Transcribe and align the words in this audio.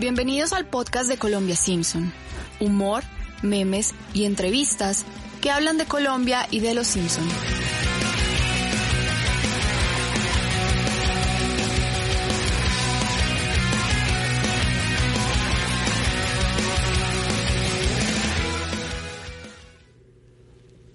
Bienvenidos 0.00 0.54
al 0.54 0.64
podcast 0.64 1.10
de 1.10 1.18
Colombia 1.18 1.54
Simpson. 1.54 2.10
Humor, 2.58 3.04
memes 3.42 3.94
y 4.14 4.24
entrevistas 4.24 5.04
que 5.42 5.50
hablan 5.50 5.76
de 5.76 5.84
Colombia 5.84 6.48
y 6.50 6.60
de 6.60 6.72
los 6.72 6.86
Simpson. 6.86 7.28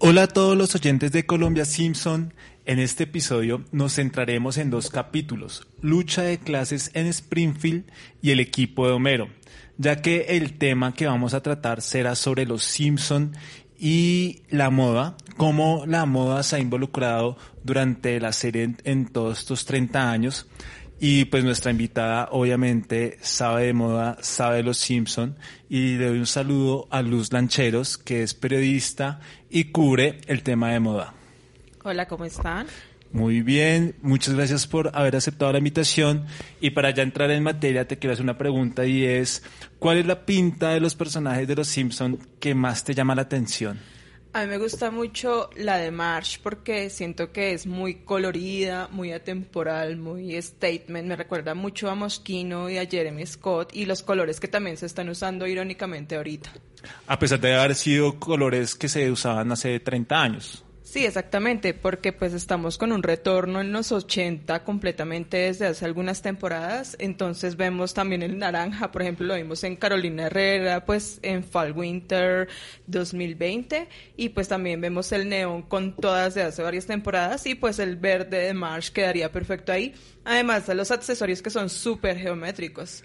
Hola 0.08 0.22
a 0.22 0.28
todos 0.28 0.56
los 0.56 0.76
oyentes 0.76 1.12
de 1.12 1.26
Colombia 1.26 1.66
Simpson. 1.66 2.32
En 2.68 2.78
este 2.78 3.06
episodio 3.06 3.66
nos 3.72 3.96
centraremos 3.96 4.60
en 4.60 4.70
dos 4.70 4.92
capítulos, 4.92 5.68
lucha 5.82 6.22
de 6.22 6.38
clases 6.38 6.92
en 6.94 7.08
Springfield 7.08 7.86
y 8.22 8.30
el 8.30 8.40
equipo 8.40 8.86
de 8.86 8.94
Homero, 8.94 9.30
ya 9.80 10.04
que 10.04 10.38
el 10.38 10.60
tema 10.60 10.94
que 10.94 11.08
vamos 11.08 11.34
a 11.34 11.42
tratar 11.42 11.82
será 11.82 12.14
sobre 12.14 12.46
los 12.46 12.64
Simpson 12.64 13.36
y 13.80 14.44
la 14.52 14.70
moda, 14.70 15.18
cómo 15.38 15.88
la 15.88 16.06
moda 16.06 16.44
se 16.44 16.58
ha 16.58 16.60
involucrado 16.60 17.36
durante 17.64 18.20
la 18.20 18.32
serie 18.32 18.76
en, 18.84 19.08
todos 19.08 19.40
estos 19.40 19.66
30 19.66 20.12
años. 20.12 20.46
Y 21.00 21.26
pues 21.26 21.44
nuestra 21.44 21.72
invitada 21.72 22.30
obviamente 22.32 23.18
sabe 23.22 23.66
de 23.66 23.74
moda, 23.74 24.18
sabe 24.22 24.58
de 24.58 24.64
los 24.64 24.78
Simpson 24.78 25.36
y 25.70 25.98
le 25.98 26.08
doy 26.08 26.20
un 26.20 26.26
saludo 26.26 26.88
a 26.90 27.02
Luz 27.02 27.34
Lancheros, 27.34 27.98
que 27.98 28.24
es 28.24 28.34
periodista 28.34 29.20
y 29.50 29.66
cubre 29.66 30.22
el 30.28 30.42
tema 30.42 30.72
de 30.72 30.80
moda. 30.80 31.14
Hola, 31.84 32.08
¿cómo 32.08 32.26
están? 32.26 32.68
Muy 33.12 33.42
bien, 33.42 33.96
muchas 34.02 34.34
gracias 34.34 34.68
por 34.68 34.92
haber 34.94 35.16
aceptado 35.16 35.52
la 35.52 35.60
invitación. 35.60 36.26
Y 36.60 36.72
para 36.72 36.90
ya 36.92 37.04
entrar 37.04 37.32
en 37.32 37.44
materia, 37.44 37.88
te 37.88 37.98
quiero 37.98 38.14
hacer 38.14 38.24
una 38.24 38.38
pregunta 38.38 38.86
y 38.86 39.06
es, 39.06 39.44
¿cuál 39.80 39.98
es 40.00 40.06
la 40.06 40.26
pinta 40.26 40.72
de 40.72 40.80
los 40.80 40.96
personajes 40.96 41.48
de 41.48 41.56
los 41.56 41.68
Simpson 41.68 42.20
que 42.40 42.56
más 42.56 42.84
te 42.84 42.94
llama 42.94 43.16
la 43.16 43.22
atención? 43.22 43.80
A 44.36 44.42
mí 44.42 44.48
me 44.48 44.58
gusta 44.58 44.92
mucho 44.92 45.50
la 45.56 45.78
de 45.78 45.92
Marsh 45.92 46.40
porque 46.44 46.90
siento 46.90 47.32
que 47.32 47.54
es 47.54 47.66
muy 47.66 48.04
colorida, 48.04 48.90
muy 48.92 49.14
atemporal, 49.14 49.96
muy 49.96 50.42
statement. 50.42 51.08
Me 51.08 51.16
recuerda 51.16 51.56
mucho 51.56 51.90
a 51.90 51.96
Moschino 51.96 52.70
y 52.70 52.78
a 52.78 52.86
Jeremy 52.86 53.26
Scott 53.26 53.74
y 53.74 53.86
los 53.86 54.04
colores 54.04 54.42
que 54.42 54.50
también 54.50 54.76
se 54.76 54.88
están 54.88 55.08
usando 55.08 55.48
irónicamente 55.48 56.18
ahorita. 56.18 56.52
A 57.08 57.18
pesar 57.18 57.40
de 57.40 57.56
haber 57.56 57.76
sido 57.76 58.20
colores 58.20 58.76
que 58.76 58.90
se 58.90 59.10
usaban 59.10 59.54
hace 59.54 59.80
30 59.80 60.22
años. 60.22 60.65
Sí, 60.96 61.06
exactamente, 61.06 61.74
porque 61.74 62.14
pues 62.14 62.32
estamos 62.32 62.78
con 62.78 62.94
un 62.94 63.04
retorno 63.04 63.60
en 63.60 63.74
los 63.74 63.92
80 63.92 64.64
completamente 64.64 65.36
desde 65.36 65.66
hace 65.68 65.84
algunas 65.84 66.22
temporadas, 66.22 66.96
entonces 67.00 67.58
vemos 67.58 67.94
también 67.94 68.24
el 68.24 68.38
naranja, 68.38 68.94
por 68.94 69.02
ejemplo, 69.02 69.28
lo 69.28 69.36
vimos 69.36 69.62
en 69.66 69.76
Carolina 69.76 70.28
Herrera, 70.28 70.86
pues 70.86 71.20
en 71.22 71.44
Fall 71.44 71.74
Winter 71.74 72.48
2020, 72.88 73.90
y 74.16 74.30
pues 74.30 74.48
también 74.48 74.80
vemos 74.80 75.12
el 75.12 75.28
neón 75.28 75.64
con 75.64 75.98
todas 75.98 76.34
de 76.34 76.44
hace 76.44 76.64
varias 76.64 76.86
temporadas, 76.86 77.46
y 77.46 77.56
pues 77.56 77.80
el 77.80 77.98
verde 77.98 78.38
de 78.38 78.54
Marsh 78.54 78.92
quedaría 78.92 79.30
perfecto 79.34 79.74
ahí, 79.74 79.94
además 80.24 80.66
de 80.66 80.76
los 80.76 80.92
accesorios 80.92 81.42
que 81.42 81.50
son 81.50 81.70
súper 81.70 82.18
geométricos. 82.18 83.04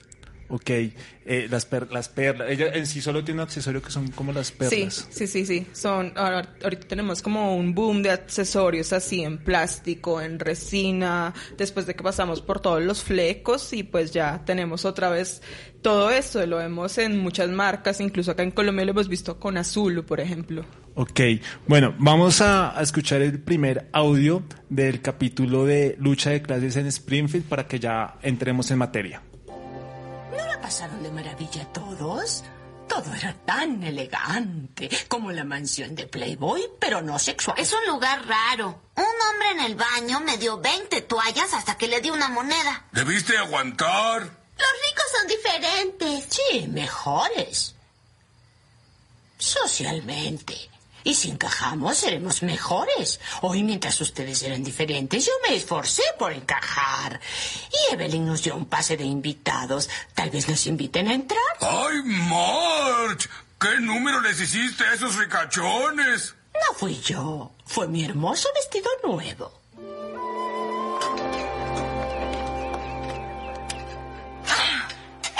Ok, 0.50 0.70
eh, 0.70 1.46
las, 1.48 1.68
las 1.90 2.08
perlas. 2.08 2.50
Ella 2.50 2.72
en 2.74 2.84
sí 2.84 3.00
solo 3.00 3.22
tiene 3.22 3.40
un 3.40 3.44
accesorio 3.44 3.80
que 3.80 3.90
son 3.92 4.10
como 4.10 4.32
las 4.32 4.50
perlas. 4.50 5.06
Sí, 5.08 5.26
sí, 5.26 5.26
sí, 5.28 5.46
sí. 5.46 5.66
Son, 5.72 6.12
ahorita 6.16 6.88
tenemos 6.88 7.22
como 7.22 7.56
un 7.56 7.72
boom 7.72 8.02
de 8.02 8.10
accesorios 8.10 8.92
así 8.92 9.22
en 9.22 9.38
plástico, 9.38 10.20
en 10.20 10.40
resina, 10.40 11.32
después 11.56 11.86
de 11.86 11.94
que 11.94 12.02
pasamos 12.02 12.40
por 12.40 12.58
todos 12.58 12.82
los 12.82 13.04
flecos 13.04 13.72
y 13.72 13.84
pues 13.84 14.10
ya 14.10 14.44
tenemos 14.44 14.84
otra 14.84 15.08
vez 15.08 15.40
todo 15.82 16.10
esto. 16.10 16.44
Lo 16.46 16.56
vemos 16.56 16.98
en 16.98 17.20
muchas 17.20 17.48
marcas, 17.48 18.00
incluso 18.00 18.32
acá 18.32 18.42
en 18.42 18.50
Colombia 18.50 18.84
lo 18.84 18.90
hemos 18.90 19.08
visto 19.08 19.38
con 19.38 19.56
Azul, 19.56 20.04
por 20.04 20.18
ejemplo. 20.18 20.64
Ok, 20.96 21.20
bueno, 21.68 21.94
vamos 22.00 22.40
a, 22.40 22.76
a 22.76 22.82
escuchar 22.82 23.22
el 23.22 23.38
primer 23.38 23.88
audio 23.92 24.42
del 24.68 25.00
capítulo 25.00 25.64
de 25.64 25.94
lucha 26.00 26.30
de 26.30 26.42
clases 26.42 26.74
en 26.74 26.86
Springfield 26.86 27.44
para 27.46 27.68
que 27.68 27.78
ya 27.78 28.18
entremos 28.22 28.68
en 28.72 28.78
materia 28.78 29.22
pasaron 30.60 31.02
de 31.02 31.10
maravilla 31.10 31.64
todos. 31.72 32.44
Todo 32.88 33.14
era 33.14 33.32
tan 33.46 33.82
elegante 33.84 34.90
como 35.08 35.30
la 35.30 35.44
mansión 35.44 35.94
de 35.94 36.06
Playboy, 36.06 36.62
pero 36.80 37.02
no 37.02 37.18
sexual. 37.18 37.56
Es 37.58 37.72
un 37.72 37.86
lugar 37.86 38.26
raro. 38.26 38.82
Un 38.96 39.04
hombre 39.04 39.50
en 39.52 39.60
el 39.60 39.76
baño 39.76 40.20
me 40.20 40.36
dio 40.38 40.58
20 40.58 41.02
toallas 41.02 41.54
hasta 41.54 41.78
que 41.78 41.86
le 41.86 42.00
di 42.00 42.10
una 42.10 42.28
moneda. 42.28 42.86
Debiste 42.90 43.38
aguantar. 43.38 44.22
Los 44.22 44.72
ricos 44.88 45.04
son 45.16 45.28
diferentes. 45.28 46.24
Sí, 46.28 46.66
mejores. 46.68 47.74
Socialmente. 49.38 50.70
Y 51.04 51.14
si 51.14 51.30
encajamos, 51.30 51.96
seremos 51.98 52.42
mejores. 52.42 53.20
Hoy, 53.42 53.62
mientras 53.62 54.00
ustedes 54.00 54.42
eran 54.42 54.62
diferentes, 54.62 55.26
yo 55.26 55.32
me 55.48 55.54
esforcé 55.54 56.02
por 56.18 56.32
encajar. 56.32 57.20
Y 57.72 57.94
Evelyn 57.94 58.26
nos 58.26 58.42
dio 58.42 58.56
un 58.56 58.66
pase 58.66 58.96
de 58.96 59.04
invitados. 59.04 59.88
Tal 60.14 60.30
vez 60.30 60.48
nos 60.48 60.66
inviten 60.66 61.08
a 61.08 61.14
entrar. 61.14 61.40
¡Ay, 61.60 62.02
March! 62.04 63.28
¿Qué 63.58 63.78
número 63.80 64.20
les 64.20 64.40
hiciste 64.40 64.84
a 64.84 64.94
esos 64.94 65.16
ricachones? 65.16 66.34
No 66.54 66.74
fui 66.74 67.00
yo. 67.00 67.52
Fue 67.64 67.86
mi 67.88 68.04
hermoso 68.04 68.48
vestido 68.54 68.90
nuevo. 69.04 69.52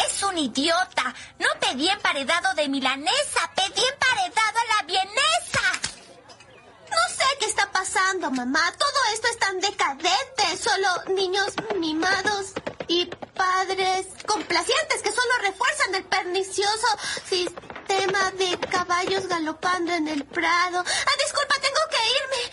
Es 0.07 0.23
un 0.23 0.39
idiota. 0.39 1.15
No 1.39 1.49
pedí 1.61 1.89
emparedado 1.89 2.55
de 2.55 2.69
milanesa, 2.69 3.51
pedí 3.55 3.83
emparedado 3.87 4.59
a 4.59 4.77
la 4.77 4.87
vienesa 4.87 5.50
qué 7.39 7.47
está 7.47 7.71
pasando, 7.73 8.31
mamá. 8.31 8.61
Todo 8.79 9.15
esto 9.15 9.29
es 9.29 9.39
tan 9.39 9.61
decadente. 9.61 10.57
Solo 10.59 11.15
niños 11.15 11.55
mimados 11.79 12.53
y 12.89 13.07
padres 13.35 14.07
complacientes 14.27 15.03
que 15.03 15.13
solo 15.13 15.33
refuerzan 15.43 15.95
el 15.95 16.05
pernicioso 16.05 16.87
sistema 17.25 18.31
de 18.33 18.59
caballos 18.69 19.27
galopando 19.27 19.93
en 19.95 20.09
el 20.09 20.25
prado. 20.25 20.85
Ah, 20.87 21.17
disculpa, 21.25 21.55
tengo 21.61 21.81
que 21.91 21.99
irme. 22.19 22.51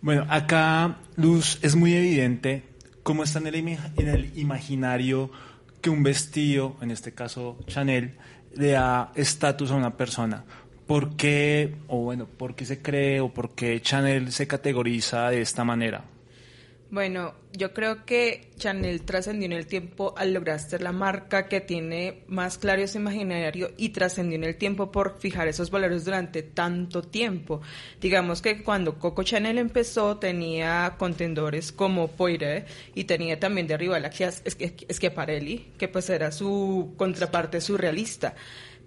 Bueno, 0.00 0.26
acá, 0.28 0.98
Luz, 1.14 1.58
es 1.62 1.76
muy 1.76 1.94
evidente 1.94 2.71
cómo 3.02 3.24
está 3.24 3.38
en 3.38 3.48
el, 3.48 3.54
en 3.54 4.08
el 4.08 4.38
imaginario 4.38 5.30
que 5.80 5.90
un 5.90 6.02
vestido, 6.02 6.76
en 6.80 6.90
este 6.90 7.12
caso 7.12 7.58
Chanel, 7.66 8.16
le 8.54 8.72
da 8.72 9.12
estatus 9.14 9.70
a 9.70 9.74
una 9.74 9.96
persona. 9.96 10.44
¿Por 10.86 11.16
qué, 11.16 11.76
o 11.88 11.98
bueno, 11.98 12.26
por 12.26 12.54
qué 12.54 12.64
se 12.64 12.82
cree 12.82 13.20
o 13.20 13.32
por 13.32 13.54
qué 13.54 13.80
Chanel 13.80 14.32
se 14.32 14.46
categoriza 14.46 15.30
de 15.30 15.40
esta 15.40 15.64
manera? 15.64 16.04
Bueno, 16.92 17.32
yo 17.54 17.72
creo 17.72 18.04
que 18.04 18.50
Chanel 18.58 19.00
trascendió 19.00 19.46
en 19.46 19.54
el 19.54 19.66
tiempo 19.66 20.12
al 20.14 20.34
lograr 20.34 20.60
ser 20.60 20.82
la 20.82 20.92
marca 20.92 21.48
que 21.48 21.62
tiene 21.62 22.22
más 22.26 22.58
claro 22.58 22.82
ese 22.82 22.98
imaginario 22.98 23.70
y 23.78 23.88
trascendió 23.88 24.36
en 24.36 24.44
el 24.44 24.56
tiempo 24.56 24.92
por 24.92 25.18
fijar 25.18 25.48
esos 25.48 25.70
valores 25.70 26.04
durante 26.04 26.42
tanto 26.42 27.00
tiempo. 27.00 27.62
Digamos 27.98 28.42
que 28.42 28.62
cuando 28.62 28.98
Coco 28.98 29.22
Chanel 29.22 29.56
empezó 29.56 30.18
tenía 30.18 30.96
contendores 30.98 31.72
como 31.72 32.08
Poire 32.08 32.66
y 32.94 33.04
tenía 33.04 33.40
también 33.40 33.66
de 33.66 33.72
arriba 33.72 33.98
la 33.98 34.12
Schiaparelli, 34.12 35.72
que 35.78 35.88
pues 35.88 36.10
era 36.10 36.30
su 36.30 36.92
contraparte 36.98 37.62
surrealista 37.62 38.34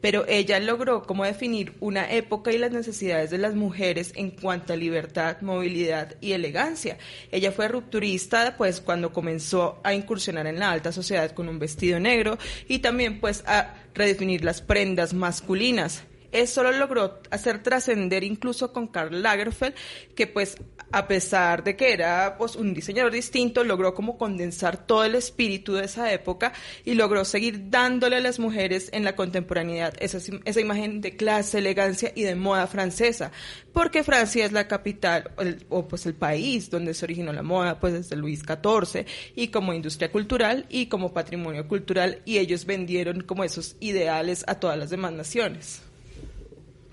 pero 0.05 0.23
ella 0.27 0.59
logró 0.59 1.01
como 1.01 1.25
definir 1.25 1.74
una 1.80 2.12
época 2.12 2.51
y 2.51 2.59
las 2.59 2.71
necesidades 2.71 3.31
de 3.31 3.39
las 3.39 3.56
mujeres 3.56 4.12
en 4.13 4.30
cuanto 4.30 4.71
a 4.71 4.75
libertad, 4.75 5.41
movilidad 5.41 6.13
y 6.21 6.33
elegancia. 6.33 7.00
Ella 7.31 7.51
fue 7.51 7.69
rupturista 7.69 8.53
pues 8.56 8.81
cuando 8.81 9.12
comenzó 9.12 9.80
a 9.83 9.95
incursionar 9.95 10.45
en 10.45 10.59
la 10.59 10.69
alta 10.69 10.91
sociedad 10.91 11.31
con 11.31 11.50
un 11.50 11.57
vestido 11.57 12.00
negro 12.00 12.38
y 12.68 12.77
también 12.77 13.19
pues 13.19 13.44
a 13.47 13.77
redefinir 13.95 14.45
las 14.45 14.62
prendas 14.62 15.15
masculinas. 15.15 16.03
Eso 16.35 16.63
lo 16.63 16.73
logró 16.73 17.21
hacer 17.31 17.63
trascender 17.63 18.25
incluso 18.25 18.73
con 18.73 18.87
Karl 18.87 19.21
Lagerfeld, 19.21 19.73
que 20.15 20.27
pues 20.27 20.57
a 20.91 21.07
pesar 21.07 21.63
de 21.63 21.77
que 21.77 21.93
era 21.93 22.35
pues, 22.37 22.57
un 22.57 22.73
diseñador 22.73 23.13
distinto, 23.13 23.63
logró 23.63 23.93
como 23.93 24.17
condensar 24.17 24.85
todo 24.85 25.05
el 25.05 25.15
espíritu 25.15 25.75
de 25.75 25.85
esa 25.85 26.11
época 26.11 26.51
y 26.83 26.95
logró 26.95 27.23
seguir 27.23 27.69
dándole 27.69 28.17
a 28.17 28.19
las 28.19 28.39
mujeres 28.39 28.89
en 28.91 29.05
la 29.05 29.15
contemporaneidad 29.15 29.93
esa, 29.99 30.17
esa 30.43 30.59
imagen 30.59 30.99
de 30.99 31.15
clase, 31.15 31.59
elegancia 31.59 32.11
y 32.13 32.23
de 32.23 32.35
moda 32.35 32.67
francesa, 32.67 33.31
porque 33.71 34.03
Francia 34.03 34.45
es 34.45 34.51
la 34.51 34.67
capital 34.67 35.31
o 35.69 35.87
pues 35.87 36.05
el 36.05 36.15
país 36.15 36.69
donde 36.69 36.93
se 36.93 37.05
originó 37.05 37.31
la 37.31 37.43
moda 37.43 37.79
pues 37.79 37.93
desde 37.93 38.17
Luis 38.17 38.41
XIV 38.41 39.05
y 39.35 39.47
como 39.47 39.73
industria 39.73 40.11
cultural 40.11 40.65
y 40.67 40.87
como 40.87 41.13
patrimonio 41.13 41.65
cultural 41.69 42.21
y 42.25 42.39
ellos 42.39 42.65
vendieron 42.65 43.21
como 43.21 43.45
esos 43.45 43.77
ideales 43.79 44.43
a 44.47 44.59
todas 44.59 44.77
las 44.77 44.89
demás 44.89 45.13
naciones. 45.13 45.84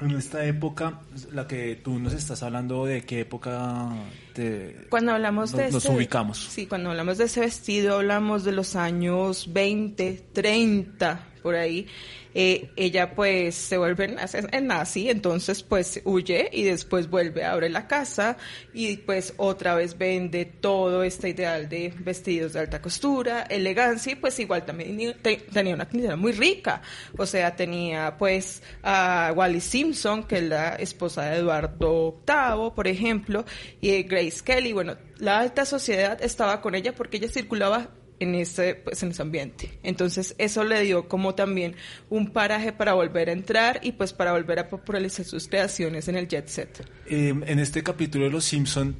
En 0.02 0.10
esta 0.16 0.44
época, 0.44 1.00
la 1.32 1.46
que 1.46 1.76
tú 1.76 1.98
nos 1.98 2.12
estás 2.12 2.42
hablando, 2.42 2.84
¿de 2.86 3.02
qué 3.02 3.20
época 3.20 3.88
te, 4.34 4.86
Cuando 4.90 5.12
hablamos 5.12 5.52
de 5.52 5.70
nos 5.70 5.84
ese- 5.84 5.94
ubicamos? 5.94 6.38
Sí, 6.38 6.66
cuando 6.66 6.90
hablamos 6.90 7.18
de 7.18 7.24
ese 7.24 7.40
vestido, 7.40 7.96
hablamos 7.96 8.44
de 8.44 8.52
los 8.52 8.74
años 8.76 9.52
20, 9.52 10.24
30, 10.32 11.28
por 11.42 11.54
ahí. 11.56 11.86
Eh, 12.34 12.70
ella 12.76 13.14
pues 13.14 13.54
se 13.54 13.76
vuelve 13.76 14.08
nazi, 14.08 14.38
en 14.52 14.66
nazi, 14.66 15.10
entonces 15.10 15.62
pues 15.62 16.00
huye 16.04 16.48
y 16.50 16.62
después 16.62 17.10
vuelve, 17.10 17.44
abre 17.44 17.68
la 17.68 17.86
casa 17.86 18.38
y 18.72 18.96
pues 18.96 19.34
otra 19.36 19.74
vez 19.74 19.98
vende 19.98 20.46
todo 20.46 21.02
este 21.02 21.28
ideal 21.28 21.68
de 21.68 21.92
vestidos 21.98 22.54
de 22.54 22.60
alta 22.60 22.80
costura, 22.80 23.42
elegancia 23.42 24.12
y 24.12 24.16
pues 24.16 24.38
igual 24.38 24.64
también 24.64 25.14
te- 25.20 25.36
tenía 25.52 25.74
una 25.74 25.86
clientela 25.86 26.16
muy 26.16 26.32
rica. 26.32 26.80
O 27.18 27.26
sea, 27.26 27.54
tenía 27.54 28.16
pues 28.16 28.62
a 28.82 29.34
Wally 29.36 29.60
Simpson, 29.60 30.24
que 30.24 30.36
es 30.36 30.44
la 30.44 30.76
esposa 30.76 31.24
de 31.26 31.36
Eduardo 31.36 32.22
VIII, 32.26 32.70
por 32.74 32.88
ejemplo, 32.88 33.44
y 33.82 34.04
Grace 34.04 34.42
Kelly. 34.42 34.72
Bueno, 34.72 34.96
la 35.18 35.38
alta 35.40 35.66
sociedad 35.66 36.18
estaba 36.22 36.62
con 36.62 36.74
ella 36.74 36.94
porque 36.94 37.18
ella 37.18 37.28
circulaba 37.28 37.90
en 38.20 38.34
ese, 38.34 38.74
pues, 38.74 39.02
en 39.02 39.10
ese 39.10 39.22
ambiente. 39.22 39.78
Entonces, 39.82 40.34
eso 40.38 40.64
le 40.64 40.80
dio 40.82 41.08
como 41.08 41.34
también 41.34 41.74
un 42.10 42.30
paraje 42.32 42.72
para 42.72 42.94
volver 42.94 43.28
a 43.28 43.32
entrar 43.32 43.80
y 43.82 43.92
pues 43.92 44.12
para 44.12 44.32
volver 44.32 44.58
a 44.58 44.68
popularizar 44.68 45.24
sus 45.24 45.48
creaciones 45.48 46.08
en 46.08 46.16
el 46.16 46.28
jet 46.28 46.48
set. 46.48 46.86
Eh, 47.06 47.28
en 47.28 47.58
este 47.58 47.82
capítulo 47.82 48.24
de 48.24 48.30
Los 48.30 48.44
Simpson, 48.44 48.94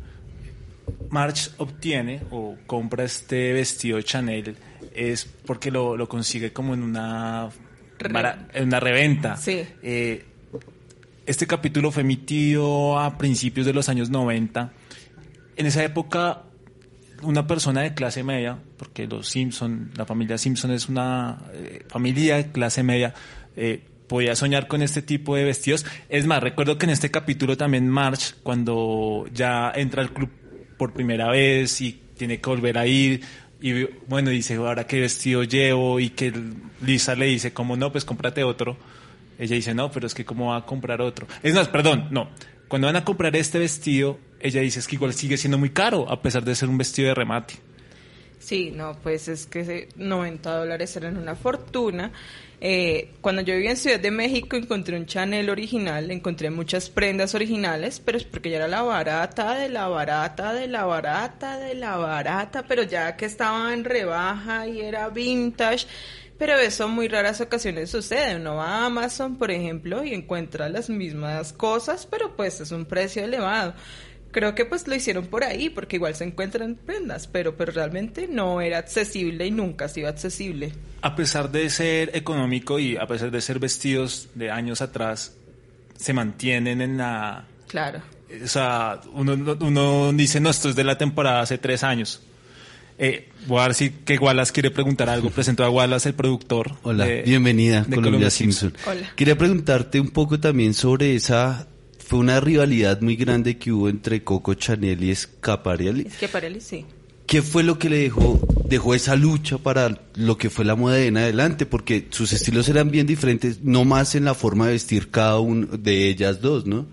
Marge 1.11 1.51
obtiene 1.59 2.23
o 2.31 2.57
compra 2.67 3.05
este 3.05 3.53
vestido 3.53 4.01
Chanel 4.01 4.57
es 4.95 5.25
porque 5.25 5.71
lo, 5.71 5.97
lo 5.97 6.09
consigue 6.09 6.53
como 6.53 6.75
en 6.75 6.83
una 6.83 7.51
en 8.53 8.65
una 8.65 8.81
reventa. 8.81 9.37
Sí. 9.37 9.63
Eh, 9.83 10.25
este 11.25 11.47
capítulo 11.47 11.93
fue 11.93 12.03
emitido 12.03 12.99
a 12.99 13.17
principios 13.17 13.65
de 13.65 13.73
los 13.73 13.89
años 13.89 14.11
90. 14.11 14.73
En 15.57 15.67
esa 15.67 15.85
época, 15.85 16.43
una 17.23 17.47
persona 17.47 17.83
de 17.83 17.95
clase 17.95 18.23
media, 18.23 18.59
porque 18.77 19.07
los 19.07 19.29
Simpson, 19.29 19.91
la 19.97 20.07
familia 20.07 20.39
Simpson 20.39 20.71
es 20.73 20.89
una 20.89 21.39
eh, 21.55 21.85
familia 21.89 22.37
de 22.37 22.53
clase 22.53 22.83
media, 22.83 23.15
eh, 23.57 23.83
podía 24.07 24.37
soñar 24.37 24.67
con 24.69 24.83
este 24.83 25.03
tipo 25.03 25.37
de 25.37 25.45
vestidos. 25.45 25.87
Es 26.09 26.27
más, 26.27 26.43
recuerdo 26.43 26.79
que 26.79 26.87
en 26.87 26.91
este 26.91 27.11
capítulo 27.11 27.57
también 27.57 27.89
March, 27.89 28.35
cuando 28.43 29.27
ya 29.33 29.73
entra 29.75 30.03
al 30.03 30.13
club 30.13 30.31
por 30.77 30.93
primera 30.93 31.31
vez 31.31 31.81
y 31.81 32.01
tiene 32.17 32.41
que 32.41 32.51
volver 32.51 32.79
a 32.79 32.87
ir, 32.87 33.23
y 33.61 33.85
bueno, 34.09 34.31
dice, 34.31 34.57
ahora 34.57 34.87
qué 34.87 35.01
vestido 35.01 35.45
llevo, 35.45 36.01
y 36.01 36.11
que 36.11 36.33
Lisa 36.85 37.15
le 37.15 37.27
dice, 37.27 37.53
como 37.53 37.77
no, 37.77 37.93
pues 37.93 38.05
cómprate 38.05 38.43
otro. 38.43 38.77
Ella 39.39 39.57
dice, 39.57 39.73
no, 39.73 39.91
pero 39.91 40.07
es 40.07 40.15
que 40.15 40.25
cómo 40.25 40.51
va 40.51 40.59
a 40.59 40.67
comprar 40.67 41.01
otro. 41.01 41.27
Es 41.43 41.55
más, 41.55 41.69
perdón, 41.69 42.09
no. 42.11 42.29
Cuando 42.69 42.87
van 42.87 42.97
a 42.97 43.05
comprar 43.05 43.37
este 43.37 43.59
vestido, 43.59 44.19
ella 44.43 44.61
dice 44.61 44.81
es 44.81 44.89
que 44.89 44.97
igual 44.97 45.15
sigue 45.15 45.37
siendo 45.37 45.59
muy 45.59 45.71
caro, 45.71 46.11
a 46.11 46.21
pesar 46.21 46.45
de 46.45 46.55
ser 46.55 46.69
un 46.69 46.79
vestido 46.79 47.09
de 47.09 47.15
remate. 47.15 47.55
Sí, 48.39 48.73
no, 48.75 48.99
pues 49.01 49.29
es 49.29 49.47
que 49.47 49.61
ese 49.61 49.89
90 49.95 50.57
dólares 50.57 50.97
eran 50.97 51.17
una 51.17 51.37
fortuna. 51.37 52.11
Eh, 52.61 53.15
cuando 53.21 53.43
yo 53.43 53.55
vivía 53.55 53.71
en 53.71 53.77
Ciudad 53.77 54.01
de 54.01 54.11
México 54.11 54.57
encontré 54.57 54.97
un 54.97 55.07
Chanel 55.07 55.49
original, 55.49 56.11
encontré 56.11 56.51
muchas 56.51 56.91
prendas 56.91 57.37
originales, 57.37 58.01
pero 58.01 58.19
es 58.19 58.25
porque 58.25 58.51
ya 58.51 58.57
era 58.57 58.69
la 58.69 58.83
barata, 58.83 59.55
de 59.55 59.69
la 59.69 59.87
barata, 59.87 60.53
de 60.55 60.67
la 60.67 60.85
barata, 60.85 61.59
de 61.59 61.75
la 61.77 61.97
barata, 61.97 62.65
pero 62.67 62.83
ya 62.83 63.17
que 63.17 63.27
estaba 63.27 63.73
en 63.73 63.85
rebaja 63.85 64.67
y 64.67 64.81
era 64.81 65.09
vintage. 65.09 65.87
Pero 66.37 66.57
eso 66.59 66.89
muy 66.89 67.07
raras 67.07 67.41
ocasiones 67.41 67.91
sucede. 67.91 68.35
Uno 68.35 68.57
va 68.57 68.79
a 68.79 68.87
Amazon, 68.87 69.37
por 69.37 69.53
ejemplo, 69.53 70.03
y 70.03 70.15
encuentra 70.15 70.69
las 70.69 70.91
mismas 70.91 71.53
cosas, 71.53 72.07
pero 72.07 72.35
pues 72.35 72.61
es 72.61 72.73
un 72.73 72.85
precio 72.85 73.25
elevado. 73.25 73.75
Creo 74.33 74.55
que 74.55 74.65
pues 74.65 74.89
lo 74.89 74.95
hicieron 74.95 75.27
por 75.27 75.45
ahí, 75.45 75.69
porque 75.71 75.97
igual 75.97 76.15
se 76.15 76.25
encuentran 76.25 76.75
prendas, 76.75 77.27
pero, 77.27 77.57
pero 77.57 77.71
realmente 77.71 78.27
no 78.29 78.61
era 78.61 78.79
accesible 78.79 79.47
y 79.47 79.51
nunca 79.51 79.85
ha 79.85 79.89
sido 79.89 80.09
accesible. 80.09 80.73
A 81.03 81.15
pesar 81.15 81.51
de 81.53 81.69
ser 81.71 82.11
económico 82.15 82.79
y 82.79 82.97
a 82.97 83.07
pesar 83.07 83.31
de 83.31 83.41
ser 83.43 83.59
vestidos 83.59 84.29
de 84.35 84.51
años 84.51 84.81
atrás, 84.83 85.35
se 85.97 86.13
mantienen 86.13 86.81
en 86.81 86.97
la... 86.97 87.45
Claro. 87.69 88.01
O 88.43 88.49
sea, 88.49 89.01
uno, 89.13 89.35
uno 89.61 90.13
dice, 90.15 90.41
no, 90.41 90.49
esto 90.51 90.71
es 90.71 90.77
de 90.77 90.85
la 90.85 90.97
temporada 90.97 91.43
hace 91.43 91.59
tres 91.59 91.85
años. 91.85 92.23
Eh, 92.99 93.29
voy 93.47 93.61
a 93.61 93.65
ver 93.65 93.75
si 93.75 93.91
que 93.91 94.17
Wallace 94.17 94.53
quiere 94.53 94.71
preguntar 94.71 95.09
algo. 95.11 95.29
Presento 95.35 95.65
a 95.65 95.71
Wallace, 95.71 96.09
el 96.11 96.15
productor. 96.15 96.73
Hola, 96.83 97.05
de- 97.05 97.23
bienvenida, 97.23 97.85
de 97.87 97.97
Colombia, 97.97 98.31
Simpson. 98.31 98.73
Hola. 98.87 99.13
Quería 99.17 99.37
preguntarte 99.37 100.01
un 100.01 100.09
poco 100.11 100.41
también 100.41 100.73
sobre 100.73 101.15
esa. 101.15 101.67
Fue 102.05 102.19
una 102.19 102.41
rivalidad 102.41 103.01
muy 103.01 103.17
grande 103.17 103.59
que 103.59 103.73
hubo 103.73 103.89
entre 103.89 104.23
Coco 104.25 104.55
Chanel 104.55 105.03
y 105.03 105.15
Schiaparelli. 105.15 106.09
Él 106.43 106.61
sí. 106.61 106.85
¿Qué 107.27 107.41
fue 107.41 107.63
lo 107.63 107.79
que 107.79 107.89
le 107.89 107.99
dejó, 107.99 108.41
dejó 108.67 108.95
esa 108.95 109.17
lucha 109.17 109.57
para 109.57 110.01
lo 110.17 110.37
que 110.37 110.51
fue 110.51 110.65
la 110.65 110.75
moda 110.75 110.97
de 110.97 111.07
en 111.07 111.17
adelante? 111.17 111.65
Porque 111.65 112.09
sus 112.11 112.33
estilos 112.33 112.69
eran 112.69 112.91
bien 112.91 113.07
diferentes, 113.07 113.63
no 113.63 113.85
más 113.85 114.15
en 114.15 114.25
la 114.25 114.35
forma 114.35 114.67
de 114.67 114.73
vestir 114.73 115.11
cada 115.11 115.39
uno 115.39 115.67
de 115.79 116.09
ellas 116.09 116.41
dos, 116.41 116.67
¿no? 116.67 116.87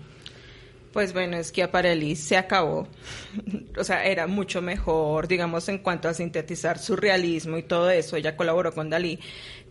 Pues 0.92 1.12
bueno, 1.12 1.36
es 1.36 1.52
que 1.52 1.62
Aparelli 1.62 2.16
se 2.16 2.36
acabó. 2.36 2.88
O 3.78 3.84
sea, 3.84 4.04
era 4.04 4.26
mucho 4.26 4.60
mejor, 4.60 5.28
digamos, 5.28 5.68
en 5.68 5.78
cuanto 5.78 6.08
a 6.08 6.14
sintetizar 6.14 6.78
su 6.78 6.96
realismo 6.96 7.56
y 7.56 7.62
todo 7.62 7.90
eso. 7.90 8.16
Ella 8.16 8.36
colaboró 8.36 8.72
con 8.72 8.90
Dalí. 8.90 9.18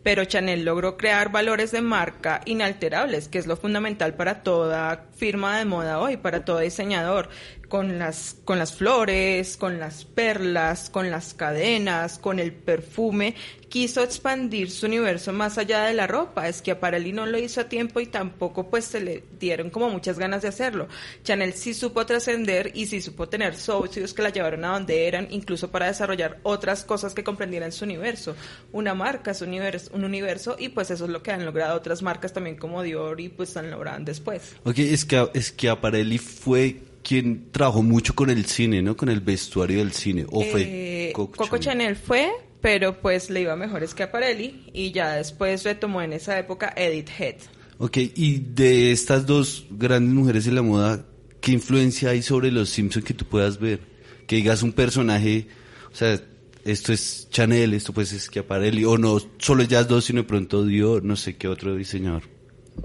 Pero 0.04 0.25
Chanel 0.25 0.63
logró 0.63 0.98
crear 0.98 1.31
valores 1.31 1.72
de 1.72 1.81
marca 1.81 2.42
inalterables, 2.46 3.28
que 3.28 3.38
es 3.38 3.48
lo 3.48 3.57
fundamental 3.57 4.13
para 4.13 4.44
toda 4.44 5.07
firma 5.16 5.57
de 5.57 5.66
moda 5.66 6.00
hoy, 6.00 6.18
para 6.18 6.46
todo 6.46 6.60
diseñador. 6.60 7.30
Con 7.68 8.00
las, 8.00 8.36
con 8.46 8.57
las 8.57 8.74
flores, 8.74 9.56
con 9.56 9.80
las 9.80 10.04
perlas, 10.04 10.90
con 10.90 11.12
las 11.12 11.36
cadenas, 11.36 12.18
con 12.18 12.40
el 12.40 12.51
perfume. 12.51 13.36
Quiso 13.69 14.01
expandir 14.01 14.72
su 14.72 14.88
universo 14.88 15.31
más 15.34 15.60
allá 15.60 15.84
de 15.84 15.94
la 15.94 16.07
ropa. 16.07 16.48
Es 16.48 16.63
que 16.63 16.72
Aparelli 16.72 17.13
no 17.13 17.28
lo 17.28 17.38
hizo 17.38 17.62
a 17.62 17.69
tiempo 17.69 18.00
y 18.00 18.07
tampoco 18.07 18.72
pues 18.72 18.86
se 18.86 19.01
le 19.01 19.24
dieron 19.40 19.69
como 19.69 19.88
muchas 19.90 20.18
ganas 20.18 20.42
de 20.42 20.48
hacerlo. 20.48 20.88
Chanel 21.24 21.54
sí 21.54 21.75
supo 21.75 22.07
trascender 22.07 22.72
y 22.74 22.88
sí 22.88 23.01
supo 23.01 23.30
tener 23.30 23.56
socios 23.56 24.16
que 24.16 24.24
la 24.24 24.31
llevaron 24.31 24.66
a 24.66 24.69
donde 24.69 25.07
eran, 25.07 25.28
incluso 25.30 25.69
para 25.69 25.86
desarrollar 25.86 26.40
otras 26.42 26.84
cosas 26.84 27.13
que 27.13 27.24
comprendieran 27.24 27.72
su 27.72 27.86
universo. 27.86 28.36
Una 28.72 28.96
marca 28.96 29.30
es 29.30 29.42
un 29.44 29.54
un 29.94 30.03
universo 30.03 30.56
y 30.59 30.69
pues 30.69 30.91
eso 30.91 31.06
es 31.06 31.12
lo 31.12 31.24
que 31.24 31.31
han 31.31 31.45
logrado 31.45 31.75
otras 31.75 32.01
marcas 32.01 32.33
también 32.33 32.56
como 32.56 32.83
Dior 32.83 33.19
y 33.19 33.30
pues 33.30 33.56
han 33.57 33.71
logrado 33.71 34.03
después. 34.03 34.56
Ok, 34.63 34.80
es 34.80 35.05
que, 35.05 35.29
es 35.34 35.51
que 35.51 35.69
Aparelli 35.69 36.17
fue 36.17 36.81
quien 37.03 37.51
trabajó 37.51 37.81
mucho 37.81 38.13
con 38.13 38.29
el 38.29 38.46
cine, 38.46 38.81
¿no? 38.81 38.96
Con 38.96 39.10
el 39.10 39.22
vestuario 39.22 39.79
del 39.79 39.91
cine. 39.93 40.25
¿O 40.29 40.43
fue 40.43 40.62
Eh, 40.67 41.12
Coco, 41.13 41.38
Coco 41.38 41.58
Chanel? 41.58 41.96
Chanel 41.96 41.96
fue, 41.96 42.31
pero 42.62 43.00
pues 43.01 43.29
le 43.29 43.41
iba 43.41 43.55
mejor 43.55 43.84
es 43.84 43.93
que 43.93 44.03
Aparelli 44.03 44.69
y 44.74 44.91
ya 44.91 45.13
después 45.15 45.63
retomó 45.63 46.01
en 46.01 46.13
esa 46.13 46.38
época 46.38 46.74
Edith 46.75 47.10
Head. 47.17 47.36
Ok, 47.79 47.98
y 47.98 48.39
de 48.39 48.91
estas 48.91 49.25
dos 49.25 49.65
grandes 49.72 50.13
mujeres 50.13 50.46
de 50.46 50.51
la 50.51 50.62
moda, 50.62 51.05
¿qué 51.39 51.53
influencia 51.53 52.10
hay 52.10 52.22
sobre 52.22 52.51
los 52.51 52.69
Simpsons 52.69 53.05
que 53.05 53.13
tú 53.13 53.25
puedas 53.25 53.58
ver? 53.60 53.79
Que 54.27 54.36
digas 54.36 54.63
un 54.63 54.74
personaje, 54.74 55.48
o 55.91 55.96
sea, 55.96 56.22
esto 56.71 56.93
es 56.93 57.27
Chanel, 57.29 57.73
esto 57.73 57.93
pues 57.93 58.13
es 58.13 58.25
Schiaparelli, 58.25 58.85
o 58.85 58.97
no, 58.97 59.17
solo 59.38 59.63
ellas 59.63 59.88
dos, 59.88 60.05
sino 60.05 60.21
de 60.21 60.27
pronto 60.27 60.63
Dior, 60.63 61.03
no 61.03 61.15
sé 61.15 61.35
qué 61.38 61.47
otro 61.47 61.75
diseñador. 61.75 62.23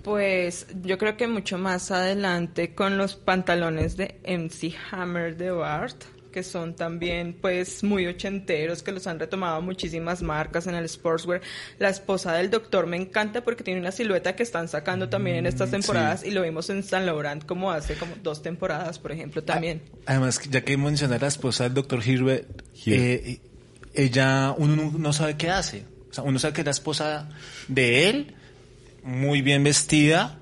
Pues 0.03 0.67
yo 0.83 0.99
creo 0.99 1.17
que 1.17 1.29
mucho 1.29 1.59
más 1.59 1.91
adelante 1.91 2.75
con 2.75 2.99
los 2.99 3.15
pantalones 3.15 3.97
de 3.97 4.21
MC 4.25 4.75
Hammer 4.91 5.37
de 5.37 5.51
Bart, 5.51 6.05
que 6.33 6.43
son 6.43 6.75
también 6.75 7.39
pues 7.41 7.85
muy 7.85 8.07
ochenteros, 8.07 8.83
que 8.83 8.91
los 8.91 9.07
han 9.07 9.21
retomado 9.21 9.63
muchísimas 9.63 10.21
marcas 10.21 10.67
en 10.67 10.75
el 10.75 10.89
sportswear. 10.89 11.43
La 11.79 11.91
esposa 11.91 12.33
del 12.33 12.51
doctor 12.51 12.89
me 12.89 12.97
encanta 12.97 13.45
porque 13.45 13.63
tiene 13.63 13.79
una 13.79 13.93
silueta 13.93 14.35
que 14.35 14.43
están 14.43 14.67
sacando 14.67 15.09
también 15.09 15.37
en 15.37 15.47
estas 15.47 15.71
temporadas 15.71 16.25
y 16.25 16.33
lo 16.33 16.43
vimos 16.43 16.71
en 16.71 16.83
Saint 16.83 17.07
Laurent 17.07 17.47
como 17.47 17.71
hace 17.71 17.95
como 17.95 18.17
dos 18.21 18.43
temporadas, 18.43 18.99
por 18.99 19.13
ejemplo, 19.13 19.45
también. 19.45 19.83
Además, 20.07 20.41
ya 20.51 20.63
que 20.63 20.77
mencioné 20.77 21.15
a 21.15 21.19
la 21.21 21.29
esposa 21.29 21.65
del 21.65 21.75
doctor 21.75 22.05
Hirbert, 22.05 22.63
eh, 22.87 23.41
ella, 23.95 24.55
uno 24.57 24.93
no, 24.97 25.13
sabe 25.13 25.37
qué 25.37 25.51
hace. 25.51 25.85
O 26.11 26.15
sea, 26.15 26.25
uno 26.25 26.39
sabe 26.39 26.55
que 26.55 26.61
es 26.61 26.65
la 26.65 26.71
esposa 26.71 27.29
de 27.69 28.09
él, 28.09 28.35
muy 29.03 29.43
bien 29.43 29.65
vestida, 29.65 30.39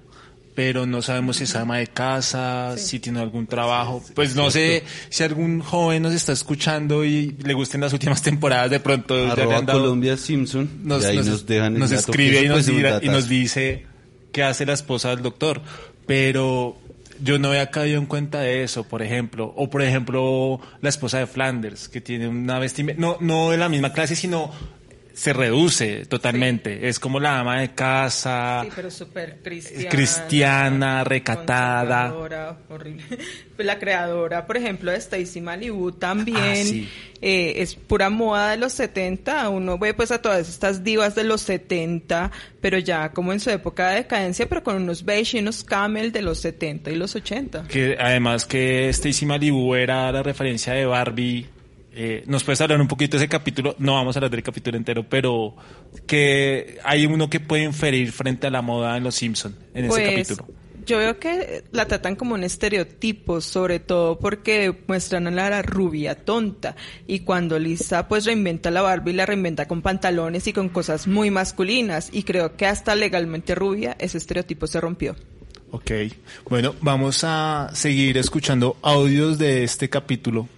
pero 0.55 0.85
no 0.85 1.01
sabemos 1.01 1.37
si 1.39 1.45
es 1.45 1.57
ama 1.57 1.79
de 1.79 1.87
casa, 1.87 2.77
si 2.77 2.99
tiene 3.01 3.21
algún 3.21 3.47
trabajo. 3.47 4.03
Pues 4.15 4.35
no 4.37 4.51
sé 4.51 4.85
si 5.09 5.23
algún 5.23 5.61
joven 5.61 6.03
nos 6.03 6.13
está 6.13 6.33
escuchando 6.33 7.05
y 7.07 7.35
le 7.43 7.55
gusten 7.55 7.81
las 7.81 7.93
últimas 7.95 8.21
temporadas, 8.23 8.71
de 8.71 8.81
pronto 8.81 9.15
Arroba 9.31 9.63
dado- 9.63 9.81
Colombia 9.81 10.17
Simpson, 10.19 10.69
nos, 10.85 11.03
y 11.05 11.07
ahí 11.07 11.17
nos- 11.17 11.27
nos, 11.27 11.47
dejan 11.47 11.79
nos 11.79 11.91
escribe 11.91 12.43
y 12.45 12.49
nos, 12.49 12.57
pues, 12.65 12.67
dirá- 12.67 13.01
y 13.03 13.09
nos 13.09 13.29
dice 13.29 13.87
qué 14.31 14.43
hace 14.43 14.67
la 14.67 14.75
esposa 14.75 15.09
del 15.11 15.23
doctor. 15.23 15.63
Pero 16.07 16.77
yo 17.23 17.39
no 17.39 17.49
había 17.49 17.71
caído 17.71 17.99
en 17.99 18.07
cuenta 18.07 18.41
de 18.41 18.63
eso, 18.63 18.85
por 18.85 19.03
ejemplo. 19.03 19.53
O 19.57 19.71
por 19.71 19.83
ejemplo, 19.83 20.61
la 20.81 20.89
esposa 20.89 21.19
de 21.19 21.27
Flanders, 21.27 21.89
que 21.89 22.01
tiene 22.01 22.29
una 22.29 22.59
vestimenta, 22.59 23.01
no, 23.01 23.17
no 23.21 23.51
de 23.51 23.57
la 23.57 23.69
misma 23.69 23.93
clase, 23.93 24.17
sino 24.17 24.51
se 25.15 25.33
reduce 25.33 26.07
totalmente. 26.07 26.89
Es 26.89 26.99
como 26.99 27.21
la 27.21 27.39
ama 27.41 27.61
de 27.61 27.75
casa, 27.75 28.63
Sí, 28.65 28.71
pero 28.75 28.91
súper 28.91 29.41
cristiana. 29.43 29.89
cristiana, 29.91 31.05
recatada. 31.05 32.13
horrible. 32.69 33.03
La 33.59 33.79
creadora, 33.79 34.45
por 34.47 34.57
ejemplo, 34.57 34.91
de 34.91 34.97
Stacy 34.99 35.41
Malibu 35.41 35.93
también 35.93 36.37
Ah, 36.37 36.57
sí. 36.57 36.89
eh, 37.21 37.55
es 37.59 37.77
pura 37.77 38.11
moda 38.11 38.51
de 38.51 38.57
los 38.57 38.73
70. 38.73 39.49
Uno 39.51 39.79
ve 39.79 39.95
pues 39.95 40.11
a 40.11 40.21
todas 40.21 40.49
estas 40.49 40.83
divas 40.83 41.15
de 41.15 41.23
los 41.23 41.43
70, 41.43 42.33
pero 42.61 42.79
ya 42.79 43.11
como 43.13 43.33
en 43.33 43.39
su 43.39 43.51
época 43.51 43.91
de 43.91 43.97
decadencia, 43.97 44.49
pero 44.49 44.65
con 44.65 44.77
unos 44.83 45.05
beige 45.05 45.37
y 45.37 45.41
unos 45.43 45.63
camel 45.63 46.11
de 46.11 46.23
los 46.23 46.39
70 46.39 46.91
y 46.91 46.97
los 46.97 47.15
80. 47.15 47.69
que 47.69 47.97
además 48.01 48.47
que 48.47 48.89
Stacy 48.89 49.27
Malibu 49.27 49.77
era 49.77 50.11
la 50.11 50.25
referencia 50.25 50.73
de 50.73 50.85
Barbie. 50.85 51.47
Eh, 51.95 52.25
¿Nos 52.27 52.43
puedes 52.43 52.61
hablar 52.61 52.81
un 52.81 52.89
poquito 52.89 53.17
de 53.17 53.25
ese 53.25 53.29
capítulo? 53.29 53.77
No 53.79 53.95
vamos 53.95 54.17
a 54.17 54.19
hablar 54.19 54.31
del 54.31 54.43
capítulo 54.43 54.77
entero, 54.77 55.07
pero 55.09 55.55
que 56.07 56.79
hay 56.85 57.05
uno 57.07 57.29
que 57.29 57.39
puede 57.41 57.65
inferir 57.65 58.13
frente 58.13 58.47
a 58.47 58.51
la 58.51 58.63
moda 58.63 58.97
en 58.97 59.05
Los 59.05 59.15
Simpson 59.15 59.55
en 59.75 59.85
ese 59.85 59.89
Pues, 59.89 60.29
capítulo. 60.29 60.63
Yo 60.85 60.99
veo 60.99 61.19
que 61.21 61.63
la 61.71 61.87
tratan 61.87 62.17
como 62.17 62.35
un 62.35 62.43
estereotipo, 62.43 63.41
sobre 63.41 63.79
todo 63.79 64.19
porque 64.19 64.75
muestran 64.89 65.29
a 65.29 65.31
la 65.31 65.63
rubia 65.63 66.17
tonta. 66.25 66.75
Y 67.07 67.21
cuando 67.21 67.59
Lisa 67.59 68.09
pues 68.09 68.25
reinventa 68.25 68.71
la 68.73 68.83
Barbie, 68.83 69.13
la 69.13 69.27
reinventa 69.27 69.69
con 69.69 69.81
pantalones 69.81 70.47
y 70.49 70.53
con 70.53 70.71
cosas 70.71 71.07
muy 71.07 71.31
masculinas. 71.31 72.09
Y 72.13 72.25
creo 72.25 72.57
que 72.57 72.67
hasta 72.67 72.97
legalmente 72.97 73.55
rubia, 73.55 73.97
ese 74.01 74.19
estereotipo 74.19 74.67
se 74.67 74.81
rompió. 74.81 75.15
Ok, 75.71 75.91
bueno, 76.51 76.75
vamos 76.81 77.23
a 77.23 77.71
seguir 77.75 78.19
escuchando 78.19 78.77
audios 78.83 79.39
de 79.39 79.63
este 79.63 79.89
capítulo. 79.89 80.49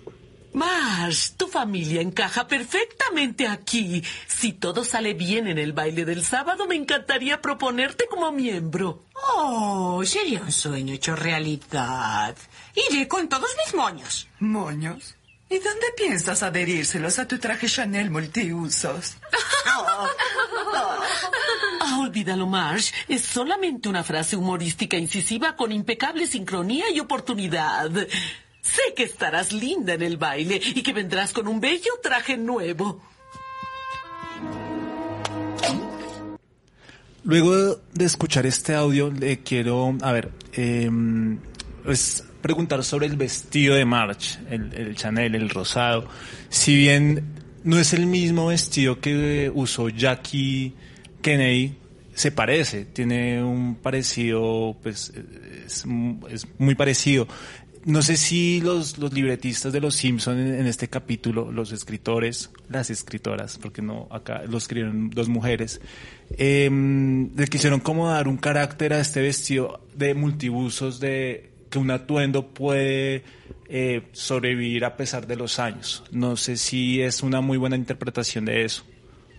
Marsh, 0.54 1.32
tu 1.37 1.49
familia 1.49 2.00
encaja 2.00 2.46
perfectamente 2.46 3.49
aquí. 3.49 4.02
Si 4.28 4.52
todo 4.52 4.84
sale 4.84 5.12
bien 5.12 5.49
en 5.49 5.58
el 5.58 5.73
baile 5.73 6.04
del 6.04 6.25
sábado, 6.25 6.66
me 6.68 6.76
encantaría 6.76 7.40
proponerte 7.40 8.06
como 8.08 8.30
miembro. 8.30 9.04
Oh, 9.37 10.00
sería 10.04 10.40
un 10.42 10.52
sueño 10.52 10.94
hecho 10.94 11.16
realidad. 11.16 12.37
Iré 12.88 13.08
con 13.08 13.28
todos 13.28 13.50
mis 13.64 13.75
moños. 13.75 14.28
¿Moños? 14.38 15.16
¿Y 15.50 15.58
dónde 15.58 15.87
piensas 15.96 16.42
adherírselos 16.44 17.18
a 17.18 17.26
tu 17.26 17.38
traje 17.38 17.68
Chanel 17.68 18.11
multiusos? 18.11 19.16
Ah, 21.87 21.99
olvídalo, 22.00 22.46
Marsh. 22.46 22.92
Es 23.08 23.23
solamente 23.23 23.90
una 23.90 24.02
frase 24.02 24.37
humorística 24.37 24.96
incisiva 24.96 25.54
con 25.54 25.70
impecable 25.70 26.26
sincronía 26.26 26.90
y 26.90 26.99
oportunidad. 26.99 27.90
Sé 28.64 28.94
que 28.97 29.02
estarás 29.02 29.52
linda 29.52 29.92
en 29.92 30.00
el 30.00 30.16
baile 30.16 30.59
y 30.75 30.83
que 30.83 30.94
vendrás 30.94 31.35
con 31.35 31.47
un 31.47 31.61
bello 31.61 31.92
traje 32.02 32.38
nuevo. 32.38 33.02
Luego 37.25 37.80
de 37.92 38.04
escuchar 38.04 38.47
este 38.47 38.75
audio, 38.75 39.11
le 39.11 39.40
quiero, 39.40 39.97
a 40.00 40.12
ver, 40.12 40.30
eh, 40.54 40.90
pues 41.85 42.25
preguntar 42.40 42.83
sobre 42.85 43.06
el 43.06 43.16
vestido 43.16 43.75
de 43.75 43.85
March, 43.85 44.38
el, 44.50 44.73
el 44.73 44.97
Chanel, 44.97 45.35
el 45.35 45.50
rosado. 45.50 46.09
Si 46.49 46.75
bien 46.75 47.23
no 47.64 47.78
es 47.78 47.92
el 47.92 48.06
mismo 48.06 48.47
vestido 48.47 48.99
que 48.99 49.52
usó 49.54 49.90
Jackie 49.90 50.75
Kennedy, 51.21 51.76
se 52.14 52.30
parece, 52.30 52.85
tiene 52.85 53.42
un 53.42 53.75
parecido, 53.75 54.76
pues 54.83 55.12
es, 55.66 55.85
es 56.30 56.47
muy 56.59 56.75
parecido. 56.75 57.26
No 57.84 58.00
sé 58.00 58.16
si 58.16 58.62
los, 58.62 58.96
los 58.96 59.12
libretistas 59.12 59.72
de 59.72 59.80
Los 59.80 59.94
Simpson 59.94 60.38
en, 60.38 60.66
este 60.66 60.88
capítulo, 60.88 61.52
los 61.52 61.70
escritores, 61.70 62.50
las 62.70 62.88
escritoras, 62.88 63.58
porque 63.58 63.82
no, 63.82 64.08
acá 64.10 64.42
lo 64.48 64.56
escribieron 64.56 65.10
dos 65.10 65.28
mujeres, 65.28 65.82
eh, 66.38 66.70
le 67.36 67.46
quisieron 67.46 67.80
como 67.80 68.08
dar 68.08 68.26
un 68.26 68.38
carácter 68.38 68.94
a 68.94 69.00
este 69.00 69.20
vestido 69.20 69.80
de 69.94 70.14
multibusos, 70.14 70.98
de 70.98 71.50
que 71.68 71.78
un 71.78 71.90
atuendo 71.90 72.54
puede 72.54 73.22
eh, 73.68 74.02
sobrevivir 74.12 74.84
a 74.86 74.96
pesar 74.96 75.26
de 75.26 75.36
los 75.36 75.58
años. 75.58 76.04
No 76.10 76.36
sé 76.36 76.56
si 76.56 77.02
es 77.02 77.22
una 77.22 77.42
muy 77.42 77.58
buena 77.58 77.76
interpretación 77.76 78.46
de 78.46 78.64
eso. 78.64 78.84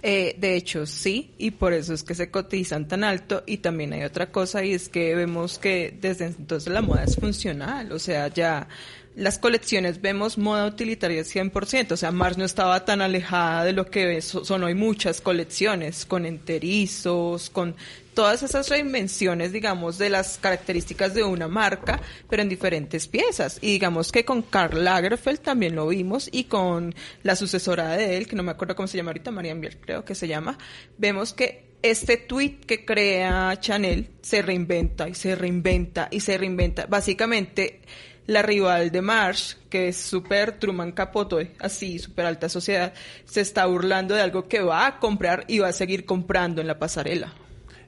Eh, 0.07 0.35
de 0.37 0.55
hecho, 0.55 0.85
sí, 0.85 1.33
y 1.39 1.49
por 1.49 1.73
eso 1.73 1.91
es 1.95 2.03
que 2.03 2.13
se 2.13 2.29
cotizan 2.29 2.87
tan 2.87 3.03
alto. 3.03 3.41
Y 3.47 3.57
también 3.57 3.91
hay 3.91 4.03
otra 4.03 4.31
cosa, 4.31 4.63
y 4.63 4.71
es 4.71 4.87
que 4.87 5.15
vemos 5.15 5.57
que 5.57 5.97
desde 5.99 6.25
entonces 6.25 6.71
la 6.71 6.83
moda 6.83 7.05
es 7.05 7.15
funcional. 7.15 7.91
O 7.91 7.97
sea, 7.97 8.27
ya 8.27 8.67
las 9.15 9.39
colecciones 9.39 10.01
vemos 10.01 10.37
moda 10.37 10.65
utilitaria 10.67 11.21
100%. 11.23 11.91
O 11.93 11.97
sea, 11.97 12.11
Mars 12.11 12.37
no 12.37 12.43
estaba 12.45 12.83
tan 12.85 13.01
alejada 13.01 13.63
de 13.63 13.71
lo 13.73 13.85
que 13.89 14.21
so- 14.21 14.43
son 14.43 14.63
hoy 14.63 14.75
muchas 14.75 15.21
colecciones, 15.21 16.05
con 16.05 16.25
enterizos, 16.25 17.49
con 17.49 17.75
todas 18.13 18.43
esas 18.43 18.69
reinvenciones, 18.69 19.51
digamos, 19.51 19.97
de 19.97 20.09
las 20.09 20.37
características 20.37 21.13
de 21.13 21.23
una 21.23 21.47
marca, 21.47 22.01
pero 22.29 22.41
en 22.41 22.49
diferentes 22.49 23.07
piezas. 23.07 23.57
Y 23.61 23.71
digamos 23.73 24.11
que 24.11 24.25
con 24.25 24.41
Karl 24.41 24.83
Lagerfeld 24.83 25.39
también 25.39 25.75
lo 25.75 25.87
vimos 25.87 26.29
y 26.31 26.45
con 26.45 26.93
la 27.23 27.35
sucesora 27.35 27.95
de 27.97 28.17
él, 28.17 28.27
que 28.27 28.35
no 28.35 28.43
me 28.43 28.51
acuerdo 28.51 28.75
cómo 28.75 28.87
se 28.87 28.97
llama 28.97 29.11
ahorita, 29.11 29.31
Marian 29.31 29.61
Biel 29.61 29.77
creo 29.77 30.03
que 30.05 30.15
se 30.15 30.27
llama, 30.27 30.57
vemos 30.97 31.33
que 31.33 31.65
este 31.81 32.17
tweet 32.17 32.61
que 32.65 32.83
crea 32.83 33.57
Chanel 33.59 34.09
se 34.21 34.41
reinventa 34.41 35.07
y 35.07 35.13
se 35.13 35.35
reinventa 35.35 36.07
y 36.09 36.19
se 36.21 36.37
reinventa. 36.37 36.87
Básicamente, 36.87 37.81
la 38.27 38.41
rival 38.41 38.91
de 38.91 39.01
Marsh, 39.01 39.55
que 39.69 39.89
es 39.89 39.97
súper 39.97 40.59
Truman 40.59 40.91
Capote, 40.91 41.53
así, 41.59 41.99
súper 41.99 42.25
alta 42.25 42.49
sociedad, 42.49 42.93
se 43.25 43.41
está 43.41 43.65
burlando 43.65 44.15
de 44.15 44.21
algo 44.21 44.47
que 44.47 44.61
va 44.61 44.87
a 44.87 44.99
comprar 44.99 45.45
y 45.47 45.59
va 45.59 45.69
a 45.69 45.73
seguir 45.73 46.05
comprando 46.05 46.61
en 46.61 46.67
la 46.67 46.79
pasarela. 46.79 47.33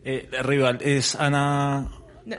Eh, 0.04 0.28
la 0.32 0.44
rival 0.44 0.80
es 0.82 1.16
Ana. 1.16 1.90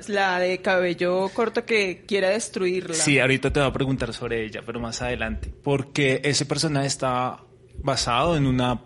La 0.07 0.39
de 0.39 0.61
cabello 0.61 1.31
corto 1.31 1.65
que 1.65 2.05
quiere 2.07 2.29
destruirla. 2.29 2.95
Sí, 2.95 3.19
ahorita 3.19 3.51
te 3.51 3.61
voy 3.61 3.69
a 3.69 3.73
preguntar 3.73 4.13
sobre 4.13 4.45
ella, 4.45 4.61
pero 4.65 4.81
más 4.81 5.01
adelante. 5.01 5.53
Porque 5.63 6.21
ese 6.25 6.45
personaje 6.45 6.87
está 6.87 7.43
basado 7.79 8.37
en 8.37 8.47
una, 8.47 8.83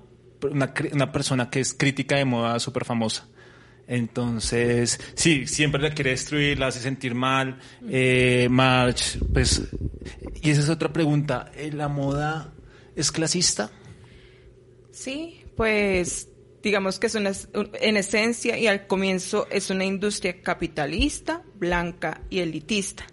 una, 0.49 0.73
una 0.93 1.13
persona 1.13 1.51
que 1.51 1.59
es 1.59 1.75
crítica 1.75 2.17
de 2.17 2.25
moda 2.25 2.61
súper 2.61 2.85
famosa. 2.85 3.27
Entonces, 3.87 5.01
sí, 5.15 5.47
siempre 5.47 5.83
la 5.83 5.91
quiere 5.91 6.11
destruir, 6.11 6.59
la 6.59 6.69
hace 6.69 6.81
sentir 6.81 7.15
mal. 7.15 7.59
Eh, 7.89 8.49
March, 8.51 9.19
pues. 9.33 9.63
Y 10.43 10.51
esa 10.51 10.61
es 10.61 10.69
otra 10.69 10.93
pregunta. 10.93 11.51
¿eh, 11.55 11.71
¿La 11.73 11.89
moda 11.89 12.53
es 12.97 13.13
clasista? 13.13 13.71
Sí, 14.91 15.45
pues 15.57 16.29
digamos 16.63 16.99
que 16.99 17.09
es 17.09 17.15
una, 17.15 17.33
en 17.81 17.97
esencia 17.97 18.57
y 18.57 18.67
al 18.67 18.87
comienzo 18.87 19.49
es 19.51 19.71
una 19.71 19.85
industria 19.85 20.41
capitalista, 20.43 21.43
blanca 21.57 22.21
y 22.31 22.39
elitista 22.39 23.05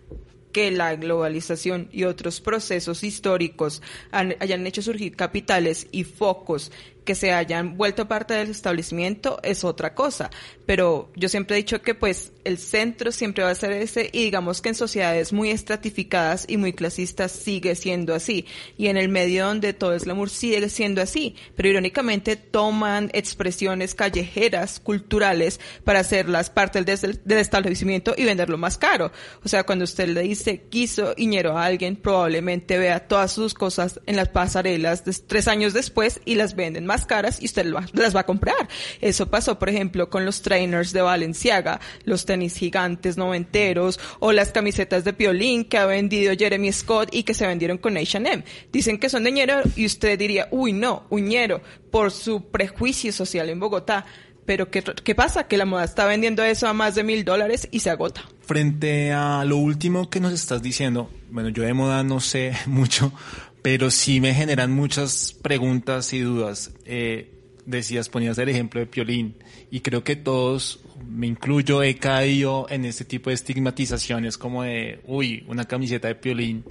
que 0.51 0.71
la 0.71 0.95
globalización 0.95 1.89
y 1.91 2.05
otros 2.05 2.41
procesos 2.41 3.03
históricos 3.03 3.81
hayan 4.11 4.65
hecho 4.65 4.81
surgir 4.81 5.15
capitales 5.15 5.87
y 5.91 6.03
focos 6.03 6.71
que 7.03 7.15
se 7.15 7.31
hayan 7.31 7.77
vuelto 7.77 8.07
parte 8.07 8.33
del 8.33 8.49
establecimiento 8.49 9.39
es 9.43 9.63
otra 9.63 9.95
cosa. 9.95 10.29
Pero 10.65 11.11
yo 11.15 11.29
siempre 11.29 11.55
he 11.55 11.57
dicho 11.57 11.81
que 11.81 11.95
pues 11.95 12.31
el 12.43 12.57
centro 12.57 13.11
siempre 13.11 13.43
va 13.43 13.49
a 13.49 13.55
ser 13.55 13.71
ese 13.71 14.09
y 14.11 14.23
digamos 14.23 14.61
que 14.61 14.69
en 14.69 14.75
sociedades 14.75 15.33
muy 15.33 15.49
estratificadas 15.49 16.45
y 16.47 16.57
muy 16.57 16.73
clasistas 16.73 17.31
sigue 17.31 17.75
siendo 17.75 18.13
así. 18.13 18.45
Y 18.77 18.87
en 18.87 18.97
el 18.97 19.09
medio 19.09 19.45
donde 19.45 19.73
todo 19.73 19.93
es 19.93 20.03
glamour 20.03 20.29
sigue 20.29 20.69
siendo 20.69 21.01
así. 21.01 21.35
Pero 21.55 21.69
irónicamente 21.69 22.35
toman 22.35 23.09
expresiones 23.13 23.95
callejeras, 23.95 24.79
culturales, 24.79 25.59
para 25.83 25.99
hacerlas 25.99 26.49
parte 26.49 26.83
del, 26.83 27.21
del 27.23 27.39
establecimiento 27.39 28.13
y 28.15 28.25
venderlo 28.25 28.57
más 28.57 28.77
caro. 28.77 29.11
O 29.43 29.47
sea, 29.47 29.63
cuando 29.63 29.85
usted 29.85 30.07
le 30.07 30.21
dice 30.21 30.63
quiso 30.69 31.13
Iñero 31.17 31.57
a 31.57 31.65
alguien, 31.65 31.95
probablemente 31.95 32.77
vea 32.77 33.07
todas 33.07 33.31
sus 33.31 33.53
cosas 33.53 33.99
en 34.05 34.15
las 34.15 34.29
pasarelas 34.29 35.03
tres 35.27 35.47
años 35.47 35.73
después 35.73 36.21
y 36.25 36.35
las 36.35 36.55
venden 36.55 36.85
más 36.85 36.98
caras 37.05 37.41
y 37.41 37.45
usted 37.45 37.65
las 37.93 38.15
va 38.15 38.21
a 38.21 38.25
comprar. 38.25 38.67
Eso 39.01 39.29
pasó, 39.29 39.59
por 39.59 39.69
ejemplo, 39.69 40.09
con 40.09 40.25
los 40.25 40.41
trainers 40.41 40.93
de 40.93 41.01
Valenciaga, 41.01 41.79
los 42.05 42.25
tenis 42.25 42.55
gigantes 42.55 43.17
noventeros 43.17 43.99
o 44.19 44.31
las 44.31 44.51
camisetas 44.51 45.03
de 45.03 45.13
Piolín 45.13 45.65
que 45.65 45.77
ha 45.77 45.85
vendido 45.85 46.33
Jeremy 46.37 46.71
Scott 46.71 47.09
y 47.11 47.23
que 47.23 47.33
se 47.33 47.47
vendieron 47.47 47.77
con 47.77 47.97
H&M. 47.97 48.43
Dicen 48.71 48.99
que 48.99 49.09
son 49.09 49.23
de 49.23 49.31
ñero 49.31 49.61
y 49.75 49.85
usted 49.85 50.17
diría, 50.17 50.47
uy, 50.51 50.73
no, 50.73 51.05
uñero, 51.09 51.61
por 51.91 52.11
su 52.11 52.49
prejuicio 52.49 53.11
social 53.11 53.49
en 53.49 53.59
Bogotá. 53.59 54.05
Pero 54.45 54.71
¿qué, 54.71 54.81
¿qué 54.81 55.13
pasa? 55.13 55.47
Que 55.47 55.57
la 55.57 55.65
moda 55.65 55.83
está 55.83 56.05
vendiendo 56.05 56.43
eso 56.43 56.67
a 56.67 56.73
más 56.73 56.95
de 56.95 57.03
mil 57.03 57.23
dólares 57.23 57.67
y 57.71 57.81
se 57.81 57.91
agota. 57.91 58.23
Frente 58.41 59.11
a 59.11 59.45
lo 59.45 59.57
último 59.57 60.09
que 60.09 60.19
nos 60.19 60.33
estás 60.33 60.63
diciendo, 60.63 61.11
bueno, 61.29 61.49
yo 61.49 61.61
de 61.61 61.73
moda 61.75 62.03
no 62.03 62.19
sé 62.19 62.53
mucho, 62.65 63.13
pero 63.61 63.91
sí 63.91 64.21
me 64.21 64.33
generan 64.33 64.71
muchas 64.71 65.33
preguntas 65.41 66.13
y 66.13 66.19
dudas. 66.19 66.71
Eh, 66.85 67.31
decías, 67.65 68.09
ponías 68.09 68.37
el 68.37 68.49
ejemplo 68.49 68.79
de 68.79 68.87
Piolín, 68.87 69.35
y 69.69 69.81
creo 69.81 70.03
que 70.03 70.15
todos, 70.15 70.79
me 71.07 71.27
incluyo, 71.27 71.83
he 71.83 71.95
caído 71.95 72.65
en 72.69 72.85
este 72.85 73.05
tipo 73.05 73.29
de 73.29 73.35
estigmatizaciones 73.35 74.37
como 74.37 74.63
de, 74.63 75.01
uy, 75.05 75.43
una 75.47 75.65
camiseta 75.65 76.07
de 76.07 76.15
Piolín, 76.15 76.65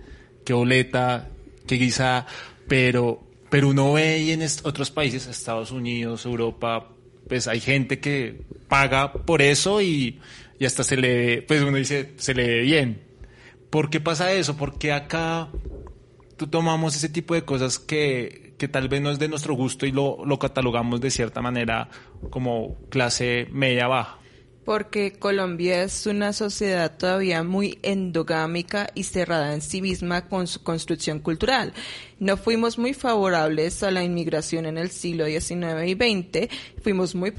qué 0.44 0.52
boleta, 0.52 1.28
qué 1.66 1.76
guisa, 1.76 2.26
pero 2.66 3.28
pero 3.50 3.68
uno 3.68 3.94
ve 3.94 4.18
y 4.18 4.32
en 4.32 4.42
otros 4.64 4.90
países, 4.90 5.26
Estados 5.26 5.70
Unidos, 5.70 6.26
Europa, 6.26 6.90
pues 7.28 7.48
hay 7.48 7.60
gente 7.60 7.98
que 7.98 8.42
paga 8.68 9.12
por 9.12 9.42
eso 9.42 9.80
y, 9.80 10.20
y 10.58 10.64
hasta 10.64 10.84
se 10.84 10.96
le, 10.96 11.42
pues 11.42 11.62
uno 11.62 11.76
dice, 11.76 12.12
se 12.16 12.34
le 12.34 12.46
ve 12.46 12.60
bien. 12.62 13.02
¿Por 13.70 13.90
qué 13.90 14.00
pasa 14.00 14.32
eso? 14.32 14.56
Porque 14.56 14.92
acá 14.92 15.48
tú 16.38 16.46
tomamos 16.46 16.96
ese 16.96 17.10
tipo 17.10 17.34
de 17.34 17.44
cosas 17.44 17.78
que, 17.78 18.54
que 18.56 18.68
tal 18.68 18.88
vez 18.88 19.02
no 19.02 19.10
es 19.10 19.18
de 19.18 19.28
nuestro 19.28 19.54
gusto 19.54 19.84
y 19.84 19.92
lo, 19.92 20.24
lo 20.24 20.38
catalogamos 20.38 21.00
de 21.00 21.10
cierta 21.10 21.42
manera 21.42 21.90
como 22.30 22.76
clase 22.88 23.46
media 23.50 23.88
baja. 23.88 24.18
Porque 24.64 25.12
Colombia 25.12 25.82
es 25.82 26.06
una 26.06 26.34
sociedad 26.34 26.98
todavía 26.98 27.42
muy 27.42 27.78
endogámica 27.82 28.90
y 28.94 29.04
cerrada 29.04 29.54
en 29.54 29.62
sí 29.62 29.80
misma 29.80 30.28
con 30.28 30.46
su 30.46 30.62
construcción 30.62 31.20
cultural. 31.20 31.72
No 32.18 32.36
fuimos 32.36 32.78
muy 32.78 32.92
favorables 32.92 33.82
a 33.82 33.90
la 33.90 34.04
inmigración 34.04 34.66
en 34.66 34.76
el 34.76 34.90
siglo 34.90 35.24
XIX 35.24 35.86
y 35.86 35.94
XX, 35.94 36.48
fuimos 36.82 37.14
muy 37.14 37.30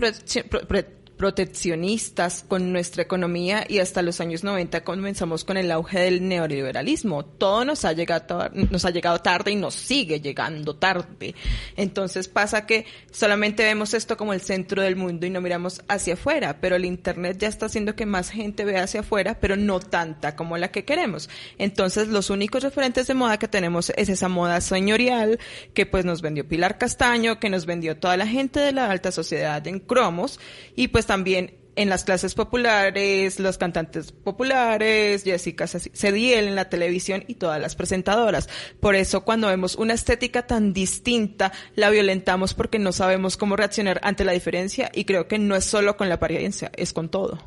proteccionistas 1.19 2.45
con 2.47 2.71
nuestra 2.71 3.03
economía 3.03 3.65
y 3.67 3.79
hasta 3.79 4.01
los 4.01 4.21
años 4.21 4.45
90 4.45 4.85
comenzamos 4.85 5.43
con 5.43 5.57
el 5.57 5.69
auge 5.69 5.99
del 5.99 6.25
neoliberalismo. 6.25 7.25
Todo 7.25 7.65
nos 7.65 7.83
ha 7.83 7.91
llegado, 7.91 8.49
nos 8.71 8.85
ha 8.85 8.89
llegado 8.89 9.19
tarde 9.19 9.51
y 9.51 9.57
nos 9.57 9.73
sigue 9.75 10.21
llegando 10.21 10.77
tarde. 10.77 11.35
Entonces 11.75 12.29
pasa 12.29 12.65
que 12.65 12.85
solamente 13.11 13.63
vemos 13.63 13.93
esto 13.93 14.15
como 14.15 14.31
el 14.31 14.39
centro 14.39 14.81
del 14.81 14.95
mundo 14.95 15.25
y 15.25 15.29
no 15.29 15.41
miramos 15.41 15.81
hacia 15.89 16.13
afuera, 16.13 16.61
pero 16.61 16.77
el 16.77 16.85
Internet 16.85 17.37
ya 17.37 17.49
está 17.49 17.65
haciendo 17.65 17.97
que 17.97 18.05
más 18.05 18.29
gente 18.29 18.63
vea 18.63 18.83
hacia 18.83 19.01
afuera, 19.01 19.41
pero 19.41 19.57
no 19.57 19.81
tanta 19.81 20.37
como 20.37 20.57
la 20.57 20.71
que 20.71 20.85
queremos. 20.85 21.29
Entonces 21.57 22.07
los 22.07 22.29
únicos 22.29 22.63
referentes 22.63 23.07
de 23.07 23.13
moda 23.13 23.37
que 23.37 23.49
tenemos 23.49 23.91
es 23.97 24.07
esa 24.07 24.29
moda 24.29 24.61
señorial 24.61 25.37
que 25.73 25.85
pues 25.85 26.05
nos 26.05 26.21
vendió 26.21 26.47
Pilar 26.47 26.77
Castaño, 26.77 27.41
que 27.41 27.49
nos 27.49 27.65
vendió 27.65 27.97
toda 27.97 28.15
la 28.15 28.25
gente 28.25 28.61
de 28.61 28.71
la 28.71 28.89
alta 28.89 29.11
sociedad 29.11 29.67
en 29.67 29.81
cromos 29.81 30.39
y 30.77 30.87
pues 30.87 31.08
también 31.09 31.55
en 31.75 31.89
las 31.89 32.03
clases 32.03 32.35
populares, 32.35 33.39
los 33.39 33.57
cantantes 33.57 34.11
populares, 34.11 35.23
Jessica 35.23 35.65
Cediel 35.65 36.47
en 36.47 36.53
la 36.53 36.69
televisión 36.69 37.23
y 37.27 37.33
todas 37.33 37.59
las 37.59 37.75
presentadoras. 37.75 38.47
Por 38.79 38.93
eso 38.93 39.21
cuando 39.21 39.47
vemos 39.47 39.73
una 39.73 39.95
estética 39.95 40.45
tan 40.45 40.71
distinta, 40.71 41.51
la 41.73 41.89
violentamos 41.89 42.53
porque 42.53 42.77
no 42.77 42.91
sabemos 42.91 43.37
cómo 43.37 43.55
reaccionar 43.55 43.99
ante 44.03 44.23
la 44.23 44.33
diferencia 44.33 44.91
y 44.93 45.05
creo 45.05 45.27
que 45.27 45.39
no 45.39 45.55
es 45.55 45.65
solo 45.65 45.97
con 45.97 46.09
la 46.09 46.15
apariencia, 46.15 46.71
es 46.75 46.93
con 46.93 47.09
todo. 47.09 47.39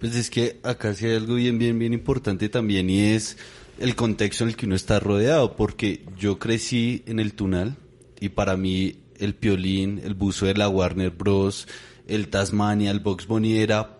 Pues 0.00 0.16
es 0.16 0.30
que 0.30 0.58
acá 0.62 0.94
sí 0.94 1.04
hay 1.04 1.16
algo 1.16 1.34
bien, 1.34 1.58
bien, 1.58 1.78
bien 1.78 1.92
importante 1.92 2.48
también 2.48 2.88
y 2.88 3.12
es 3.12 3.36
el 3.78 3.94
contexto 3.96 4.44
en 4.44 4.50
el 4.50 4.56
que 4.56 4.64
uno 4.64 4.76
está 4.76 4.98
rodeado, 4.98 5.56
porque 5.56 6.06
yo 6.16 6.38
crecí 6.38 7.02
en 7.04 7.20
el 7.20 7.34
Tunal 7.34 7.76
y 8.18 8.30
para 8.30 8.56
mí 8.56 8.96
el 9.18 9.34
Piolín, 9.34 10.00
el 10.02 10.14
buzo 10.14 10.46
de 10.46 10.54
la 10.54 10.70
Warner 10.70 11.10
Bros., 11.10 11.66
el 12.06 12.28
Tasmania, 12.28 12.90
el 12.90 13.00
Box 13.00 13.26
Bunny 13.26 13.58
era 13.58 13.98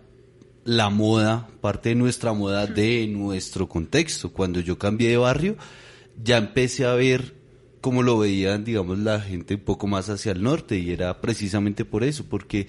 la 0.64 0.90
moda, 0.90 1.48
parte 1.60 1.90
de 1.90 1.94
nuestra 1.94 2.32
moda 2.32 2.66
de 2.66 3.06
nuestro 3.06 3.68
contexto. 3.68 4.32
Cuando 4.32 4.60
yo 4.60 4.78
cambié 4.78 5.10
de 5.10 5.16
barrio, 5.16 5.56
ya 6.22 6.38
empecé 6.38 6.84
a 6.86 6.94
ver 6.94 7.34
cómo 7.80 8.02
lo 8.02 8.18
veían, 8.18 8.64
digamos, 8.64 8.98
la 8.98 9.20
gente 9.20 9.54
un 9.54 9.60
poco 9.60 9.86
más 9.86 10.08
hacia 10.08 10.32
el 10.32 10.42
norte 10.42 10.76
y 10.78 10.90
era 10.90 11.20
precisamente 11.20 11.84
por 11.84 12.02
eso, 12.02 12.25
porque 12.28 12.66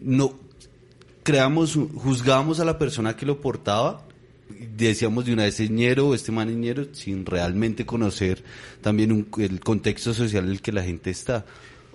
no 0.00 0.34
creamos, 1.22 1.78
juzgábamos 1.94 2.60
a 2.60 2.64
la 2.64 2.78
persona 2.78 3.16
que 3.16 3.24
lo 3.26 3.40
portaba, 3.40 4.06
decíamos 4.76 5.24
de 5.26 5.32
una 5.32 5.44
vez 5.44 5.58
ñero 5.70 6.08
o 6.08 6.14
este 6.14 6.32
man 6.32 6.48
es 6.48 6.56
ñero, 6.56 6.86
sin 6.92 7.24
realmente 7.26 7.84
conocer 7.86 8.42
también 8.80 9.12
un- 9.12 9.28
el 9.38 9.60
contexto 9.60 10.12
social 10.14 10.44
en 10.44 10.50
el 10.50 10.60
que 10.62 10.72
la 10.72 10.82
gente 10.82 11.10
está. 11.10 11.44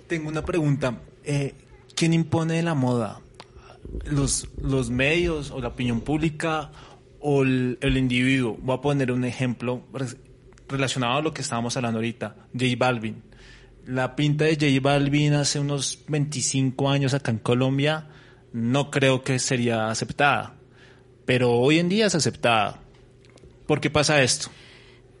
Tengo 0.06 0.28
una 0.28 0.44
pregunta. 0.44 1.00
Eh, 1.24 1.54
¿Quién 1.94 2.12
impone 2.12 2.62
la 2.62 2.74
moda? 2.74 3.20
¿Los, 4.04 4.48
¿Los 4.60 4.90
medios 4.90 5.50
o 5.50 5.60
la 5.60 5.68
opinión 5.68 6.00
pública 6.00 6.70
o 7.20 7.42
el, 7.42 7.78
el 7.80 7.96
individuo? 7.96 8.56
Voy 8.60 8.76
a 8.76 8.80
poner 8.80 9.12
un 9.12 9.24
ejemplo 9.24 9.84
relacionado 10.68 11.18
a 11.18 11.22
lo 11.22 11.32
que 11.32 11.42
estábamos 11.42 11.76
hablando 11.76 11.98
ahorita. 11.98 12.36
J 12.52 12.64
Balvin. 12.76 13.22
La 13.86 14.16
pinta 14.16 14.44
de 14.44 14.54
J 14.54 14.80
Balvin 14.80 15.34
hace 15.34 15.60
unos 15.60 16.04
25 16.08 16.88
años 16.88 17.14
acá 17.14 17.30
en 17.30 17.38
Colombia 17.38 18.08
no 18.52 18.90
creo 18.90 19.22
que 19.22 19.38
sería 19.38 19.90
aceptada. 19.90 20.54
Pero 21.26 21.52
hoy 21.52 21.78
en 21.78 21.88
día 21.88 22.06
es 22.06 22.14
aceptada. 22.14 22.78
¿Por 23.66 23.80
qué 23.80 23.90
pasa 23.90 24.22
esto? 24.22 24.48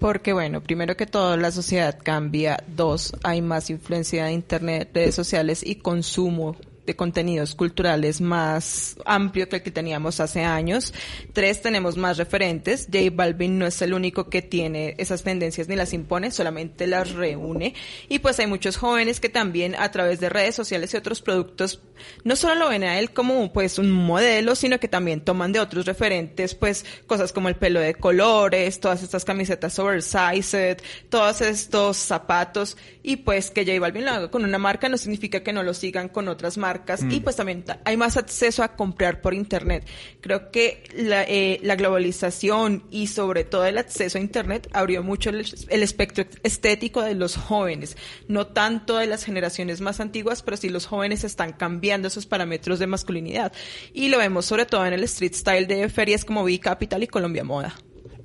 Porque 0.04 0.34
bueno, 0.34 0.62
primero 0.62 0.98
que 0.98 1.06
todo 1.06 1.34
la 1.38 1.50
sociedad 1.50 1.98
cambia, 1.98 2.62
dos, 2.66 3.16
hay 3.22 3.40
más 3.40 3.70
influencia 3.70 4.26
de 4.26 4.32
internet, 4.32 4.90
redes 4.92 5.14
sociales 5.14 5.62
y 5.64 5.76
consumo 5.76 6.56
de 6.86 6.96
contenidos 6.96 7.54
culturales 7.54 8.20
más 8.20 8.96
amplio 9.04 9.48
que 9.48 9.56
el 9.56 9.62
que 9.62 9.70
teníamos 9.70 10.20
hace 10.20 10.42
años. 10.42 10.92
Tres, 11.32 11.62
tenemos 11.62 11.96
más 11.96 12.18
referentes. 12.18 12.88
J 12.92 13.10
Balvin 13.12 13.58
no 13.58 13.66
es 13.66 13.80
el 13.82 13.94
único 13.94 14.28
que 14.28 14.42
tiene 14.42 14.94
esas 14.98 15.22
tendencias 15.22 15.68
ni 15.68 15.76
las 15.76 15.92
impone, 15.92 16.30
solamente 16.30 16.86
las 16.86 17.12
reúne. 17.12 17.74
Y 18.08 18.18
pues 18.18 18.38
hay 18.38 18.46
muchos 18.46 18.76
jóvenes 18.76 19.20
que 19.20 19.28
también 19.28 19.74
a 19.76 19.90
través 19.90 20.20
de 20.20 20.28
redes 20.28 20.54
sociales 20.54 20.92
y 20.92 20.96
otros 20.96 21.22
productos 21.22 21.80
no 22.24 22.36
solo 22.36 22.54
lo 22.56 22.68
ven 22.68 22.84
a 22.84 22.98
él 22.98 23.12
como 23.12 23.52
pues 23.52 23.78
un 23.78 23.90
modelo, 23.90 24.54
sino 24.54 24.78
que 24.78 24.88
también 24.88 25.20
toman 25.20 25.52
de 25.52 25.60
otros 25.60 25.86
referentes 25.86 26.54
pues 26.54 26.84
cosas 27.06 27.32
como 27.32 27.48
el 27.48 27.56
pelo 27.56 27.80
de 27.80 27.94
colores, 27.94 28.80
todas 28.80 29.02
estas 29.02 29.24
camisetas 29.24 29.78
oversized, 29.78 30.78
todos 31.08 31.40
estos 31.40 31.96
zapatos 31.96 32.76
y 33.02 33.16
pues 33.16 33.50
que 33.50 33.64
J 33.64 33.80
Balvin 33.80 34.04
lo 34.04 34.10
haga 34.10 34.30
con 34.30 34.44
una 34.44 34.58
marca 34.58 34.88
no 34.88 34.98
significa 34.98 35.42
que 35.42 35.52
no 35.52 35.62
lo 35.62 35.72
sigan 35.72 36.08
con 36.08 36.28
otras 36.28 36.58
marcas 36.58 36.73
y 37.10 37.20
pues 37.20 37.36
también 37.36 37.62
ta- 37.62 37.80
hay 37.84 37.96
más 37.96 38.16
acceso 38.16 38.62
a 38.62 38.76
comprar 38.76 39.20
por 39.20 39.34
internet. 39.34 39.86
Creo 40.20 40.50
que 40.50 40.82
la, 40.96 41.22
eh, 41.24 41.60
la 41.62 41.76
globalización 41.76 42.84
y 42.90 43.06
sobre 43.08 43.44
todo 43.44 43.64
el 43.66 43.78
acceso 43.78 44.18
a 44.18 44.20
internet 44.20 44.68
abrió 44.72 45.02
mucho 45.02 45.30
el, 45.30 45.46
el 45.68 45.82
espectro 45.82 46.24
estético 46.42 47.02
de 47.02 47.14
los 47.14 47.36
jóvenes, 47.36 47.96
no 48.28 48.46
tanto 48.46 48.96
de 48.96 49.06
las 49.06 49.24
generaciones 49.24 49.80
más 49.80 50.00
antiguas, 50.00 50.42
pero 50.42 50.56
sí 50.56 50.68
los 50.68 50.86
jóvenes 50.86 51.24
están 51.24 51.52
cambiando 51.52 52.08
esos 52.08 52.26
parámetros 52.26 52.78
de 52.78 52.86
masculinidad 52.86 53.52
y 53.92 54.08
lo 54.08 54.18
vemos 54.18 54.46
sobre 54.46 54.66
todo 54.66 54.84
en 54.86 54.92
el 54.92 55.04
street 55.04 55.34
style 55.34 55.66
de 55.66 55.88
ferias 55.88 56.24
como 56.24 56.44
B 56.44 56.58
Capital 56.60 57.02
y 57.02 57.06
Colombia 57.06 57.44
Moda. 57.44 57.74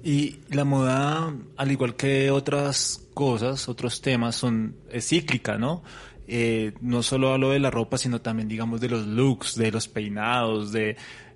Y 0.02 0.40
la 0.50 0.64
moda, 0.64 1.34
al 1.58 1.72
igual 1.72 1.96
que 1.98 2.32
otras 2.32 3.02
cosas, 3.14 3.68
otros 3.68 4.00
temas, 4.02 4.36
son 4.38 4.78
es 4.90 5.10
cíclica, 5.10 5.58
¿no? 5.58 5.84
Eh, 6.32 6.74
no 6.82 7.02
solo 7.02 7.34
hablo 7.34 7.50
de 7.50 7.60
la 7.60 7.72
ropa, 7.72 7.98
sino 7.98 8.22
también, 8.22 8.48
digamos, 8.48 8.80
de 8.80 8.90
los 8.90 9.08
looks, 9.08 9.56
de 9.56 9.72
los 9.72 9.88
peinados, 9.88 10.72
de... 10.72 10.96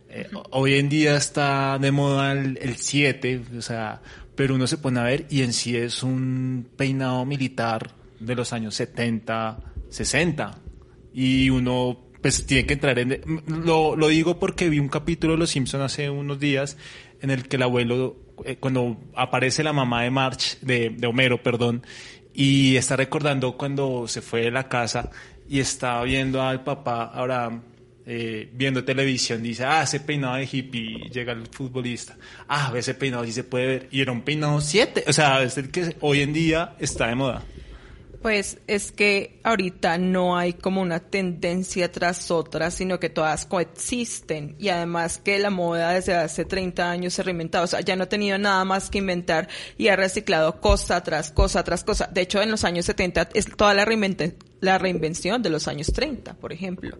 eh, 0.09 0.27
Hoy 0.51 0.75
en 0.75 0.87
día 0.87 1.15
está 1.15 1.79
de 1.79 1.91
moda 1.91 2.31
el 2.33 2.75
7, 2.77 3.41
o 3.57 3.61
sea, 3.63 4.01
pero 4.35 4.53
uno 4.53 4.67
se 4.67 4.77
pone 4.77 4.99
a 4.99 5.03
ver 5.03 5.25
y 5.31 5.41
en 5.41 5.51
sí 5.53 5.75
es 5.75 6.03
un 6.03 6.67
peinado 6.77 7.25
militar 7.25 7.91
de 8.19 8.35
los 8.35 8.53
años 8.53 8.75
70, 8.75 9.59
60. 9.89 10.59
Y 11.13 11.49
uno 11.49 11.99
pues 12.21 12.45
tiene 12.45 12.65
que 12.65 12.73
entrar 12.75 12.97
en... 12.99 13.19
Lo, 13.47 13.95
lo 13.95 14.07
digo 14.07 14.39
porque 14.39 14.69
vi 14.69 14.79
un 14.79 14.89
capítulo 14.89 15.33
de 15.33 15.39
Los 15.39 15.49
Simpson 15.49 15.81
hace 15.81 16.09
unos 16.09 16.39
días 16.39 16.77
en 17.21 17.31
el 17.31 17.47
que 17.47 17.55
el 17.57 17.63
abuelo, 17.63 18.15
eh, 18.45 18.57
cuando 18.59 18.97
aparece 19.15 19.63
la 19.63 19.73
mamá 19.73 20.03
de 20.03 20.09
March, 20.11 20.59
de, 20.61 20.89
de 20.91 21.07
Homero, 21.07 21.41
perdón, 21.43 21.83
y 22.33 22.75
está 22.75 22.95
recordando 22.95 23.55
cuando 23.57 24.07
se 24.07 24.21
fue 24.21 24.41
de 24.41 24.51
la 24.51 24.67
casa 24.67 25.09
y 25.47 25.59
está 25.59 26.01
viendo 26.03 26.41
al 26.41 26.63
papá 26.63 27.11
Abraham 27.13 27.61
eh, 28.05 28.49
viendo 28.51 28.83
televisión, 28.83 29.41
dice, 29.41 29.63
ah, 29.63 29.83
ese 29.83 30.01
peinado 30.01 30.35
de 30.35 30.49
hippie, 30.51 31.09
llega 31.09 31.31
el 31.31 31.47
futbolista, 31.47 32.17
ah, 32.49 32.73
ese 32.75 32.95
peinado 32.95 33.23
sí 33.23 33.31
se 33.31 33.45
puede 33.45 33.65
ver, 33.65 33.87
y 33.91 34.01
era 34.01 34.11
un 34.11 34.23
peinado 34.23 34.59
7, 34.59 35.05
o 35.07 35.13
sea, 35.13 35.41
es 35.41 35.57
el 35.57 35.71
que 35.71 35.95
hoy 36.01 36.21
en 36.21 36.33
día 36.33 36.75
está 36.79 37.07
de 37.07 37.15
moda. 37.15 37.43
Pues 38.23 38.59
es 38.67 38.93
que 38.93 39.41
ahorita 39.43 39.97
no 39.97 40.37
hay 40.37 40.53
como 40.53 40.81
una 40.81 41.01
tendencia 41.01 41.91
tras 41.91 42.31
otra, 42.31 42.71
sino 42.71 42.97
que 42.97 43.09
todas 43.09 43.45
coexisten. 43.45 44.55
Y 44.59 44.69
además 44.69 45.17
que 45.17 45.37
la 45.39 45.49
moda 45.49 45.91
desde 45.91 46.15
hace 46.15 46.45
30 46.45 46.89
años 46.89 47.13
se 47.13 47.21
ha 47.21 47.25
reinventado. 47.25 47.65
O 47.65 47.67
sea, 47.67 47.81
ya 47.81 47.97
no 47.97 48.03
ha 48.05 48.09
tenido 48.09 48.37
nada 48.37 48.63
más 48.63 48.89
que 48.89 48.99
inventar 48.99 49.49
y 49.77 49.89
ha 49.89 49.97
reciclado 49.97 50.61
cosa 50.61 51.03
tras 51.03 51.31
cosa 51.31 51.65
tras 51.65 51.83
cosa. 51.83 52.09
De 52.13 52.21
hecho, 52.21 52.41
en 52.41 52.49
los 52.49 52.63
años 52.63 52.85
70 52.85 53.27
es 53.33 53.57
toda 53.57 53.73
la, 53.73 53.83
la 54.63 54.77
reinvención 54.77 55.43
de 55.43 55.49
los 55.49 55.67
años 55.67 55.91
30, 55.91 56.35
por 56.35 56.53
ejemplo. 56.53 56.97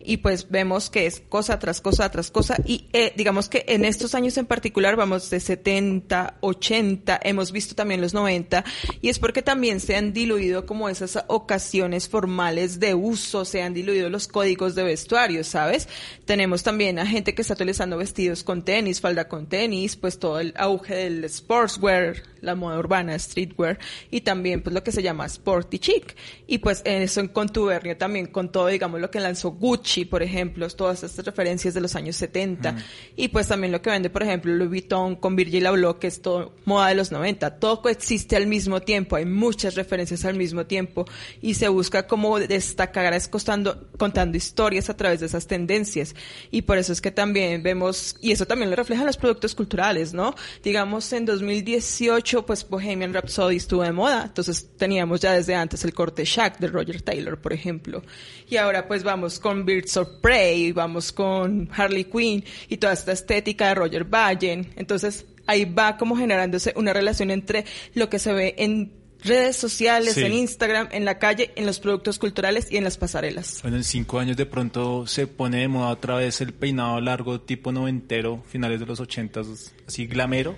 Y 0.00 0.16
pues 0.18 0.50
vemos 0.50 0.90
que 0.90 1.06
es 1.06 1.20
cosa 1.20 1.60
tras 1.60 1.80
cosa 1.80 2.10
tras 2.10 2.30
cosa 2.30 2.56
y 2.66 2.88
eh, 2.92 3.12
digamos 3.16 3.48
que 3.48 3.64
en 3.68 3.84
estos 3.84 4.16
años 4.16 4.36
en 4.36 4.46
particular 4.46 4.96
vamos 4.96 5.30
de 5.30 5.38
70, 5.38 6.38
80, 6.40 7.20
hemos 7.22 7.52
visto 7.52 7.76
también 7.76 8.00
los 8.00 8.14
90 8.14 8.64
y 9.00 9.08
es 9.10 9.20
porque 9.20 9.42
también 9.42 9.78
se 9.78 9.94
han 9.94 10.12
diluido 10.12 10.66
como 10.66 10.88
esas 10.88 11.24
ocasiones 11.28 12.08
formales 12.08 12.80
de 12.80 12.94
uso, 12.94 13.44
se 13.44 13.62
han 13.62 13.74
diluido 13.74 14.10
los 14.10 14.26
códigos 14.26 14.74
de 14.74 14.82
vestuario, 14.82 15.44
¿sabes? 15.44 15.88
Tenemos 16.24 16.64
también 16.64 16.98
a 16.98 17.06
gente 17.06 17.34
que 17.34 17.42
está 17.42 17.54
utilizando 17.54 17.96
vestidos 17.96 18.42
con 18.42 18.64
tenis, 18.64 19.00
falda 19.00 19.28
con 19.28 19.46
tenis, 19.46 19.94
pues 19.94 20.18
todo 20.18 20.40
el 20.40 20.52
auge 20.56 20.96
del 20.96 21.30
sportswear, 21.30 22.24
la 22.40 22.56
moda 22.56 22.78
urbana, 22.78 23.16
streetwear 23.16 23.78
y 24.10 24.22
también 24.22 24.62
pues 24.62 24.74
lo 24.74 24.82
que 24.82 24.90
se 24.90 25.02
llama 25.02 25.26
sporty 25.26 25.78
chic 25.78 26.16
y 26.48 26.58
pues 26.58 26.82
eso 27.04 27.20
en 27.20 27.28
contubernio 27.28 27.96
también 27.96 28.26
con 28.26 28.50
todo 28.50 28.66
digamos 28.66 29.00
lo 29.00 29.10
que 29.10 29.20
lanzó 29.20 29.52
Gucci 29.52 30.04
por 30.04 30.22
ejemplo 30.22 30.68
todas 30.70 31.02
estas 31.04 31.24
referencias 31.24 31.74
de 31.74 31.80
los 31.80 31.94
años 31.94 32.16
70 32.16 32.76
y 33.16 33.28
pues 33.28 33.48
también 33.48 33.72
lo 33.72 33.80
que 33.80 33.90
vende 33.90 34.10
por 34.10 34.22
ejemplo 34.22 34.52
Louis 34.52 34.70
Vuitton 34.70 35.16
con 35.16 35.36
Virgil 35.36 35.66
Abloh 35.66 35.98
que 35.98 36.08
es 36.08 36.20
todo 36.20 36.54
moda 36.64 36.88
de 36.88 36.96
los 36.96 37.12
90 37.12 37.58
todo 37.58 37.80
coexiste 37.80 38.36
al 38.36 38.46
mismo 38.46 38.80
tiempo 38.80 39.16
hay 39.16 39.26
muchas 39.26 39.74
referencias 39.74 40.24
al 40.24 40.34
mismo 40.36 40.66
tiempo 40.66 41.04
y 41.40 41.54
se 41.54 41.68
busca 41.68 42.06
como 42.06 42.38
destacar 42.38 43.04
es 43.12 43.28
costando, 43.28 43.88
contando 43.98 44.36
historias 44.36 44.88
a 44.88 44.96
través 44.96 45.20
de 45.20 45.26
esas 45.26 45.46
tendencias. 45.46 46.14
Y 46.50 46.62
por 46.62 46.78
eso 46.78 46.92
es 46.92 47.00
que 47.00 47.10
también 47.10 47.62
vemos 47.62 48.16
y 48.20 48.32
eso 48.32 48.46
también 48.46 48.70
lo 48.70 48.76
reflejan 48.76 49.06
los 49.06 49.16
productos 49.16 49.54
culturales 49.54 50.14
no 50.14 50.34
digamos 50.62 51.12
en 51.12 51.24
2018 51.24 52.46
pues 52.46 52.68
Bohemian 52.68 53.12
Rhapsody 53.12 53.56
estuvo 53.56 53.82
de 53.82 53.92
moda, 53.92 54.24
entonces 54.24 54.68
teníamos 54.76 55.20
ya 55.20 55.32
desde 55.32 55.54
antes 55.54 55.84
el 55.84 55.92
corte 55.92 56.24
Shack 56.24 56.58
de 56.58 56.68
Roger 56.68 56.93
Taylor, 57.02 57.38
por 57.40 57.52
ejemplo. 57.52 58.02
Y 58.48 58.56
ahora 58.56 58.86
pues 58.86 59.02
vamos 59.02 59.38
con 59.40 59.64
Birds 59.64 59.96
of 59.96 60.08
Prey, 60.20 60.72
vamos 60.72 61.12
con 61.12 61.68
Harley 61.74 62.04
Quinn 62.04 62.44
y 62.68 62.76
toda 62.76 62.92
esta 62.92 63.12
estética 63.12 63.68
de 63.68 63.74
Roger 63.74 64.04
Ballen. 64.04 64.72
Entonces 64.76 65.26
ahí 65.46 65.64
va 65.64 65.96
como 65.96 66.16
generándose 66.16 66.72
una 66.76 66.92
relación 66.92 67.30
entre 67.30 67.64
lo 67.94 68.08
que 68.08 68.18
se 68.18 68.32
ve 68.32 68.54
en 68.58 68.92
redes 69.22 69.56
sociales, 69.56 70.12
Sí. 70.14 70.22
en 70.22 70.34
Instagram, 70.34 70.88
en 70.92 71.06
la 71.06 71.18
calle, 71.18 71.50
en 71.56 71.64
los 71.64 71.80
productos 71.80 72.18
culturales 72.18 72.66
y 72.70 72.76
en 72.76 72.84
las 72.84 72.98
pasarelas. 72.98 73.60
Bueno, 73.62 73.78
en 73.78 73.84
cinco 73.84 74.18
años 74.18 74.36
de 74.36 74.44
pronto 74.44 75.06
se 75.06 75.26
pone 75.26 75.60
de 75.60 75.68
moda 75.68 75.88
otra 75.88 76.16
vez 76.16 76.42
el 76.42 76.52
peinado 76.52 77.00
largo 77.00 77.40
tipo 77.40 77.72
noventero, 77.72 78.42
finales 78.46 78.80
de 78.80 78.86
los 78.86 79.00
ochentas, 79.00 79.72
así 79.88 80.06
glamero. 80.06 80.54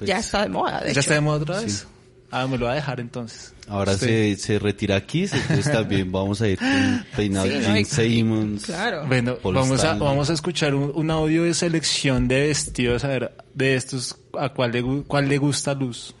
ya 0.00 0.18
está 0.18 0.42
de 0.42 0.48
moda, 0.48 0.80
de 0.80 0.86
¿Ya 0.86 0.90
hecho. 0.90 1.00
está 1.00 1.14
de 1.14 1.20
moda 1.20 1.38
otra 1.42 1.60
vez? 1.60 1.86
Ah, 2.30 2.46
me 2.46 2.58
lo 2.58 2.66
va 2.66 2.72
a 2.72 2.74
dejar 2.74 3.00
entonces. 3.00 3.54
Ahora 3.68 3.96
se, 3.96 4.36
se 4.36 4.58
retira 4.58 5.04
Kiss, 5.06 5.32
entonces 5.32 5.72
también 5.72 6.12
vamos 6.12 6.40
a 6.42 6.48
ir 6.48 6.58
con 6.58 7.06
peinado 7.16 7.46
Sí, 7.46 7.84
Simmons. 7.84 8.66
Claro. 8.66 9.06
Bueno, 9.06 9.36
Paul 9.36 9.54
vamos 9.54 9.82
a, 9.84 9.94
vamos 9.94 10.28
a 10.28 10.34
escuchar 10.34 10.74
un, 10.74 10.92
un 10.94 11.10
audio 11.10 11.44
de 11.44 11.54
selección 11.54 12.28
de 12.28 12.48
vestidos, 12.48 13.04
a 13.04 13.08
ver, 13.08 13.36
de 13.54 13.76
estos, 13.76 14.16
a 14.38 14.50
cuál 14.50 14.72
le, 14.72 14.82
cuál 15.04 15.28
le 15.28 15.38
gusta 15.38 15.70
a 15.70 15.74
Luz. 15.74 16.14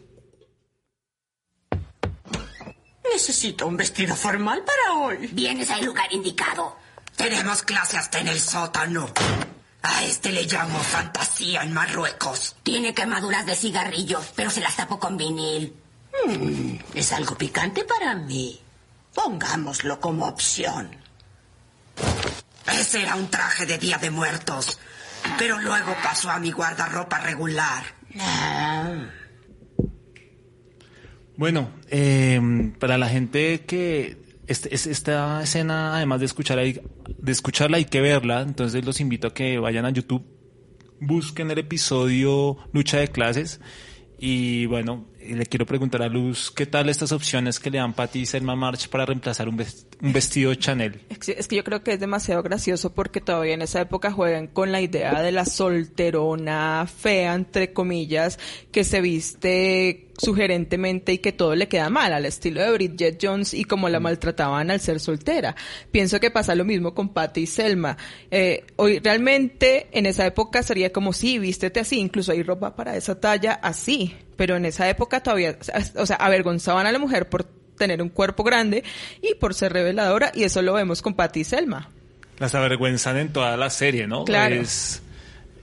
Necesito 3.12 3.66
un 3.66 3.76
vestido 3.76 4.14
formal 4.14 4.62
para 4.64 5.00
hoy. 5.00 5.28
Vienes 5.32 5.70
al 5.70 5.84
lugar 5.84 6.06
indicado. 6.12 6.76
Tenemos 7.16 7.62
clase 7.62 7.96
hasta 7.96 8.20
en 8.20 8.28
el 8.28 8.38
sótano. 8.38 9.08
A 9.82 10.04
este 10.04 10.30
le 10.32 10.44
llamo 10.44 10.78
fantasía 10.78 11.62
en 11.62 11.72
Marruecos. 11.72 12.56
Tiene 12.62 12.94
quemaduras 12.94 13.44
de 13.46 13.56
cigarrillos, 13.56 14.32
pero 14.36 14.50
se 14.50 14.60
las 14.60 14.76
tapo 14.76 14.98
con 14.98 15.16
vinil. 15.16 15.74
Mm, 16.26 16.74
es 16.94 17.12
algo 17.12 17.36
picante 17.36 17.84
para 17.84 18.14
mí. 18.14 18.58
Pongámoslo 19.14 20.00
como 20.00 20.26
opción. 20.26 20.90
Ese 22.72 23.02
era 23.02 23.16
un 23.16 23.28
traje 23.28 23.66
de 23.66 23.78
Día 23.78 23.98
de 23.98 24.10
Muertos, 24.10 24.78
pero 25.38 25.58
luego 25.60 25.94
pasó 26.02 26.30
a 26.30 26.38
mi 26.38 26.50
guardarropa 26.52 27.18
regular. 27.20 27.82
Ah, 28.20 29.06
Bueno, 31.36 31.70
eh, 31.88 32.40
para 32.80 32.98
la 32.98 33.08
gente 33.08 33.64
que 33.64 34.18
este- 34.48 34.74
es- 34.74 34.86
esta 34.88 35.40
escena, 35.42 35.94
además 35.96 36.18
de 36.20 36.26
escucharla, 36.26 36.62
hay- 36.64 36.80
de 37.16 37.32
escucharla 37.32 37.76
hay 37.76 37.84
que 37.84 38.00
verla, 38.00 38.40
entonces 38.42 38.84
los 38.84 39.00
invito 39.00 39.28
a 39.28 39.34
que 39.34 39.58
vayan 39.58 39.84
a 39.84 39.90
YouTube, 39.90 40.24
busquen 41.00 41.50
el 41.52 41.58
episodio 41.58 42.56
Lucha 42.72 42.96
de 42.98 43.08
Clases 43.08 43.60
y 44.18 44.66
bueno, 44.66 45.06
le 45.34 45.46
quiero 45.46 45.66
preguntar 45.66 46.02
a 46.02 46.08
Luz, 46.08 46.50
¿qué 46.50 46.66
tal 46.66 46.88
estas 46.88 47.12
opciones 47.12 47.60
que 47.60 47.70
le 47.70 47.78
dan 47.78 47.92
Patty 47.92 48.20
y 48.20 48.26
Selma 48.26 48.56
March 48.56 48.88
para 48.88 49.06
reemplazar 49.06 49.48
un 49.48 49.58
un 50.00 50.12
vestido 50.12 50.54
Chanel? 50.54 51.00
Es 51.08 51.48
que 51.48 51.56
yo 51.56 51.64
creo 51.64 51.82
que 51.82 51.92
es 51.92 52.00
demasiado 52.00 52.42
gracioso 52.42 52.92
porque 52.94 53.20
todavía 53.20 53.54
en 53.54 53.62
esa 53.62 53.80
época 53.80 54.12
juegan 54.12 54.46
con 54.46 54.72
la 54.72 54.80
idea 54.80 55.20
de 55.22 55.32
la 55.32 55.44
solterona 55.44 56.86
fea, 56.86 57.34
entre 57.34 57.72
comillas, 57.72 58.38
que 58.70 58.84
se 58.84 59.00
viste 59.00 60.07
sugerentemente 60.18 61.12
y 61.12 61.18
que 61.18 61.32
todo 61.32 61.54
le 61.54 61.68
queda 61.68 61.88
mal, 61.88 62.12
al 62.12 62.26
estilo 62.26 62.60
de 62.60 62.72
Bridget 62.72 63.18
Jones 63.22 63.54
y 63.54 63.64
como 63.64 63.88
la 63.88 64.00
maltrataban 64.00 64.70
al 64.70 64.80
ser 64.80 65.00
soltera. 65.00 65.56
Pienso 65.90 66.20
que 66.20 66.30
pasa 66.30 66.54
lo 66.54 66.64
mismo 66.64 66.94
con 66.94 67.10
Patty 67.10 67.42
y 67.42 67.46
Selma. 67.46 67.96
Eh, 68.30 68.64
hoy 68.76 68.98
realmente 68.98 69.86
en 69.92 70.06
esa 70.06 70.26
época 70.26 70.62
sería 70.62 70.92
como, 70.92 71.12
sí, 71.12 71.38
vístete 71.38 71.80
así, 71.80 71.98
incluso 71.98 72.32
hay 72.32 72.42
ropa 72.42 72.74
para 72.76 72.96
esa 72.96 73.18
talla 73.18 73.54
así, 73.62 74.14
pero 74.36 74.56
en 74.56 74.66
esa 74.66 74.88
época 74.88 75.22
todavía, 75.22 75.56
o 75.96 76.06
sea, 76.06 76.16
avergonzaban 76.16 76.86
a 76.86 76.92
la 76.92 76.98
mujer 76.98 77.28
por 77.28 77.44
tener 77.78 78.02
un 78.02 78.08
cuerpo 78.08 78.42
grande 78.42 78.82
y 79.22 79.34
por 79.36 79.54
ser 79.54 79.72
reveladora 79.72 80.32
y 80.34 80.42
eso 80.42 80.60
lo 80.62 80.74
vemos 80.74 81.00
con 81.00 81.14
Patty 81.14 81.40
y 81.40 81.44
Selma. 81.44 81.90
Las 82.38 82.54
avergüenzan 82.54 83.16
en 83.16 83.32
toda 83.32 83.56
la 83.56 83.70
serie, 83.70 84.06
¿no? 84.06 84.24
Claro. 84.24 84.56
Es, 84.56 85.02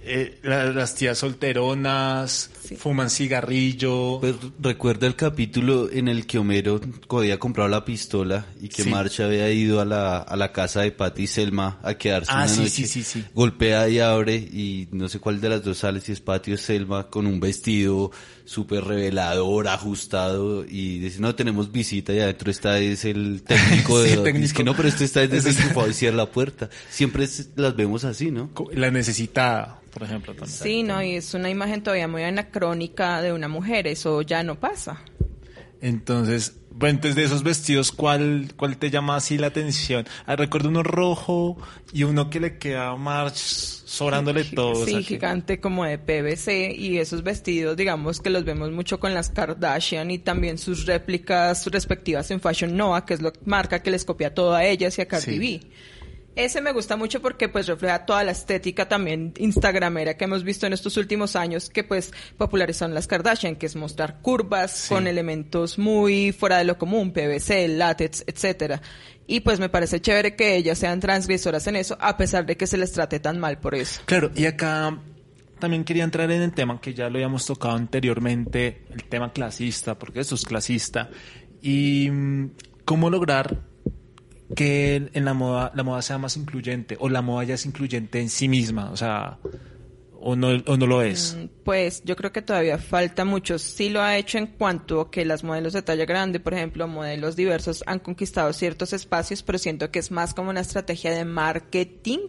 eh, 0.06 0.40
la- 0.44 0.72
las 0.72 0.96
tías 0.96 1.18
solteronas, 1.18 2.50
fuman 2.78 3.10
cigarrillo. 3.10 4.20
Pues 4.20 4.36
recuerda 4.60 5.08
el 5.08 5.16
capítulo 5.16 5.90
en 5.92 6.08
el 6.08 6.26
que 6.26 6.38
Homero 6.40 6.80
había 7.10 7.38
comprado 7.40 7.70
la 7.70 7.86
pistola 7.86 8.46
y 8.62 8.70
que 8.70 8.84
Sí. 8.84 8.90
March 8.90 9.20
había 9.22 9.50
ido 9.52 9.82
a 9.82 9.86
la, 9.86 10.18
a 10.20 10.36
la 10.36 10.52
casa 10.52 10.82
de 10.82 10.92
Patty 10.92 11.24
y 11.24 11.28
Selma 11.28 11.80
a 11.84 11.94
quedarse 11.96 12.32
Ah, 12.34 12.38
una 12.40 12.48
sí, 12.48 12.60
noche. 12.62 12.70
sí, 12.72 12.88
sí, 12.88 13.04
sí. 13.04 13.26
Golpea 13.34 13.88
y 13.90 14.00
abre 14.00 14.36
y 14.36 14.88
no 14.92 15.08
sé 15.10 15.20
cuál 15.20 15.42
de 15.42 15.50
las 15.50 15.64
dos 15.64 15.78
sale, 15.80 16.02
si 16.02 16.12
es 16.12 16.22
Patty 16.22 16.54
o 16.54 16.58
Selma, 16.58 17.08
con 17.10 17.26
un 17.28 17.40
vestido 17.40 18.12
súper 18.46 18.84
revelador, 18.86 19.68
ajustado 19.68 20.64
y 20.66 21.00
dice, 21.00 21.20
no, 21.20 21.34
tenemos 21.36 21.72
visita 21.72 22.14
y 22.14 22.20
adentro 22.20 22.52
está 22.52 22.78
es 22.80 23.04
el 23.06 23.42
técnico 23.44 24.00
Sí, 24.04 24.08
de... 24.10 24.14
el 24.14 24.24
técnico. 24.24 24.42
Dice 24.44 24.54
que 24.54 24.64
no, 24.64 24.76
pero 24.76 24.88
esto 24.88 25.04
está 25.04 25.26
desenchufado 25.28 25.90
y 25.90 25.94
cierra 25.94 26.18
la 26.18 26.32
puerta. 26.32 26.70
Siempre 26.90 27.24
es- 27.26 27.50
las 27.56 27.76
vemos 27.76 28.04
así, 28.06 28.30
¿no? 28.32 28.52
La 28.74 28.92
necesitada, 28.92 29.82
por 29.92 30.04
ejemplo, 30.04 30.34
también. 30.36 30.58
Sí, 30.58 30.84
no, 30.84 31.02
y 31.04 31.16
es 31.16 31.34
una 31.34 31.50
imagen 31.50 31.82
todavía 31.84 32.08
muy 32.08 32.24
anacrónica 32.24 33.22
de 33.22 33.34
una 33.34 33.48
mujer, 33.48 33.88
eso 33.88 34.22
ya 34.22 34.44
no 34.44 34.60
pasa. 34.60 35.02
Entonces, 35.82 36.54
bueno, 36.72 36.96
entonces 36.96 37.16
de 37.16 37.24
esos 37.24 37.44
vestidos, 37.44 37.92
¿cuál, 37.92 38.54
cuál 38.56 38.78
te 38.78 38.90
llama 38.90 39.16
así 39.16 39.38
la 39.38 39.48
atención? 39.48 40.06
Ah, 40.26 40.36
recuerdo 40.36 40.70
uno 40.70 40.84
rojo 40.84 41.58
y 41.94 42.04
uno 42.04 42.30
que 42.30 42.40
le 42.40 42.58
queda 42.58 42.96
March 42.96 43.36
sobrándole 43.96 44.44
todo. 44.44 44.72
o 44.82 44.86
Sí, 44.86 44.96
que- 44.98 45.04
gigante 45.04 45.60
como 45.60 45.86
de 45.86 45.98
PVC 45.98 46.72
y 46.78 46.98
esos 46.98 47.24
vestidos, 47.24 47.76
digamos 47.78 48.20
que 48.22 48.30
los 48.30 48.44
vemos 48.46 48.72
mucho 48.72 49.00
con 49.00 49.14
las 49.14 49.30
Kardashian 49.30 50.12
y 50.12 50.20
también 50.20 50.58
sus 50.58 50.86
réplicas 50.86 51.66
respectivas 51.68 52.30
en 52.32 52.40
Fashion 52.42 52.76
Nova, 52.76 53.06
que 53.06 53.14
es 53.14 53.22
la 53.22 53.32
marca 53.46 53.82
que 53.82 53.92
les 53.92 54.06
copia 54.06 54.34
todo 54.34 54.54
a 54.54 54.66
ellas 54.66 54.98
y 54.98 55.02
a 55.02 55.08
Cardi 55.08 55.32
Sí. 55.34 55.40
B. 55.40 55.62
Ese 56.38 56.60
me 56.60 56.74
gusta 56.74 56.98
mucho 56.98 57.22
porque 57.22 57.48
pues 57.48 57.66
refleja 57.66 58.06
toda 58.06 58.22
la 58.26 58.32
estética 58.34 58.90
también 58.90 59.34
instagramera 59.38 60.18
que 60.18 60.26
hemos 60.26 60.44
visto 60.44 60.68
en 60.68 60.74
estos 60.74 60.98
últimos 60.98 61.38
años 61.38 61.70
que 61.70 61.86
pues 61.86 62.12
popularizaron 62.38 62.94
las 62.94 63.08
Kardashian, 63.08 63.56
que 63.56 63.68
es 63.68 63.78
mostrar 63.78 64.20
curvas 64.22 64.88
con 64.90 65.08
elementos 65.08 65.80
muy 65.80 66.34
fuera 66.34 66.58
de 66.58 66.66
lo 66.66 66.78
común, 66.78 67.14
PVC, 67.14 67.70
látex, 67.70 68.26
etcétera. 68.28 68.82
Y 69.28 69.40
pues 69.40 69.60
me 69.60 69.70
parece 69.70 70.02
chévere 70.02 70.36
que 70.36 70.56
ellas 70.56 70.78
sean 70.78 71.00
transgresoras 71.00 71.66
en 71.68 71.78
eso, 71.78 71.98
a 72.00 72.16
pesar 72.18 72.46
de 72.46 72.58
que 72.58 72.68
se 72.68 72.78
les 72.78 72.92
trate 72.92 73.20
tan 73.20 73.40
mal 73.40 73.60
por 73.60 73.74
eso. 73.74 74.02
Claro, 74.06 74.32
y 74.36 74.46
acá 74.46 75.00
también 75.60 75.84
quería 75.84 76.04
entrar 76.04 76.30
en 76.32 76.42
el 76.42 76.54
tema 76.54 76.80
que 76.80 76.94
ya 76.94 77.10
lo 77.10 77.16
habíamos 77.16 77.46
tocado 77.46 77.76
anteriormente, 77.76 78.84
el 78.92 79.04
tema 79.06 79.34
clasista, 79.34 79.98
porque 79.98 80.20
eso 80.20 80.36
es 80.36 80.44
clasista, 80.44 81.10
y 81.62 82.10
mm, 82.12 82.52
cómo 82.86 83.10
lograr 83.10 83.64
que 84.56 85.10
en 85.12 85.26
la 85.26 85.34
moda 85.34 85.72
la 85.74 85.82
moda 85.82 86.04
sea 86.04 86.20
más 86.20 86.38
incluyente 86.38 86.98
o 87.00 87.10
la 87.10 87.24
moda 87.24 87.46
ya 87.46 87.56
es 87.56 87.66
incluyente 87.66 88.22
en 88.22 88.30
sí 88.30 88.48
misma, 88.48 88.92
o 88.92 88.98
sea, 88.98 89.40
o 90.28 90.36
no, 90.36 90.48
o 90.66 90.76
no 90.76 90.88
lo 90.88 91.04
es? 91.04 91.38
Mm, 91.38 91.50
Pues 91.64 92.02
yo 92.04 92.16
creo 92.16 92.32
que 92.32 92.42
todavía 92.42 92.80
falta 92.80 93.26
mucho. 93.26 93.60
Sí 93.60 93.90
lo 93.90 94.02
ha 94.02 94.18
hecho 94.18 94.40
en 94.40 94.48
cuanto 94.48 95.02
a 95.02 95.12
que 95.12 95.24
las 95.24 95.44
modelos 95.44 95.74
de 95.74 95.84
talla 95.84 96.06
grande, 96.06 96.40
por 96.40 96.56
ejemplo, 96.56 96.88
modelos 96.88 97.36
diversos 97.36 97.84
han 97.86 98.00
conquistado 98.00 98.52
ciertos 98.52 98.92
espacios, 98.94 99.44
pero 99.44 99.60
siento 99.60 99.92
que 99.92 100.00
es 100.00 100.10
más 100.10 100.34
como 100.34 100.50
una 100.50 100.62
estrategia 100.62 101.12
de 101.12 101.26
marketing 101.26 102.20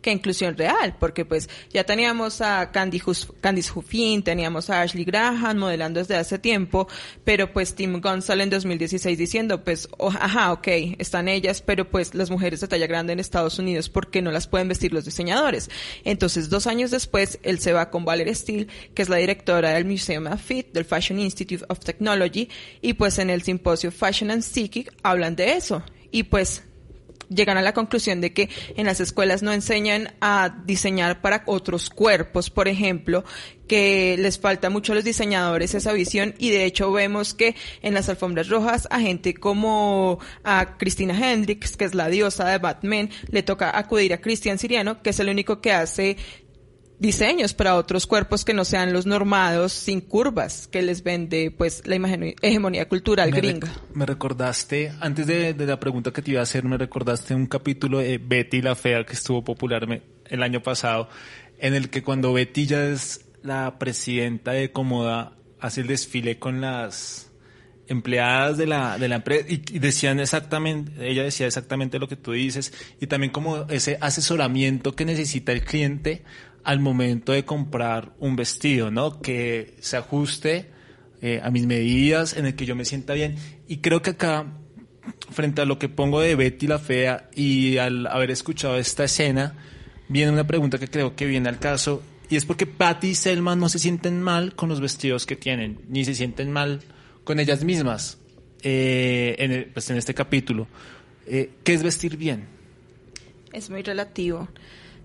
que 0.00 0.12
inclusión 0.12 0.56
real, 0.56 0.96
porque 0.98 1.24
pues 1.24 1.48
ya 1.70 1.84
teníamos 1.84 2.40
a 2.40 2.70
Candy 2.70 3.02
Candice 3.40 3.72
Huffin, 3.74 4.22
teníamos 4.22 4.70
a 4.70 4.82
Ashley 4.82 5.04
Graham 5.04 5.58
modelando 5.58 6.00
desde 6.00 6.16
hace 6.16 6.38
tiempo, 6.38 6.86
pero 7.24 7.52
pues 7.52 7.74
Tim 7.74 8.00
Gunn 8.00 8.22
sale 8.22 8.44
en 8.44 8.50
2016 8.50 9.18
diciendo, 9.18 9.62
pues, 9.64 9.88
oh, 9.98 10.08
ajá, 10.08 10.52
ok, 10.52 10.68
están 10.98 11.28
ellas, 11.28 11.62
pero 11.62 11.90
pues 11.90 12.14
las 12.14 12.30
mujeres 12.30 12.60
de 12.60 12.68
talla 12.68 12.86
grande 12.86 13.12
en 13.12 13.20
Estados 13.20 13.58
Unidos, 13.58 13.88
¿por 13.88 14.10
qué 14.10 14.22
no 14.22 14.30
las 14.30 14.46
pueden 14.46 14.68
vestir 14.68 14.92
los 14.92 15.04
diseñadores? 15.04 15.68
Entonces, 16.04 16.48
dos 16.48 16.66
años 16.66 16.90
después, 16.90 17.39
él 17.42 17.58
se 17.58 17.72
va 17.72 17.90
con 17.90 18.04
Valerie 18.04 18.34
Steele, 18.34 18.66
que 18.94 19.02
es 19.02 19.08
la 19.08 19.16
directora 19.16 19.70
del 19.70 19.84
Museum 19.84 20.26
of 20.26 20.42
Fit, 20.42 20.72
del 20.72 20.84
Fashion 20.84 21.18
Institute 21.18 21.64
of 21.68 21.80
Technology, 21.80 22.48
y 22.80 22.94
pues 22.94 23.18
en 23.18 23.30
el 23.30 23.42
simposio 23.42 23.90
Fashion 23.90 24.30
and 24.30 24.42
Psychic 24.42 24.92
hablan 25.02 25.36
de 25.36 25.52
eso. 25.52 25.82
Y 26.10 26.24
pues 26.24 26.62
llegan 27.30 27.56
a 27.56 27.62
la 27.62 27.72
conclusión 27.72 28.20
de 28.20 28.32
que 28.32 28.50
en 28.76 28.86
las 28.86 29.00
escuelas 29.00 29.42
no 29.42 29.52
enseñan 29.52 30.12
a 30.20 30.62
diseñar 30.66 31.22
para 31.22 31.44
otros 31.46 31.88
cuerpos, 31.88 32.50
por 32.50 32.68
ejemplo, 32.68 33.24
que 33.68 34.16
les 34.18 34.38
falta 34.38 34.68
mucho 34.68 34.92
a 34.92 34.96
los 34.96 35.04
diseñadores 35.04 35.74
esa 35.74 35.92
visión 35.92 36.34
y 36.38 36.50
de 36.50 36.64
hecho 36.64 36.90
vemos 36.90 37.34
que 37.34 37.54
en 37.82 37.94
las 37.94 38.08
alfombras 38.08 38.48
rojas 38.48 38.88
a 38.90 39.00
gente 39.00 39.32
como 39.32 40.18
a 40.42 40.76
Christina 40.76 41.16
Hendricks, 41.16 41.76
que 41.76 41.84
es 41.84 41.94
la 41.94 42.08
diosa 42.08 42.48
de 42.48 42.58
Batman, 42.58 43.10
le 43.30 43.42
toca 43.44 43.78
acudir 43.78 44.12
a 44.12 44.20
Christian 44.20 44.58
Siriano, 44.58 45.02
que 45.02 45.10
es 45.10 45.20
el 45.20 45.28
único 45.28 45.60
que 45.60 45.72
hace 45.72 46.16
diseños 47.00 47.54
para 47.54 47.74
otros 47.76 48.06
cuerpos 48.06 48.44
que 48.44 48.54
no 48.54 48.64
sean 48.64 48.92
los 48.92 49.06
normados 49.06 49.72
sin 49.72 50.00
curvas 50.00 50.68
que 50.68 50.82
les 50.82 51.02
vende 51.02 51.50
pues 51.50 51.82
la 51.86 51.96
imagen- 51.96 52.36
hegemonía 52.42 52.86
cultural 52.88 53.30
Me, 53.32 53.36
gringa. 53.38 53.68
me 53.94 54.06
recordaste, 54.06 54.92
antes 55.00 55.26
de, 55.26 55.54
de 55.54 55.66
la 55.66 55.80
pregunta 55.80 56.12
que 56.12 56.22
te 56.22 56.30
iba 56.32 56.40
a 56.40 56.44
hacer, 56.44 56.62
me 56.64 56.76
recordaste 56.76 57.34
un 57.34 57.46
capítulo 57.46 57.98
de 57.98 58.18
Betty 58.18 58.62
la 58.62 58.76
Fea 58.76 59.04
que 59.04 59.14
estuvo 59.14 59.42
popular 59.42 59.88
me- 59.88 60.02
el 60.28 60.42
año 60.42 60.62
pasado, 60.62 61.08
en 61.58 61.74
el 61.74 61.90
que 61.90 62.02
cuando 62.02 62.32
Betty 62.32 62.66
ya 62.66 62.84
es 62.84 63.24
la 63.42 63.78
presidenta 63.78 64.52
de 64.52 64.70
Comoda, 64.70 65.32
hace 65.58 65.80
el 65.80 65.86
desfile 65.88 66.38
con 66.38 66.60
las 66.60 67.30
empleadas 67.88 68.56
de 68.56 68.66
la, 68.66 68.98
de 68.98 69.08
la 69.08 69.16
empresa 69.16 69.46
y, 69.48 69.62
y 69.72 69.78
decían 69.80 70.20
exactamente, 70.20 70.92
ella 71.10 71.24
decía 71.24 71.46
exactamente 71.48 71.98
lo 71.98 72.06
que 72.06 72.14
tú 72.16 72.32
dices 72.32 72.72
y 73.00 73.08
también 73.08 73.32
como 73.32 73.66
ese 73.68 73.98
asesoramiento 74.00 74.94
que 74.94 75.04
necesita 75.04 75.50
el 75.50 75.64
cliente 75.64 76.22
al 76.64 76.80
momento 76.80 77.32
de 77.32 77.44
comprar 77.44 78.12
un 78.18 78.36
vestido, 78.36 78.90
¿no? 78.90 79.20
Que 79.20 79.76
se 79.80 79.96
ajuste 79.96 80.70
eh, 81.22 81.40
a 81.42 81.50
mis 81.50 81.66
medidas, 81.66 82.36
en 82.36 82.46
el 82.46 82.54
que 82.54 82.66
yo 82.66 82.76
me 82.76 82.84
sienta 82.84 83.14
bien. 83.14 83.36
Y 83.68 83.78
creo 83.78 84.02
que 84.02 84.10
acá, 84.10 84.46
frente 85.30 85.62
a 85.62 85.64
lo 85.64 85.78
que 85.78 85.88
pongo 85.88 86.20
de 86.20 86.34
Betty 86.34 86.66
la 86.66 86.78
Fea 86.78 87.28
y 87.34 87.78
al 87.78 88.06
haber 88.06 88.30
escuchado 88.30 88.76
esta 88.76 89.04
escena, 89.04 89.54
viene 90.08 90.32
una 90.32 90.46
pregunta 90.46 90.78
que 90.78 90.88
creo 90.88 91.14
que 91.16 91.26
viene 91.26 91.48
al 91.48 91.58
caso. 91.58 92.02
Y 92.28 92.36
es 92.36 92.44
porque 92.44 92.66
Patty 92.66 93.08
y 93.08 93.14
Selma 93.14 93.56
no 93.56 93.68
se 93.68 93.78
sienten 93.78 94.22
mal 94.22 94.54
con 94.54 94.68
los 94.68 94.80
vestidos 94.80 95.26
que 95.26 95.36
tienen, 95.36 95.80
ni 95.88 96.04
se 96.04 96.14
sienten 96.14 96.52
mal 96.52 96.80
con 97.24 97.40
ellas 97.40 97.64
mismas 97.64 98.18
eh, 98.62 99.34
en, 99.38 99.72
pues 99.72 99.90
en 99.90 99.96
este 99.96 100.14
capítulo. 100.14 100.68
Eh, 101.26 101.50
¿Qué 101.64 101.74
es 101.74 101.82
vestir 101.82 102.16
bien? 102.16 102.46
Es 103.52 103.68
muy 103.68 103.82
relativo, 103.82 104.48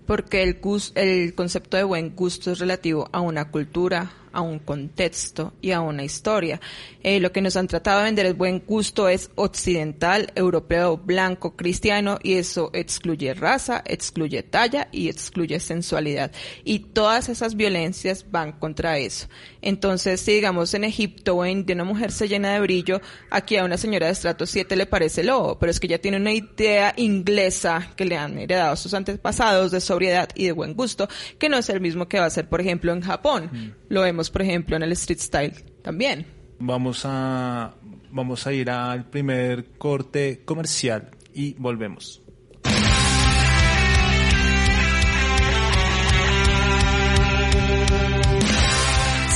porque 0.06 0.42
el, 0.42 0.58
el 0.94 1.34
concepto 1.34 1.76
de 1.76 1.84
buen 1.84 2.14
gusto 2.14 2.52
es 2.52 2.58
relativo 2.58 3.08
a 3.12 3.20
una 3.20 3.50
cultura, 3.50 4.12
a 4.36 4.42
un 4.42 4.58
contexto 4.58 5.54
y 5.62 5.70
a 5.70 5.80
una 5.80 6.04
historia. 6.04 6.60
Eh, 7.02 7.20
lo 7.20 7.32
que 7.32 7.40
nos 7.40 7.56
han 7.56 7.68
tratado 7.68 8.00
de 8.00 8.04
vender 8.04 8.26
el 8.26 8.34
buen 8.34 8.62
gusto 8.66 9.08
es 9.08 9.30
occidental, 9.34 10.30
europeo, 10.34 10.98
blanco, 10.98 11.56
cristiano, 11.56 12.18
y 12.22 12.34
eso 12.34 12.68
excluye 12.74 13.32
raza, 13.32 13.82
excluye 13.86 14.42
talla 14.42 14.88
y 14.92 15.08
excluye 15.08 15.58
sensualidad. 15.58 16.32
Y 16.64 16.80
todas 16.80 17.30
esas 17.30 17.56
violencias 17.56 18.26
van 18.30 18.52
contra 18.52 18.98
eso. 18.98 19.26
Entonces, 19.62 20.20
si 20.20 20.34
digamos 20.34 20.74
en 20.74 20.84
Egipto 20.84 21.36
o 21.36 21.44
en 21.44 21.64
de 21.64 21.72
una 21.72 21.84
mujer 21.84 22.12
se 22.12 22.28
llena 22.28 22.52
de 22.52 22.60
brillo, 22.60 23.00
aquí 23.30 23.56
a 23.56 23.64
una 23.64 23.78
señora 23.78 24.06
de 24.06 24.12
estrato 24.12 24.44
7 24.44 24.76
le 24.76 24.84
parece 24.84 25.24
lobo, 25.24 25.58
pero 25.58 25.70
es 25.70 25.80
que 25.80 25.86
ella 25.86 26.00
tiene 26.00 26.18
una 26.18 26.32
idea 26.32 26.92
inglesa 26.96 27.92
que 27.96 28.04
le 28.04 28.18
han 28.18 28.38
heredado 28.38 28.76
sus 28.76 28.92
antepasados 28.92 29.72
de 29.72 29.80
sobriedad 29.80 30.28
y 30.34 30.44
de 30.44 30.52
buen 30.52 30.74
gusto, 30.74 31.08
que 31.38 31.48
no 31.48 31.56
es 31.56 31.70
el 31.70 31.80
mismo 31.80 32.06
que 32.06 32.20
va 32.20 32.26
a 32.26 32.30
ser, 32.30 32.48
por 32.48 32.60
ejemplo, 32.60 32.92
en 32.92 33.00
Japón. 33.00 33.74
Lo 33.88 34.02
vemos, 34.02 34.25
por 34.30 34.42
ejemplo, 34.42 34.76
en 34.76 34.82
el 34.82 34.92
street 34.92 35.20
style 35.20 35.54
también. 35.82 36.26
Vamos 36.58 37.02
a, 37.04 37.74
vamos 38.10 38.46
a 38.46 38.52
ir 38.52 38.70
al 38.70 39.08
primer 39.08 39.72
corte 39.78 40.42
comercial 40.44 41.10
y 41.34 41.54
volvemos. 41.54 42.22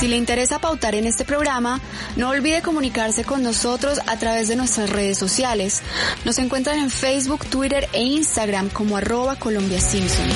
Si 0.01 0.07
le 0.07 0.17
interesa 0.17 0.57
pautar 0.57 0.95
en 0.95 1.05
este 1.05 1.25
programa, 1.25 1.79
no 2.15 2.29
olvide 2.29 2.63
comunicarse 2.63 3.23
con 3.23 3.43
nosotros 3.43 3.99
a 4.07 4.17
través 4.17 4.47
de 4.47 4.55
nuestras 4.55 4.89
redes 4.89 5.19
sociales. 5.19 5.83
Nos 6.25 6.39
encuentran 6.39 6.79
en 6.79 6.89
Facebook, 6.89 7.45
Twitter 7.45 7.87
e 7.93 8.01
Instagram 8.01 8.69
como 8.69 8.97
arroba 8.97 9.35
Colombia 9.35 9.79
Simpson. 9.79 10.27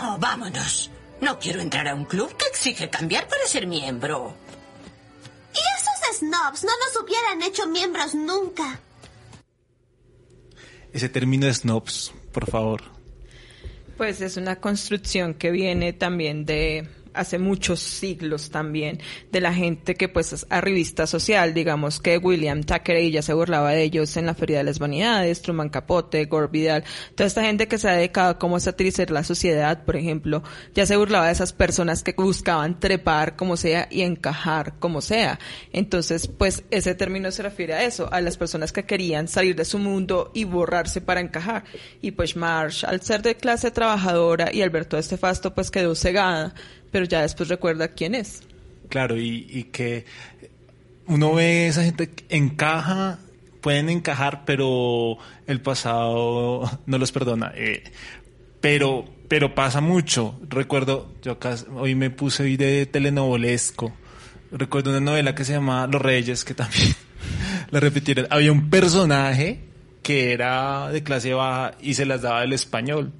No, 0.00 0.16
vámonos. 0.18 0.90
No 1.20 1.40
quiero 1.40 1.60
entrar 1.60 1.88
a 1.88 1.94
un 1.94 2.04
club 2.04 2.32
que 2.36 2.46
exige 2.46 2.88
cambiar 2.88 3.26
para 3.26 3.44
ser 3.46 3.66
miembro. 3.66 4.32
Y 5.52 5.58
esos 5.58 6.18
snobs 6.18 6.62
no 6.62 6.70
nos 6.70 7.02
hubieran 7.02 7.42
hecho 7.42 7.66
miembros 7.66 8.14
nunca. 8.14 8.78
Ese 10.92 11.08
término 11.08 11.46
de 11.46 11.54
snobs, 11.54 12.12
por 12.32 12.48
favor. 12.48 12.82
Pues 13.96 14.20
es 14.20 14.36
una 14.36 14.60
construcción 14.60 15.34
que 15.34 15.50
viene 15.50 15.92
también 15.92 16.46
de 16.46 16.88
hace 17.18 17.38
muchos 17.38 17.80
siglos 17.80 18.50
también 18.50 19.00
de 19.32 19.40
la 19.40 19.52
gente 19.52 19.94
que 19.94 20.08
pues 20.08 20.32
es 20.32 20.46
arribista 20.50 21.06
social, 21.06 21.54
digamos 21.54 22.00
que 22.00 22.18
William 22.18 22.62
Thackeray 22.62 23.10
ya 23.10 23.22
se 23.22 23.34
burlaba 23.34 23.72
de 23.72 23.82
ellos 23.82 24.16
en 24.16 24.26
la 24.26 24.34
Feria 24.34 24.58
de 24.58 24.64
las 24.64 24.78
Vanidades, 24.78 25.42
Truman 25.42 25.68
Capote, 25.68 26.24
Gore 26.26 26.48
Vidal, 26.48 26.84
toda 27.14 27.26
esta 27.26 27.42
gente 27.42 27.68
que 27.68 27.78
se 27.78 27.88
ha 27.88 27.94
dedicado 27.94 28.30
a 28.30 28.38
cómo 28.38 28.60
satirizar 28.60 29.10
la 29.10 29.24
sociedad, 29.24 29.84
por 29.84 29.96
ejemplo, 29.96 30.42
ya 30.74 30.86
se 30.86 30.96
burlaba 30.96 31.26
de 31.26 31.32
esas 31.32 31.52
personas 31.52 32.02
que 32.02 32.14
buscaban 32.16 32.80
trepar 32.80 33.36
como 33.36 33.56
sea 33.56 33.88
y 33.90 34.02
encajar 34.02 34.78
como 34.78 35.00
sea. 35.00 35.38
Entonces, 35.72 36.28
pues 36.28 36.64
ese 36.70 36.94
término 36.94 37.30
se 37.30 37.42
refiere 37.42 37.74
a 37.74 37.84
eso, 37.84 38.12
a 38.12 38.20
las 38.20 38.36
personas 38.36 38.72
que 38.72 38.84
querían 38.84 39.28
salir 39.28 39.56
de 39.56 39.64
su 39.64 39.78
mundo 39.78 40.30
y 40.34 40.44
borrarse 40.44 41.00
para 41.00 41.20
encajar. 41.20 41.64
Y 42.00 42.12
pues 42.12 42.36
Marsh, 42.36 42.84
al 42.84 43.02
ser 43.02 43.22
de 43.22 43.36
clase 43.36 43.70
trabajadora 43.70 44.50
y 44.52 44.62
Alberto 44.62 44.98
Estefasto, 44.98 45.54
pues 45.54 45.70
quedó 45.70 45.94
cegada, 45.94 46.54
pero 46.90 47.04
ya 47.04 47.22
después 47.22 47.48
recuerda 47.48 47.88
quién 47.88 48.14
es. 48.14 48.42
Claro, 48.88 49.16
y, 49.16 49.46
y 49.50 49.64
que 49.64 50.04
uno 51.06 51.34
ve 51.34 51.68
esa 51.68 51.84
gente 51.84 52.10
que 52.10 52.24
encaja, 52.36 53.18
pueden 53.60 53.88
encajar, 53.88 54.44
pero 54.44 55.18
el 55.46 55.60
pasado 55.60 56.80
no 56.86 56.98
los 56.98 57.12
perdona. 57.12 57.52
eh, 57.54 57.82
pero, 58.60 59.04
pero 59.28 59.54
pasa 59.54 59.80
mucho. 59.80 60.38
Recuerdo, 60.48 61.12
yo 61.22 61.32
acá 61.32 61.54
hoy 61.74 61.94
me 61.94 62.10
puse 62.10 62.42
hoy 62.42 62.56
de 62.56 62.86
telenovelesco. 62.86 63.92
Recuerdo 64.50 64.90
una 64.90 65.00
novela 65.00 65.34
que 65.34 65.44
se 65.44 65.52
llama 65.52 65.86
Los 65.86 66.00
Reyes, 66.02 66.44
que 66.44 66.54
también 66.54 66.94
la 67.70 67.80
repitieron. 67.80 68.26
Había 68.30 68.52
un 68.52 68.70
personaje 68.70 69.60
que 70.02 70.32
era 70.32 70.90
de 70.90 71.02
clase 71.02 71.34
baja 71.34 71.76
y 71.80 71.94
se 71.94 72.06
las 72.06 72.22
daba 72.22 72.40
del 72.40 72.52
español. 72.52 73.12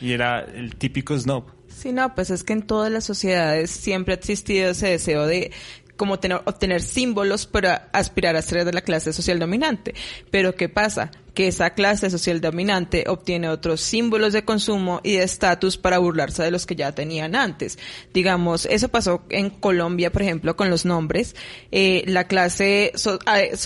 Y 0.00 0.12
era 0.12 0.40
el 0.40 0.76
típico 0.76 1.16
snob. 1.18 1.44
Sí, 1.76 1.92
no, 1.92 2.14
pues 2.14 2.30
es 2.30 2.44
que 2.44 2.52
en 2.54 2.62
todas 2.62 2.90
las 2.90 3.04
sociedades 3.04 3.70
siempre 3.70 4.14
ha 4.14 4.16
existido 4.16 4.70
ese 4.70 4.88
deseo 4.88 5.26
de 5.26 5.52
como 5.96 6.18
tener, 6.18 6.40
obtener 6.44 6.82
símbolos 6.82 7.46
para 7.46 7.88
aspirar 7.92 8.34
a 8.34 8.42
ser 8.42 8.64
de 8.64 8.72
la 8.72 8.80
clase 8.80 9.12
social 9.12 9.38
dominante. 9.38 9.94
Pero 10.30 10.54
¿qué 10.56 10.68
pasa? 10.68 11.12
Que 11.34 11.46
esa 11.48 11.70
clase 11.70 12.10
social 12.10 12.40
dominante 12.40 13.04
obtiene 13.06 13.48
otros 13.48 13.80
símbolos 13.80 14.32
de 14.32 14.44
consumo 14.44 15.00
y 15.04 15.12
de 15.16 15.22
estatus 15.24 15.76
para 15.76 15.98
burlarse 15.98 16.42
de 16.42 16.50
los 16.50 16.66
que 16.66 16.74
ya 16.74 16.92
tenían 16.92 17.36
antes. 17.36 17.78
Digamos, 18.12 18.66
eso 18.66 18.88
pasó 18.88 19.22
en 19.30 19.50
Colombia, 19.50 20.10
por 20.10 20.22
ejemplo, 20.22 20.56
con 20.56 20.68
los 20.68 20.84
nombres. 20.84 21.36
Eh, 21.70 22.02
la 22.06 22.26
clase 22.26 22.90
so- 22.96 23.18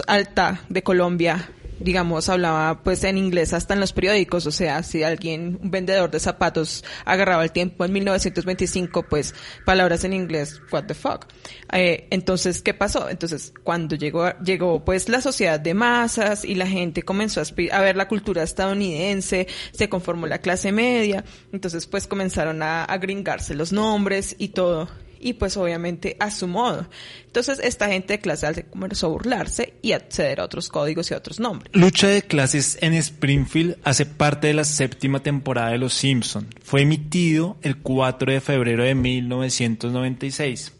alta 0.07 0.63
de 0.69 0.83
Colombia 0.83 1.51
digamos, 1.81 2.29
hablaba 2.29 2.83
pues 2.83 3.05
en 3.05 3.19
inglés 3.19 3.53
hasta 3.53 3.75
en 3.75 3.81
los 3.81 3.93
periódicos, 3.93 4.47
o 4.47 4.51
sea, 4.51 4.83
si 4.83 5.03
alguien, 5.03 5.59
un 5.63 5.71
vendedor 5.71 6.11
de 6.11 6.21
zapatos 6.21 6.85
agarraba 7.05 7.45
el 7.45 7.53
tiempo 7.53 7.85
en 7.85 7.93
1925, 7.93 9.05
pues 9.09 9.35
palabras 9.65 10.05
en 10.05 10.13
inglés, 10.13 10.61
what 10.73 10.85
the 10.85 10.95
fuck. 10.95 11.27
Eh, 11.73 12.07
entonces, 12.11 12.63
¿qué 12.63 12.75
pasó? 12.75 13.09
Entonces, 13.09 13.53
cuando 13.63 13.97
llegó, 13.97 14.31
llegó 14.41 14.85
pues 14.85 15.09
la 15.09 15.21
sociedad 15.21 15.61
de 15.61 15.75
masas 15.75 16.45
y 16.45 16.55
la 16.55 16.67
gente 16.67 17.03
comenzó 17.03 17.41
a, 17.41 17.81
ver 17.81 17.97
la 17.97 18.09
cultura 18.09 18.43
estadounidense, 18.43 19.47
se 19.73 19.89
conformó 19.89 20.27
la 20.27 20.39
clase 20.39 20.73
media, 20.73 21.25
entonces 21.53 21.87
pues 21.87 22.07
comenzaron 22.07 22.63
a 22.63 22.97
gringarse 22.99 23.55
los 23.55 23.73
nombres 23.73 24.35
y 24.39 24.49
todo 24.49 24.89
y 25.21 25.35
pues 25.35 25.57
obviamente 25.57 26.17
a 26.21 26.31
su 26.31 26.47
modo. 26.47 26.89
Entonces 27.27 27.61
esta 27.63 27.89
gente 27.89 28.15
de 28.15 28.21
clase 28.21 28.47
alta 28.47 28.63
comenzó 28.63 29.07
a 29.07 29.11
burlarse 29.11 29.75
y 29.83 29.93
acceder 29.93 30.41
a 30.41 30.45
otros 30.45 30.69
códigos 30.69 31.11
y 31.11 31.15
a 31.15 31.19
otros 31.19 31.41
nombres. 31.41 31.75
Lucha 31.75 32.09
de 32.09 32.23
clases 32.23 32.79
en 32.81 32.95
Springfield 32.95 33.77
hace 33.85 34.07
parte 34.07 34.49
de 34.49 34.55
la 34.55 34.65
séptima 34.65 35.23
temporada 35.23 35.71
de 35.71 35.79
Los 35.79 35.95
Simpson. 35.95 36.47
Fue 36.63 36.83
emitido 36.83 37.57
el 37.63 37.79
4 37.79 38.33
de 38.33 38.41
febrero 38.41 38.85
de 38.85 38.95
1996. 38.95 40.73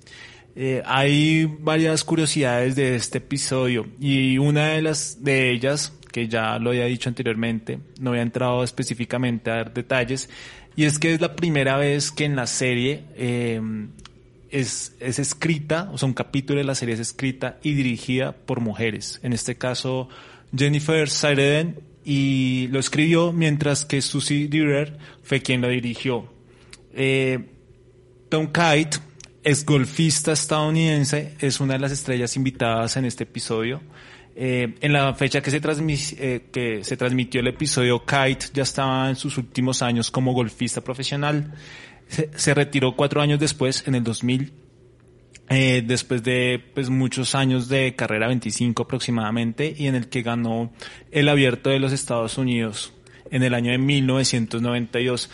Eh, 0.61 0.83
hay 0.85 1.45
varias 1.45 2.03
curiosidades 2.03 2.75
de 2.75 2.97
este 2.97 3.19
episodio 3.19 3.87
y 4.01 4.39
una 4.39 4.71
de 4.71 4.83
las 4.83 5.23
de 5.23 5.53
ellas, 5.53 5.93
que 6.11 6.27
ya 6.27 6.59
lo 6.59 6.71
había 6.71 6.87
dicho 6.87 7.09
anteriormente, 7.09 7.79
no 8.01 8.11
había 8.11 8.23
entrado 8.23 8.65
específicamente 8.65 9.53
a 9.53 9.57
dar 9.57 9.73
detalles, 9.73 10.29
y 10.75 10.85
es 10.85 10.99
que 10.99 11.15
es 11.15 11.21
la 11.21 11.37
primera 11.37 11.77
vez 11.77 12.11
que 12.11 12.25
en 12.25 12.35
la 12.35 12.49
serie 12.49 13.05
eh, 13.15 13.61
es, 14.51 14.95
es 15.01 15.19
escrita, 15.19 15.91
o 15.93 15.99
sea, 15.99 16.07
un 16.07 16.15
capítulo 16.15 16.59
de 16.59 16.65
la 16.65 16.75
serie 16.75 16.95
es 16.95 17.01
escrita 17.01 17.59
y 17.63 17.75
dirigida 17.75 18.33
por 18.33 18.61
mujeres. 18.61 19.21
En 19.23 19.33
este 19.33 19.57
caso, 19.57 20.09
Jennifer 20.57 21.09
Sareden 21.09 21.81
y 22.05 22.69
lo 22.69 22.79
escribió 22.79 23.33
mientras 23.33 23.85
que 23.85 24.01
Susie 24.01 24.49
Dierer 24.49 24.97
fue 25.23 25.43
quien 25.43 25.61
lo 25.61 25.69
dirigió. 25.69 26.33
Eh, 26.95 27.39
Tom 28.29 28.47
Kite, 28.47 28.99
ex 29.45 29.65
golfista 29.65 30.33
estadounidense, 30.33 31.35
es 31.39 31.61
una 31.61 31.75
de 31.75 31.81
las 31.81 31.93
estrellas 31.93 32.37
invitadas 32.37 32.97
en 32.97 33.05
este 33.05 33.25
episodio. 33.25 33.83
Eh, 34.41 34.77
en 34.81 34.93
la 34.93 35.13
fecha 35.15 35.41
que 35.41 35.51
se, 35.51 35.61
eh, 35.61 36.47
que 36.53 36.85
se 36.85 36.97
transmitió 36.97 37.41
el 37.41 37.49
episodio, 37.49 38.05
Kite 38.05 38.47
ya 38.55 38.63
estaba 38.63 39.09
en 39.09 39.17
sus 39.17 39.37
últimos 39.37 39.83
años 39.83 40.11
como 40.11 40.33
golfista 40.33 40.81
profesional. 40.81 41.53
Se, 42.09 42.55
retiró 42.55 42.97
cuatro 42.97 43.21
años 43.21 43.39
después, 43.39 43.87
en 43.87 43.95
el 43.95 44.05
2000, 44.05 44.53
eh, 45.51 45.83
después 45.87 46.23
de 46.23 46.63
pues, 46.75 46.91
muchos 46.91 47.35
años 47.35 47.69
de 47.69 47.95
carrera, 47.95 48.29
25 48.29 48.83
aproximadamente, 48.83 49.75
y 49.77 49.87
en 49.87 49.95
el 49.95 50.09
que 50.09 50.23
ganó 50.23 50.73
el 51.11 51.29
abierto 51.29 51.71
de 51.71 51.79
los 51.79 51.93
Estados 51.93 52.39
Unidos 52.39 52.93
en 53.31 53.43
el 53.43 53.55
año 53.55 53.71
de 53.73 53.79
1992. 53.79 55.31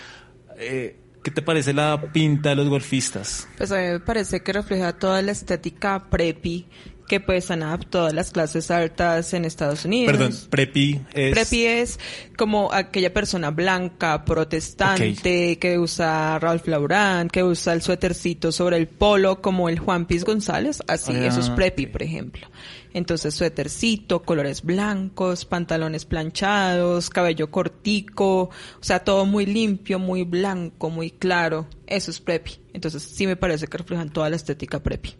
Eh, 0.58 0.96
¿Qué 1.22 1.30
te 1.30 1.40
parece 1.40 1.72
la 1.72 2.12
pinta 2.12 2.50
de 2.50 2.56
los 2.56 2.68
golfistas? 2.68 3.48
Pues 3.56 3.72
a 3.72 3.78
mí 3.78 3.88
me 3.88 4.00
parece 4.00 4.42
que 4.42 4.52
refleja 4.52 4.92
toda 4.92 5.22
la 5.22 5.32
estética 5.32 6.10
preppy 6.10 6.66
que 7.06 7.20
pues 7.20 7.50
han 7.50 7.62
adaptado 7.62 8.06
a 8.06 8.12
las 8.12 8.30
clases 8.30 8.70
altas 8.70 9.32
en 9.34 9.44
Estados 9.44 9.84
Unidos. 9.84 10.12
Perdón, 10.12 10.34
preppy 10.50 11.00
es... 11.12 11.52
Es 11.54 11.98
como 12.36 12.72
aquella 12.72 13.12
persona 13.12 13.50
blanca, 13.50 14.24
protestante, 14.24 15.58
que 15.58 15.78
usa 15.78 16.38
Ralph 16.38 16.66
Lauren, 16.66 17.28
que 17.28 17.42
usa 17.42 17.72
el 17.72 17.82
suétercito 17.82 18.52
sobre 18.52 18.76
el 18.76 18.88
polo, 18.88 19.40
como 19.40 19.68
el 19.68 19.78
Juan 19.78 20.06
Piz 20.06 20.24
González, 20.24 20.82
así, 20.88 21.12
Ah, 21.14 21.26
eso 21.26 21.40
es 21.40 21.50
preppy, 21.50 21.86
ok. 21.86 21.92
por 21.92 22.02
ejemplo. 22.02 22.46
Entonces, 22.92 23.34
suétercito, 23.34 24.22
colores 24.22 24.62
blancos, 24.62 25.44
pantalones 25.44 26.04
planchados, 26.04 27.10
cabello 27.10 27.50
cortico, 27.50 28.42
o 28.44 28.50
sea, 28.80 29.00
todo 29.02 29.26
muy 29.26 29.46
limpio, 29.46 29.98
muy 29.98 30.22
blanco, 30.22 30.90
muy 30.90 31.10
claro. 31.10 31.66
Eso 31.86 32.12
es 32.12 32.20
preppy. 32.20 32.52
Entonces, 32.72 33.02
sí 33.02 33.26
me 33.26 33.36
parece 33.36 33.66
que 33.66 33.78
reflejan 33.78 34.10
toda 34.10 34.30
la 34.30 34.36
estética 34.36 34.80
preppy. 34.80 35.14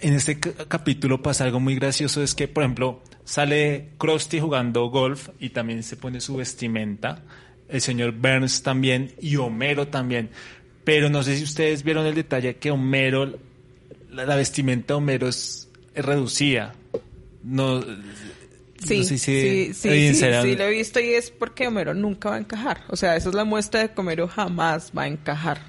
En 0.00 0.12
este 0.14 0.38
ca- 0.38 0.52
capítulo 0.68 1.22
pasa 1.22 1.44
algo 1.44 1.58
muy 1.60 1.74
gracioso, 1.74 2.22
es 2.22 2.34
que, 2.34 2.48
por 2.48 2.62
ejemplo, 2.64 3.02
sale 3.24 3.90
Krusty 3.98 4.40
jugando 4.40 4.88
golf 4.90 5.28
y 5.40 5.50
también 5.50 5.82
se 5.82 5.96
pone 5.96 6.20
su 6.20 6.36
vestimenta, 6.36 7.22
el 7.68 7.80
señor 7.80 8.12
Burns 8.12 8.62
también 8.62 9.12
y 9.20 9.36
Homero 9.36 9.88
también. 9.88 10.28
Pero 10.84 11.08
no 11.10 11.22
sé 11.22 11.36
si 11.36 11.44
ustedes 11.44 11.82
vieron 11.82 12.06
el 12.06 12.14
detalle 12.14 12.56
que 12.56 12.70
Homero, 12.70 13.38
la, 14.10 14.26
la 14.26 14.36
vestimenta 14.36 14.88
de 14.94 14.98
Homero 14.98 15.28
es, 15.28 15.68
es 15.94 16.04
reducida. 16.04 16.74
No, 17.42 17.82
Sí, 18.78 18.98
no 18.98 19.04
sé 19.04 19.16
si 19.16 19.18
sí, 19.18 19.64
sí, 19.72 20.14
sí, 20.14 20.14
sí, 20.42 20.54
lo 20.56 20.64
he 20.64 20.70
visto 20.70 21.00
y 21.00 21.08
es 21.14 21.30
porque 21.30 21.66
Homero 21.66 21.94
nunca 21.94 22.28
va 22.28 22.36
a 22.36 22.38
encajar. 22.38 22.82
O 22.88 22.96
sea, 22.96 23.16
esa 23.16 23.30
es 23.30 23.34
la 23.34 23.44
muestra 23.44 23.80
de 23.80 23.90
que 23.90 24.00
Homero 24.00 24.28
jamás 24.28 24.92
va 24.96 25.04
a 25.04 25.06
encajar 25.08 25.62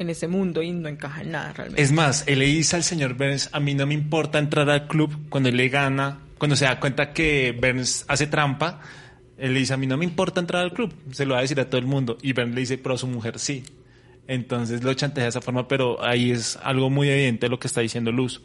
en 0.00 0.10
ese 0.10 0.26
mundo 0.28 0.62
y 0.62 0.72
no 0.72 0.88
encaja 0.88 1.22
en 1.22 1.30
nada 1.32 1.52
realmente. 1.52 1.80
Es 1.82 1.92
más, 1.92 2.24
él 2.26 2.40
le 2.40 2.46
dice 2.46 2.74
al 2.76 2.82
señor 2.82 3.14
Burns, 3.14 3.48
a 3.52 3.60
mí 3.60 3.74
no 3.74 3.86
me 3.86 3.94
importa 3.94 4.38
entrar 4.38 4.68
al 4.70 4.88
club 4.88 5.14
cuando 5.28 5.48
él 5.50 5.56
le 5.56 5.68
gana, 5.68 6.20
cuando 6.38 6.56
se 6.56 6.64
da 6.64 6.80
cuenta 6.80 7.12
que 7.12 7.52
Burns 7.60 8.04
hace 8.08 8.26
trampa, 8.26 8.80
él 9.38 9.54
le 9.54 9.60
dice, 9.60 9.74
a 9.74 9.76
mí 9.76 9.86
no 9.86 9.96
me 9.96 10.04
importa 10.04 10.40
entrar 10.40 10.62
al 10.62 10.72
club, 10.72 10.92
se 11.12 11.24
lo 11.26 11.32
va 11.34 11.38
a 11.38 11.42
decir 11.42 11.60
a 11.60 11.66
todo 11.68 11.78
el 11.78 11.86
mundo. 11.86 12.18
Y 12.22 12.32
Burns 12.32 12.54
le 12.54 12.60
dice, 12.60 12.78
pero 12.78 12.94
a 12.94 12.98
su 12.98 13.06
mujer 13.06 13.38
sí. 13.38 13.62
Entonces 14.26 14.84
lo 14.84 14.94
chantajea 14.94 15.24
de 15.24 15.28
esa 15.30 15.40
forma, 15.40 15.66
pero 15.66 16.04
ahí 16.04 16.30
es 16.30 16.56
algo 16.62 16.88
muy 16.88 17.08
evidente 17.08 17.48
lo 17.48 17.58
que 17.58 17.66
está 17.66 17.80
diciendo 17.80 18.12
Luz. 18.12 18.40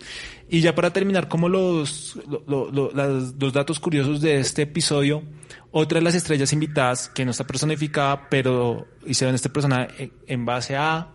Y 0.50 0.62
ya 0.62 0.74
para 0.74 0.92
terminar, 0.92 1.28
como 1.28 1.48
los, 1.48 2.18
los 2.48 3.54
datos 3.54 3.80
curiosos 3.80 4.20
de 4.20 4.40
este 4.40 4.64
episodio, 4.64 5.22
otra 5.70 6.00
de 6.00 6.04
las 6.04 6.16
estrellas 6.16 6.54
invitadas, 6.54 7.10
que 7.10 7.24
no 7.24 7.32
está 7.32 7.46
personificada, 7.46 8.30
pero 8.30 8.88
hicieron 9.06 9.36
este 9.36 9.50
personaje 9.50 9.90
en- 10.06 10.12
en 10.26 10.46
base 10.46 10.76
a 10.76 11.10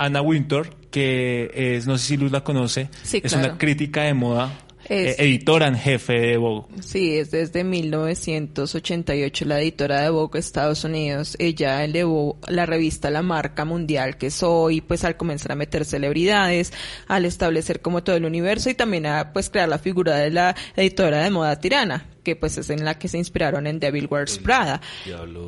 Anna 0.00 0.22
Wintour, 0.22 0.68
que 0.90 1.50
es, 1.54 1.86
no 1.86 1.98
sé 1.98 2.06
si 2.06 2.16
Luz 2.16 2.32
la 2.32 2.42
conoce, 2.42 2.88
Sí, 3.02 3.20
es 3.22 3.32
claro. 3.32 3.48
una 3.50 3.58
crítica 3.58 4.02
de 4.02 4.14
moda, 4.14 4.50
Es- 4.90 5.18
eh, 5.18 5.24
editora 5.24 5.68
en 5.68 5.76
jefe 5.76 6.14
de 6.14 6.36
Vogue. 6.36 6.66
Sí, 6.82 7.16
es 7.16 7.30
desde 7.30 7.62
1988 7.64 9.44
la 9.44 9.60
editora 9.60 10.02
de 10.02 10.10
Vogue 10.10 10.38
Estados 10.40 10.82
Unidos. 10.84 11.36
Ella 11.38 11.84
elevó 11.84 12.38
la 12.48 12.66
revista 12.66 13.08
a 13.08 13.10
la 13.10 13.22
marca 13.22 13.64
mundial 13.64 14.16
que 14.18 14.26
es 14.26 14.42
hoy, 14.42 14.80
pues 14.80 15.04
al 15.04 15.16
comenzar 15.16 15.52
a 15.52 15.54
meter 15.54 15.84
celebridades, 15.84 16.72
al 17.06 17.24
establecer 17.24 17.80
como 17.80 18.02
todo 18.02 18.16
el 18.16 18.24
universo 18.24 18.68
y 18.70 18.74
también 18.74 19.06
a 19.06 19.32
pues 19.32 19.48
crear 19.48 19.68
la 19.68 19.78
figura 19.78 20.16
de 20.16 20.30
la 20.30 20.56
editora 20.76 21.22
de 21.22 21.30
moda 21.30 21.58
tirana, 21.60 22.08
que 22.24 22.34
pues 22.36 22.58
es 22.58 22.68
en 22.70 22.84
la 22.84 22.98
que 22.98 23.08
se 23.08 23.16
inspiraron 23.18 23.66
en 23.66 23.78
Devil 23.80 24.08
Wears 24.10 24.38
Prada. 24.38 24.80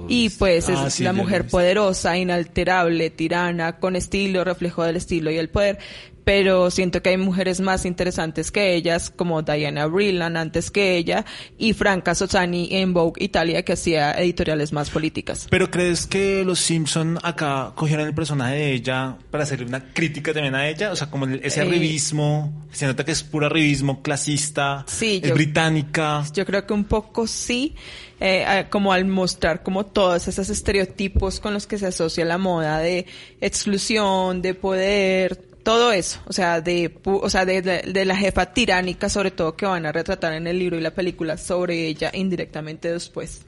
Y 0.08 0.30
pues 0.30 0.68
es 0.68 0.76
Ah, 0.78 0.88
sí, 0.90 1.02
la 1.02 1.12
mujer 1.12 1.46
poderosa, 1.48 2.16
inalterable, 2.16 3.10
tirana, 3.10 3.78
con 3.78 3.96
estilo, 3.96 4.44
reflejo 4.44 4.84
del 4.84 4.96
estilo 4.96 5.30
y 5.30 5.36
el 5.38 5.48
poder. 5.48 5.78
Pero 6.24 6.70
siento 6.70 7.02
que 7.02 7.10
hay 7.10 7.16
mujeres 7.16 7.60
más 7.60 7.84
interesantes 7.84 8.50
que 8.52 8.74
ellas, 8.74 9.10
como 9.10 9.42
Diana 9.42 9.86
Brillan 9.86 10.36
antes 10.36 10.70
que 10.70 10.96
ella, 10.96 11.24
y 11.58 11.72
Franca 11.72 12.14
Sozzani 12.14 12.68
en 12.70 12.94
Vogue 12.94 13.24
Italia, 13.24 13.64
que 13.64 13.72
hacía 13.72 14.12
editoriales 14.12 14.72
más 14.72 14.90
políticas. 14.90 15.48
Pero 15.50 15.70
¿crees 15.70 16.06
que 16.06 16.44
los 16.44 16.60
Simpson 16.60 17.18
acá 17.22 17.72
cogieron 17.74 18.06
el 18.06 18.14
personaje 18.14 18.54
de 18.54 18.72
ella 18.72 19.16
para 19.30 19.44
hacer 19.44 19.64
una 19.64 19.92
crítica 19.92 20.32
también 20.32 20.54
a 20.54 20.68
ella? 20.68 20.92
O 20.92 20.96
sea, 20.96 21.10
como 21.10 21.26
ese 21.26 21.60
Eh, 21.60 21.66
arribismo, 21.66 22.66
se 22.70 22.86
nota 22.86 23.04
que 23.04 23.12
es 23.12 23.22
puro 23.24 23.46
arribismo 23.46 24.00
clasista, 24.02 24.84
Sí, 24.86 25.20
es 25.22 25.28
yo- 25.30 25.34
británica. 25.34 26.24
Yo 26.32 26.46
creo 26.46 26.66
que 26.66 26.72
un 26.72 26.84
poco 26.84 27.26
sí, 27.26 27.74
eh, 28.20 28.66
como 28.70 28.92
al 28.92 29.04
mostrar 29.06 29.64
como 29.64 29.86
todos 29.86 30.28
esos 30.28 30.48
estereotipos 30.48 31.40
con 31.40 31.52
los 31.52 31.66
que 31.66 31.78
se 31.78 31.86
asocia 31.88 32.24
la 32.24 32.38
moda 32.38 32.78
de 32.78 33.06
exclusión, 33.40 34.42
de 34.42 34.54
poder, 34.54 35.40
todo 35.62 35.92
eso, 35.92 36.20
o 36.26 36.32
sea, 36.32 36.60
de, 36.60 36.92
o 37.04 37.30
sea, 37.30 37.44
de, 37.44 37.62
de- 37.62 37.82
de 37.82 38.04
la 38.04 38.16
jefa 38.16 38.46
tiránica, 38.52 39.08
sobre 39.08 39.30
todo 39.30 39.56
que 39.56 39.66
van 39.66 39.86
a 39.86 39.92
retratar 39.92 40.32
en 40.34 40.46
el 40.46 40.58
libro 40.58 40.76
y 40.76 40.80
la 40.80 40.92
película 40.92 41.36
sobre 41.38 41.86
ella 41.86 42.10
indirectamente 42.14 42.92
después. 42.92 43.42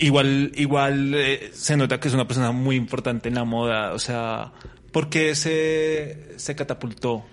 Igual, 0.00 0.52
igual 0.54 1.12
eh, 1.14 1.50
se 1.52 1.76
nota 1.76 1.98
que 1.98 2.08
es 2.08 2.14
una 2.14 2.26
persona 2.28 2.52
muy 2.52 2.76
importante 2.76 3.28
en 3.28 3.34
la 3.34 3.44
moda. 3.44 3.94
O 3.94 3.98
sea, 3.98 4.52
¿por 4.92 5.08
qué 5.08 5.34
se, 5.34 6.34
se 6.36 6.54
catapultó? 6.54 7.24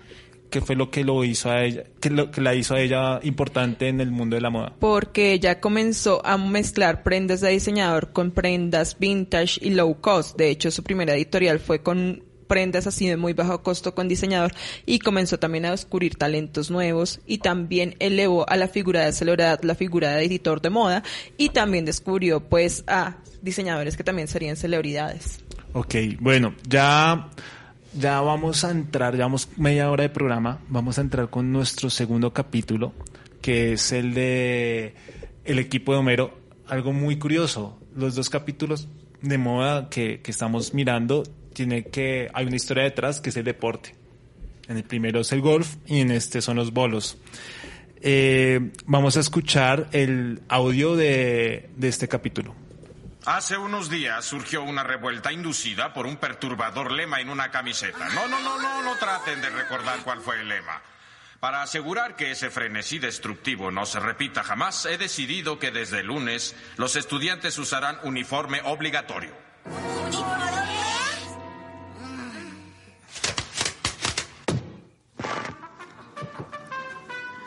¿Qué 0.50 0.60
fue 0.60 0.74
lo 0.76 0.90
que 0.90 1.04
lo 1.04 1.22
hizo 1.24 1.50
a 1.50 1.64
ella, 1.64 1.84
que 2.00 2.08
lo 2.08 2.30
que 2.30 2.40
la 2.40 2.54
hizo 2.54 2.74
a 2.74 2.80
ella 2.80 3.20
importante 3.24 3.88
en 3.88 4.00
el 4.00 4.10
mundo 4.10 4.36
de 4.36 4.40
la 4.42 4.50
moda? 4.50 4.72
porque 4.78 5.32
ella 5.32 5.60
comenzó 5.60 6.24
a 6.24 6.38
mezclar 6.38 7.02
prendas 7.02 7.40
de 7.40 7.50
diseñador 7.50 8.12
con 8.12 8.30
prendas 8.30 8.96
vintage 8.98 9.58
y 9.60 9.70
low 9.70 10.00
cost. 10.00 10.36
De 10.38 10.48
hecho, 10.50 10.70
su 10.70 10.82
primera 10.82 11.14
editorial 11.14 11.58
fue 11.58 11.82
con 11.82 12.22
prendas 12.46 12.86
así 12.86 13.06
de 13.06 13.16
muy 13.16 13.32
bajo 13.32 13.62
costo 13.62 13.94
con 13.94 14.08
diseñador 14.08 14.52
y 14.84 14.98
comenzó 14.98 15.38
también 15.38 15.66
a 15.66 15.70
descubrir 15.70 16.16
talentos 16.16 16.70
nuevos 16.70 17.20
y 17.26 17.38
también 17.38 17.96
elevó 17.98 18.48
a 18.48 18.56
la 18.56 18.68
figura 18.68 19.04
de 19.04 19.12
celebridad 19.12 19.60
la 19.62 19.74
figura 19.74 20.12
de 20.12 20.24
editor 20.24 20.60
de 20.60 20.70
moda 20.70 21.02
y 21.36 21.50
también 21.50 21.84
descubrió 21.84 22.40
pues 22.40 22.84
a 22.86 23.16
diseñadores 23.42 23.96
que 23.96 24.04
también 24.04 24.28
serían 24.28 24.56
celebridades. 24.56 25.40
Ok, 25.72 25.94
bueno, 26.20 26.54
ya, 26.68 27.28
ya 27.92 28.20
vamos 28.20 28.64
a 28.64 28.70
entrar, 28.70 29.14
llevamos 29.14 29.48
media 29.56 29.90
hora 29.90 30.02
de 30.02 30.08
programa, 30.08 30.60
vamos 30.68 30.98
a 30.98 31.02
entrar 31.02 31.28
con 31.28 31.52
nuestro 31.52 31.90
segundo 31.90 32.32
capítulo, 32.32 32.94
que 33.42 33.74
es 33.74 33.92
el 33.92 34.14
de 34.14 34.94
el 35.44 35.58
equipo 35.58 35.92
de 35.92 35.98
Homero, 35.98 36.38
algo 36.66 36.92
muy 36.92 37.18
curioso. 37.18 37.78
Los 37.94 38.14
dos 38.14 38.30
capítulos 38.30 38.88
de 39.22 39.38
moda 39.38 39.88
que, 39.88 40.20
que 40.20 40.30
estamos 40.30 40.74
mirando 40.74 41.22
tiene 41.56 41.84
que 41.84 42.30
hay 42.34 42.44
una 42.44 42.56
historia 42.56 42.84
detrás 42.84 43.22
que 43.22 43.30
es 43.30 43.36
el 43.38 43.44
deporte. 43.44 43.96
En 44.68 44.76
el 44.76 44.84
primero 44.84 45.20
es 45.20 45.32
el 45.32 45.40
golf 45.40 45.76
y 45.86 46.02
en 46.02 46.10
este 46.10 46.42
son 46.42 46.56
los 46.56 46.70
bolos. 46.70 47.16
Eh, 48.02 48.72
vamos 48.84 49.16
a 49.16 49.20
escuchar 49.20 49.88
el 49.92 50.42
audio 50.50 50.96
de, 50.96 51.70
de 51.74 51.88
este 51.88 52.08
capítulo. 52.08 52.54
Hace 53.24 53.56
unos 53.56 53.88
días 53.88 54.22
surgió 54.22 54.64
una 54.64 54.84
revuelta 54.84 55.32
inducida 55.32 55.94
por 55.94 56.06
un 56.06 56.18
perturbador 56.18 56.92
lema 56.92 57.22
en 57.22 57.30
una 57.30 57.50
camiseta. 57.50 58.06
No, 58.10 58.28
no, 58.28 58.38
no, 58.40 58.60
no, 58.60 58.82
no 58.82 58.94
traten 58.98 59.40
de 59.40 59.48
recordar 59.48 60.00
cuál 60.04 60.20
fue 60.20 60.38
el 60.38 60.48
lema. 60.48 60.82
Para 61.40 61.62
asegurar 61.62 62.16
que 62.16 62.32
ese 62.32 62.50
frenesí 62.50 62.98
destructivo 62.98 63.70
no 63.70 63.86
se 63.86 63.98
repita 63.98 64.44
jamás, 64.44 64.84
he 64.84 64.98
decidido 64.98 65.58
que 65.58 65.70
desde 65.70 66.00
el 66.00 66.08
lunes 66.08 66.54
los 66.76 66.96
estudiantes 66.96 67.56
usarán 67.56 67.98
uniforme 68.02 68.60
obligatorio. 68.64 69.32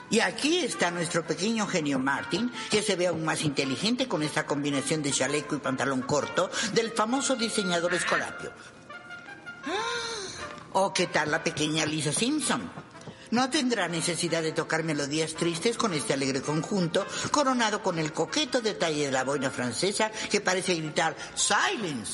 Y 0.10 0.22
aquí 0.22 0.60
está 0.60 0.90
nuestro 0.90 1.26
pequeño 1.26 1.68
genio 1.68 2.00
Martin, 2.00 2.52
que 2.72 2.82
se 2.82 2.96
ve 2.96 3.08
aún 3.08 3.24
más 3.24 3.44
inteligente 3.44 4.08
con 4.08 4.24
esta 4.24 4.46
combinación 4.46 5.04
de 5.04 5.12
chaleco 5.12 5.56
y 5.56 5.60
pantalón 5.60 6.02
corto 6.02 6.50
del 6.74 6.92
famoso 6.92 7.36
diseñador 7.36 7.94
Escolapio. 7.94 8.52
¿O 10.74 10.94
qué 10.94 11.08
tal 11.08 11.32
la 11.32 11.44
pequeña 11.44 11.86
Lisa 11.86 12.12
Simpson? 12.12 12.72
No 13.32 13.50
tendrá 13.52 13.88
necesidad 13.88 14.42
de 14.42 14.52
tocar 14.52 14.84
melodías 14.84 15.36
tristes 15.36 15.78
con 15.78 15.94
este 15.94 16.14
alegre 16.14 16.42
conjunto, 16.42 17.06
coronado 17.32 17.84
con 17.84 18.00
el 18.00 18.12
coqueto 18.12 18.62
detalle 18.62 19.06
de 19.06 19.12
la 19.12 19.24
boina 19.24 19.52
francesa 19.52 20.12
que 20.32 20.42
parece 20.42 20.76
gritar 20.76 21.16
Silence. 21.36 22.14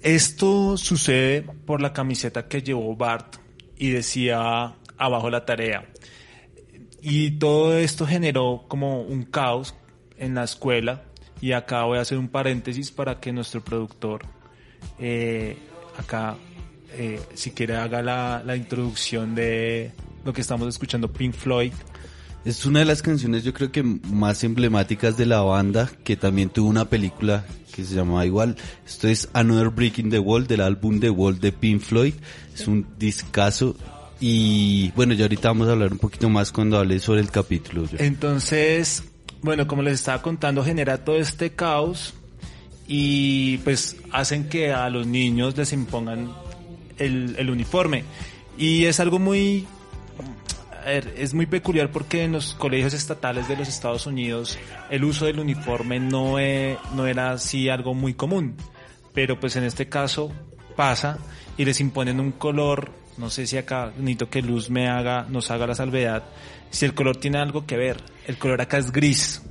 Esto 0.00 0.76
sucede 0.76 1.42
por 1.42 1.82
la 1.82 1.92
camiseta 1.92 2.48
que 2.48 2.62
llevó 2.62 2.94
Bart 2.96 3.36
y 3.76 3.90
decía 3.90 4.76
abajo 4.98 5.30
la 5.30 5.44
tarea. 5.44 5.86
Y 7.00 7.32
todo 7.32 7.76
esto 7.76 8.06
generó 8.06 8.64
como 8.68 9.02
un 9.02 9.24
caos 9.24 9.74
en 10.16 10.34
la 10.34 10.44
escuela 10.44 11.02
y 11.40 11.52
acá 11.52 11.84
voy 11.84 11.98
a 11.98 12.00
hacer 12.00 12.18
un 12.18 12.28
paréntesis 12.28 12.90
para 12.90 13.20
que 13.20 13.32
nuestro 13.32 13.62
productor 13.62 14.22
eh, 14.98 15.58
acá 15.98 16.36
eh, 16.96 17.20
si 17.34 17.50
quiere 17.50 17.76
haga 17.76 18.02
la, 18.02 18.42
la 18.44 18.56
introducción 18.56 19.34
de 19.34 19.92
lo 20.24 20.32
que 20.32 20.40
estamos 20.40 20.68
escuchando 20.68 21.12
Pink 21.12 21.34
Floyd. 21.34 21.72
Es 22.44 22.66
una 22.66 22.80
de 22.80 22.84
las 22.84 23.02
canciones 23.02 23.42
yo 23.42 23.52
creo 23.52 23.72
que 23.72 23.82
más 23.82 24.44
emblemáticas 24.44 25.16
de 25.16 25.26
la 25.26 25.40
banda, 25.40 25.90
que 26.04 26.16
también 26.16 26.50
tuvo 26.50 26.68
una 26.68 26.84
película 26.84 27.44
que 27.74 27.84
se 27.84 27.94
llamaba 27.94 28.24
igual. 28.24 28.56
Esto 28.86 29.08
es 29.08 29.28
Another 29.32 29.70
Brick 29.70 29.98
in 29.98 30.10
the 30.10 30.18
Wall 30.18 30.46
del 30.46 30.60
álbum 30.60 31.00
The 31.00 31.10
Wall 31.10 31.40
de 31.40 31.52
Pink 31.52 31.80
Floyd. 31.80 32.14
Es 32.54 32.68
un 32.68 32.86
discazo 32.98 33.76
y 34.20 34.90
bueno, 34.92 35.14
ya 35.14 35.24
ahorita 35.24 35.48
vamos 35.48 35.68
a 35.68 35.72
hablar 35.72 35.92
un 35.92 35.98
poquito 35.98 36.28
más 36.28 36.52
cuando 36.52 36.78
hable 36.78 36.98
sobre 37.00 37.20
el 37.20 37.30
capítulo. 37.30 37.86
Entonces, 37.98 39.04
bueno, 39.42 39.66
como 39.66 39.82
les 39.82 39.94
estaba 39.94 40.22
contando, 40.22 40.64
genera 40.64 41.04
todo 41.04 41.16
este 41.16 41.50
caos 41.50 42.14
y 42.86 43.58
pues 43.58 43.96
hacen 44.12 44.48
que 44.48 44.72
a 44.72 44.88
los 44.90 45.06
niños 45.06 45.56
les 45.56 45.72
impongan 45.72 46.32
el, 46.98 47.50
uniforme. 47.50 48.04
Y 48.56 48.84
es 48.84 49.00
algo 49.00 49.18
muy, 49.18 49.66
es 51.16 51.34
muy 51.34 51.46
peculiar 51.46 51.90
porque 51.90 52.24
en 52.24 52.32
los 52.32 52.54
colegios 52.54 52.94
estatales 52.94 53.48
de 53.48 53.56
los 53.56 53.68
Estados 53.68 54.06
Unidos 54.06 54.58
el 54.90 55.04
uso 55.04 55.26
del 55.26 55.40
uniforme 55.40 55.98
no, 55.98 56.38
e, 56.38 56.78
no 56.94 57.06
era 57.06 57.32
así 57.32 57.68
algo 57.68 57.94
muy 57.94 58.14
común. 58.14 58.56
Pero 59.12 59.38
pues 59.38 59.56
en 59.56 59.64
este 59.64 59.88
caso 59.88 60.32
pasa 60.76 61.18
y 61.56 61.64
les 61.64 61.80
imponen 61.80 62.20
un 62.20 62.32
color 62.32 62.90
no 63.16 63.30
sé 63.30 63.46
si 63.46 63.56
acá 63.56 63.92
necesito 63.96 64.28
que 64.28 64.42
Luz 64.42 64.70
me 64.70 64.88
haga, 64.88 65.26
nos 65.28 65.50
haga 65.50 65.66
la 65.66 65.74
salvedad, 65.74 66.24
si 66.70 66.84
el 66.84 66.94
color 66.94 67.16
tiene 67.16 67.38
algo 67.38 67.66
que 67.66 67.76
ver. 67.76 67.98
El 68.26 68.38
color 68.38 68.60
acá 68.60 68.78
es 68.78 68.92
gris. 68.92 69.42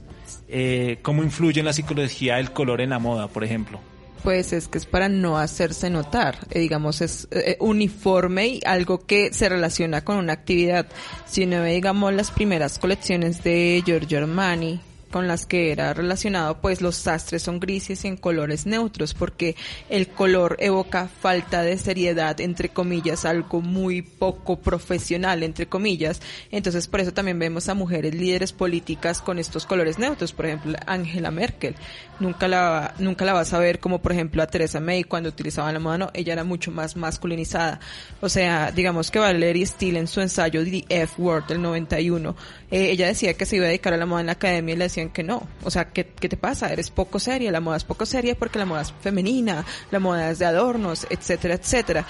Eh, 0.48 1.00
¿Cómo 1.02 1.24
influye 1.24 1.60
en 1.60 1.66
la 1.66 1.74
psicología 1.74 2.40
el 2.40 2.52
color 2.52 2.82
en 2.82 2.92
la 2.92 3.00
moda, 3.00 3.28
por 3.28 3.44
ejemplo? 3.44 3.80
Pues 4.24 4.54
es 4.54 4.70
que 4.70 4.78
es 4.78 4.86
para 4.86 5.10
no 5.10 5.38
hacerse 5.38 5.90
notar, 5.90 6.38
eh, 6.50 6.60
digamos, 6.60 7.02
es 7.02 7.28
eh, 7.32 7.58
uniforme 7.60 8.48
y 8.48 8.60
algo 8.66 9.06
que 9.06 9.34
se 9.34 9.50
relaciona 9.50 10.04
con 10.04 10.16
una 10.16 10.34
actividad. 10.34 10.86
Si 11.26 11.46
ve, 11.46 11.74
digamos, 11.74 12.14
las 12.14 12.32
primeras 12.32 12.80
colecciones 12.80 13.44
de 13.44 13.84
Giorgio 13.86 14.20
Armani, 14.20 14.80
con 15.14 15.28
las 15.28 15.46
que 15.46 15.72
era 15.72 15.94
relacionado, 15.94 16.60
pues 16.60 16.82
los 16.82 16.96
sastres 16.96 17.44
son 17.44 17.60
grises 17.60 18.04
en 18.04 18.18
colores 18.18 18.66
neutros, 18.66 19.14
porque 19.14 19.56
el 19.88 20.08
color 20.08 20.56
evoca 20.60 21.08
falta 21.08 21.62
de 21.62 21.78
seriedad, 21.78 22.42
entre 22.42 22.70
comillas, 22.70 23.24
algo 23.24 23.62
muy 23.62 24.02
poco 24.02 24.60
profesional, 24.60 25.44
entre 25.44 25.68
comillas. 25.68 26.20
Entonces, 26.50 26.88
por 26.88 27.00
eso 27.00 27.14
también 27.14 27.38
vemos 27.38 27.70
a 27.70 27.76
mujeres 27.76 28.16
líderes 28.16 28.54
políticas 28.54 29.22
con 29.22 29.38
estos 29.38 29.68
colores 29.68 30.00
neutros, 30.00 30.34
por 30.34 30.48
ejemplo, 30.48 30.80
Angela 30.88 31.30
Merkel. 31.30 31.76
Nunca 32.20 32.48
la, 32.48 32.96
nunca 32.98 33.24
la 33.24 33.34
vas 33.34 33.54
a 33.54 33.60
ver 33.60 33.80
como, 33.80 34.02
por 34.02 34.14
ejemplo, 34.14 34.42
a 34.42 34.48
Teresa 34.48 34.80
May 34.80 35.04
cuando 35.04 35.30
utilizaba 35.30 35.72
la 35.72 35.80
moda, 35.80 36.00
no, 36.00 36.12
ella 36.16 36.34
era 36.34 36.44
mucho 36.44 36.72
más 36.72 36.96
masculinizada. 36.96 37.80
O 38.20 38.30
sea, 38.30 38.72
digamos 38.72 39.12
que 39.12 39.20
Valerie 39.20 39.68
Steele 39.68 40.00
en 40.00 40.08
su 40.08 40.22
ensayo 40.22 40.64
The 40.64 40.86
F 40.90 41.22
Word 41.22 41.46
del 41.46 41.62
91, 41.62 42.36
eh, 42.72 42.90
ella 42.90 43.06
decía 43.06 43.36
que 43.36 43.46
se 43.46 43.58
iba 43.58 43.66
a 43.66 43.68
dedicar 43.68 43.94
a 43.94 43.98
la 43.98 44.08
moda 44.08 44.22
en 44.22 44.26
la 44.28 44.34
academia 44.34 44.74
y 44.74 44.78
le 44.78 44.86
que 45.10 45.24
no. 45.24 45.48
O 45.64 45.72
sea, 45.72 45.90
¿qué, 45.90 46.06
¿qué 46.06 46.30
te 46.30 46.38
pasa? 46.38 46.72
Eres 46.72 46.92
poco 46.92 47.20
seria, 47.20 47.52
la 47.52 47.60
moda 47.60 47.78
es 47.78 47.84
poco 47.84 48.06
seria 48.06 48.36
porque 48.36 48.60
la 48.60 48.66
moda 48.66 48.82
es 48.82 48.94
femenina, 49.02 49.66
la 49.92 50.00
moda 50.00 50.32
es 50.32 50.40
de 50.40 50.46
adornos, 50.46 51.08
etcétera, 51.10 51.56
etcétera. 51.56 52.06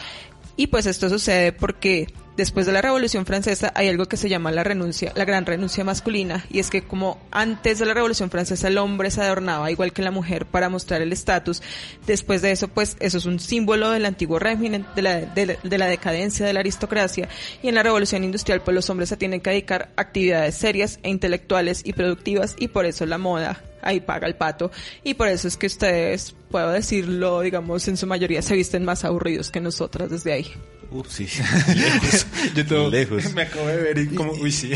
Y 0.56 0.68
pues 0.68 0.86
esto 0.86 1.10
sucede 1.10 1.52
porque 1.52 2.08
después 2.38 2.66
de 2.66 2.72
la 2.72 2.82
Revolución 2.82 3.26
Francesa 3.26 3.72
hay 3.76 3.88
algo 3.90 4.06
que 4.08 4.18
se 4.18 4.30
llama 4.30 4.52
la 4.52 4.64
renuncia, 4.64 5.12
la 5.16 5.26
gran 5.26 5.46
renuncia 5.46 5.84
masculina, 5.84 6.46
y 6.50 6.60
es 6.60 6.70
que 6.70 6.84
como 6.84 7.20
antes 7.32 7.80
de 7.80 7.86
la 7.86 7.94
Revolución 7.94 8.30
Francesa 8.30 8.68
el 8.68 8.78
hombre 8.78 9.12
se 9.12 9.22
adornaba 9.22 9.72
igual 9.72 9.94
que 9.94 10.02
la 10.02 10.12
mujer 10.12 10.46
para 10.46 10.70
mostrar 10.70 11.02
el 11.02 11.12
estatus, 11.12 11.62
después 12.06 12.42
de 12.42 12.52
eso 12.52 12.68
pues 12.68 12.98
eso 13.00 13.18
es 13.18 13.26
un 13.26 13.40
símbolo 13.40 13.90
del 13.92 14.06
antiguo 14.06 14.40
régimen, 14.40 14.86
de 14.96 15.02
la, 15.02 15.20
de, 15.22 15.78
la 15.78 15.88
decadencia 15.88 16.46
de 16.46 16.54
la 16.54 16.60
aristocracia, 16.60 17.30
y 17.62 17.68
en 17.68 17.76
la 17.76 17.84
Revolución 17.84 18.24
Industrial 18.24 18.62
pues 18.62 18.76
los 18.76 18.90
hombres 18.90 19.10
se 19.10 19.18
tienen 19.18 19.42
que 19.42 19.52
dedicar 19.52 19.92
a 19.96 20.02
actividades 20.02 20.56
serias 20.56 21.00
e 21.04 21.10
intelectuales 21.10 21.82
y 21.84 21.94
productivas, 21.94 22.56
y 22.60 22.68
por 22.68 22.86
eso 22.86 23.06
la 23.06 23.18
moda 23.18 23.62
ahí 23.84 24.00
paga 24.00 24.28
el 24.28 24.36
pato, 24.36 24.72
y 25.04 25.14
por 25.14 25.28
eso 25.28 25.48
es 25.48 25.58
que 25.58 25.68
ustedes, 25.68 26.36
puedo 26.50 26.72
decirlo, 26.72 27.42
digamos, 27.42 27.88
en 27.88 27.98
su 27.98 28.08
mayoría 28.08 28.42
se 28.42 28.56
visten 28.56 28.86
más 28.86 29.06
aburridos 29.06 29.52
que 29.52 29.62
nosotras 29.62 30.10
desde 30.10 30.34
ahí. 30.34 30.52
Uf, 30.92 31.08
sí. 31.10 31.26
Lejos. 31.76 32.26
Yo 32.56 32.66
todo, 32.66 32.90
Lejos. 32.90 33.34
me 33.34 33.44
acabo 33.44 33.68
de 33.68 33.78
ver 33.78 33.98
y 33.98 34.08
como, 34.08 34.32
uy, 34.34 34.52
sí. 34.52 34.72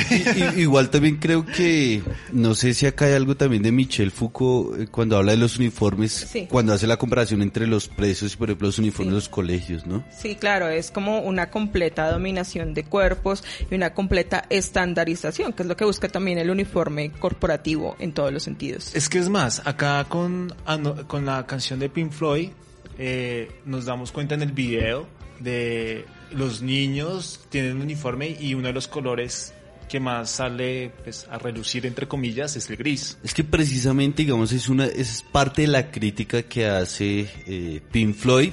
Igual 0.58 0.89
también 0.89 1.18
creo 1.18 1.45
que, 1.45 2.01
no 2.32 2.55
sé 2.55 2.74
si 2.74 2.86
acá 2.86 3.05
hay 3.05 3.14
algo 3.14 3.36
también 3.38 3.62
de 3.64 3.72
Michel 3.72 4.12
Foucault 4.12 4.80
eh, 4.82 4.88
cuando 4.88 5.18
habla 5.18 5.32
de 5.34 5.38
los 5.38 5.58
uniformes, 5.58 6.12
Sí. 6.32 6.47
cuando 6.49 6.74
hace 6.74 6.88
la 6.88 6.97
comparación 6.97 7.41
entre 7.41 7.68
los 7.68 7.88
precios 7.88 8.34
y 8.34 8.38
por 8.38 8.49
ejemplo 8.49 8.68
los 8.68 8.80
uniformes 8.80 9.12
de 9.12 9.16
los 9.16 9.30
colegios, 9.30 9.86
¿no? 9.86 10.03
Sí, 10.18 10.36
claro, 10.36 10.68
es 10.70 10.91
como 10.91 11.20
una 11.20 11.49
completa 11.49 12.10
dominación 12.12 12.74
de 12.74 12.84
cuerpos 12.84 13.43
y 13.70 13.76
una 13.76 13.93
completa 13.93 14.45
estandarización, 14.49 15.53
que 15.53 15.64
es 15.64 15.68
lo 15.70 15.76
que 15.78 15.86
busca 15.86 16.08
también 16.10 16.38
el 16.38 16.49
uniforme 16.49 17.12
corporativo 17.12 17.95
en 17.99 18.14
todos 18.14 18.32
los 18.34 18.43
sentidos. 18.43 18.95
Es 18.95 19.10
que 19.10 19.20
es 19.20 19.30
más, 19.30 19.62
acá 19.66 20.05
con, 20.10 20.53
ano- 20.66 21.08
con 21.08 21.26
la 21.26 21.45
canción 21.45 21.80
de 21.80 21.89
Pink 21.89 22.12
Floyd 22.12 22.49
eh, 22.99 23.51
nos 23.66 23.86
damos 23.86 24.12
cuenta 24.12 24.34
en 24.36 24.41
el 24.41 24.51
video 24.51 25.08
de 25.40 26.06
los 26.32 26.62
niños 26.62 27.40
tienen 27.50 27.78
un 27.78 27.84
uniforme 27.84 28.36
y 28.40 28.54
uno 28.54 28.68
de 28.68 28.74
los 28.74 28.88
colores 28.88 29.54
que 29.88 30.00
más 30.00 30.30
sale 30.30 30.92
pues, 31.04 31.28
a 31.30 31.38
relucir 31.38 31.86
entre 31.86 32.08
comillas 32.08 32.56
es 32.56 32.70
el 32.70 32.78
gris. 32.78 33.18
Es 33.24 33.34
que 33.34 33.44
precisamente, 33.44 34.24
digamos, 34.24 34.52
es 34.52 34.70
una 34.70 34.86
es 34.86 35.24
parte 35.32 35.64
de 35.64 35.70
la 35.70 35.92
crítica 35.92 36.44
que 36.44 36.66
hace 36.66 37.30
eh, 37.48 37.82
Pink 37.92 38.16
Floyd 38.16 38.52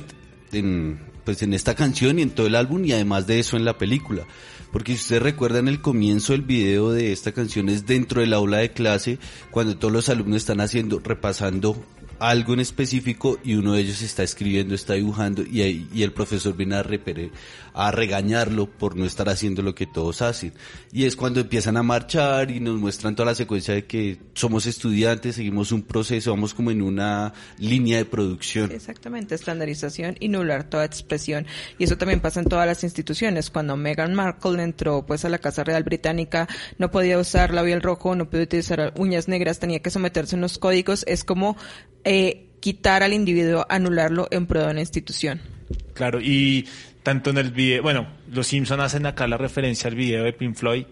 en, 0.53 1.01
pues 1.24 1.43
en 1.43 1.55
esta 1.55 1.74
canción 1.74 2.18
y 2.18 2.22
en 2.22 2.30
todo 2.30 2.47
el 2.47 2.55
álbum 2.55 2.85
y 2.85 2.93
además 2.93 3.26
de 3.26 3.41
eso 3.41 3.57
en 3.57 3.64
la 3.64 3.78
película. 3.78 4.26
Porque 4.72 4.97
si 4.97 5.03
ustedes 5.03 5.22
recuerdan 5.22 5.68
el 5.68 5.80
comienzo 5.80 6.32
del 6.32 6.43
video 6.43 6.91
de 6.91 7.12
esta 7.12 7.32
canción 7.32 7.68
es 7.68 7.87
dentro 7.87 8.20
del 8.20 8.32
aula 8.32 8.59
de 8.59 8.72
clase 8.72 9.18
cuando 9.51 9.76
todos 9.76 9.93
los 9.93 10.09
alumnos 10.09 10.39
están 10.39 10.61
haciendo, 10.61 10.99
repasando 10.99 11.85
algo 12.18 12.54
en 12.54 12.60
específico 12.60 13.38
y 13.44 13.54
uno 13.54 13.72
de 13.74 13.80
ellos 13.82 14.02
está 14.02 14.22
escribiendo, 14.22 14.74
está 14.74 14.94
dibujando 14.94 15.42
y, 15.42 15.62
ahí- 15.62 15.88
y 15.92 16.02
el 16.02 16.12
profesor 16.12 16.56
viene 16.56 16.76
a, 16.76 16.82
repere- 16.82 17.30
a 17.75 17.91
regañarlo 17.91 18.70
por 18.70 18.97
no 18.97 19.05
estar 19.05 19.29
haciendo 19.29 19.61
lo 19.61 19.75
que 19.75 19.87
todos 19.87 20.22
hacen. 20.22 20.53
Y 20.93 21.05
es 21.05 21.16
cuando 21.16 21.41
empiezan 21.41 21.77
a 21.77 21.83
marchar 21.83 22.53
y 22.53 22.61
nos 22.61 22.79
muestran 22.79 23.16
toda 23.16 23.27
la 23.27 23.35
secuencia 23.35 23.75
de 23.75 23.85
que 23.85 24.18
somos 24.35 24.66
estudiantes, 24.66 25.35
seguimos 25.35 25.72
un 25.72 25.83
proceso, 25.83 26.31
vamos 26.31 26.55
como 26.55 26.70
en 26.70 26.83
una 26.83 27.35
línea 27.59 27.99
de 27.99 28.05
producción. 28.05 28.70
Exactamente, 28.70 29.35
estandarización 29.35 30.16
y 30.20 30.29
nublar 30.29 30.64
toda 30.64 30.85
expresión. 30.85 31.47
Y 31.77 31.85
eso 31.85 31.99
también 31.99 32.20
pasa 32.20 32.41
en 32.41 32.47
todas 32.47 32.66
las 32.66 32.85
instituciones. 32.85 33.51
Cuando 33.51 33.77
Meghan 33.77 34.14
Markle 34.14 34.62
entró 34.62 35.05
pues 35.05 35.25
a 35.25 35.29
la 35.29 35.39
Casa 35.39 35.64
Real 35.64 35.83
Británica, 35.83 36.49
no 36.79 36.93
podía 36.93 37.18
usar 37.18 37.53
labial 37.53 37.83
rojo, 37.83 38.14
no 38.14 38.31
podía 38.31 38.45
utilizar 38.45 38.95
uñas 38.97 39.27
negras, 39.27 39.59
tenía 39.59 39.83
que 39.83 39.91
someterse 39.91 40.37
a 40.37 40.39
unos 40.39 40.59
códigos. 40.59 41.05
Es 41.09 41.25
como 41.25 41.57
eh, 42.05 42.51
quitar 42.61 43.03
al 43.03 43.12
individuo, 43.12 43.66
anularlo 43.68 44.29
en 44.31 44.47
pro 44.47 44.64
de 44.64 44.70
una 44.70 44.81
institución. 44.81 45.53
Claro, 45.94 46.20
y 46.20 46.66
tanto 47.02 47.30
en 47.30 47.38
el 47.38 47.50
video, 47.50 47.82
bueno, 47.82 48.06
los 48.30 48.46
Simpson 48.46 48.80
hacen 48.80 49.06
acá 49.06 49.26
la 49.26 49.36
referencia 49.36 49.88
al 49.88 49.96
video 49.96 50.24
de 50.24 50.32
Pink 50.32 50.56
Floyd, 50.56 50.86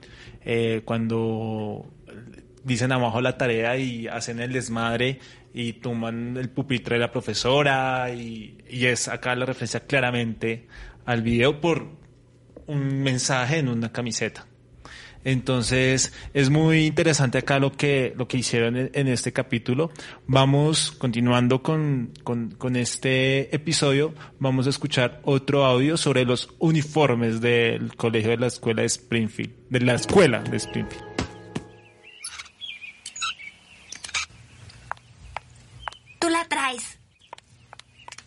eh, 0.45 0.83
cuando 0.85 1.87
dicen 2.65 2.93
abajo 2.93 3.21
la 3.21 3.37
tarea 3.37 3.77
y 3.77 4.07
hacen 4.07 4.41
el 4.41 4.53
desmadre 4.53 5.19
y 5.53 5.75
toman 5.75 6.37
el 6.37 6.49
pupitre 6.49 6.97
de 6.97 7.01
la 7.01 7.11
profesora 7.11 8.13
y, 8.15 8.59
y 8.69 8.87
es 8.87 9.09
acá 9.09 9.35
la 9.35 9.47
referencia 9.47 9.81
claramente 9.81 10.69
al 11.05 11.23
video 11.23 11.61
por 11.61 11.89
un 12.67 13.03
mensaje 13.03 13.59
en 13.59 13.69
una 13.69 13.91
camiseta. 13.91 14.47
Entonces, 15.25 16.13
es 16.35 16.51
muy 16.51 16.87
interesante 16.87 17.39
acá 17.39 17.59
lo 17.59 17.73
que, 17.73 18.13
lo 18.17 18.27
que 18.27 18.39
hicieron 18.39 18.91
en, 18.93 19.09
este 19.09 19.33
capítulo. 19.33 19.91
Vamos 20.27 20.93
continuando 20.93 21.63
con, 21.63 22.13
con, 22.25 22.51
con 22.53 22.77
este 22.77 23.55
episodio. 23.55 24.15
Vamos 24.39 24.67
a 24.67 24.71
escuchar 24.71 25.21
otro 25.25 25.65
audio 25.65 25.97
sobre 25.97 26.25
los 26.25 26.49
uniformes 26.59 27.41
del 27.41 27.95
colegio 27.97 28.31
de 28.31 28.39
la 28.39 28.47
escuela 28.49 28.83
de 28.83 28.87
Springfield, 28.87 29.69
de 29.69 29.81
la 29.81 29.95
escuela 29.95 30.41
de 30.43 30.57
Springfield. 30.57 31.05
Tú 36.19 36.29
la 36.29 36.47
traes. 36.49 36.99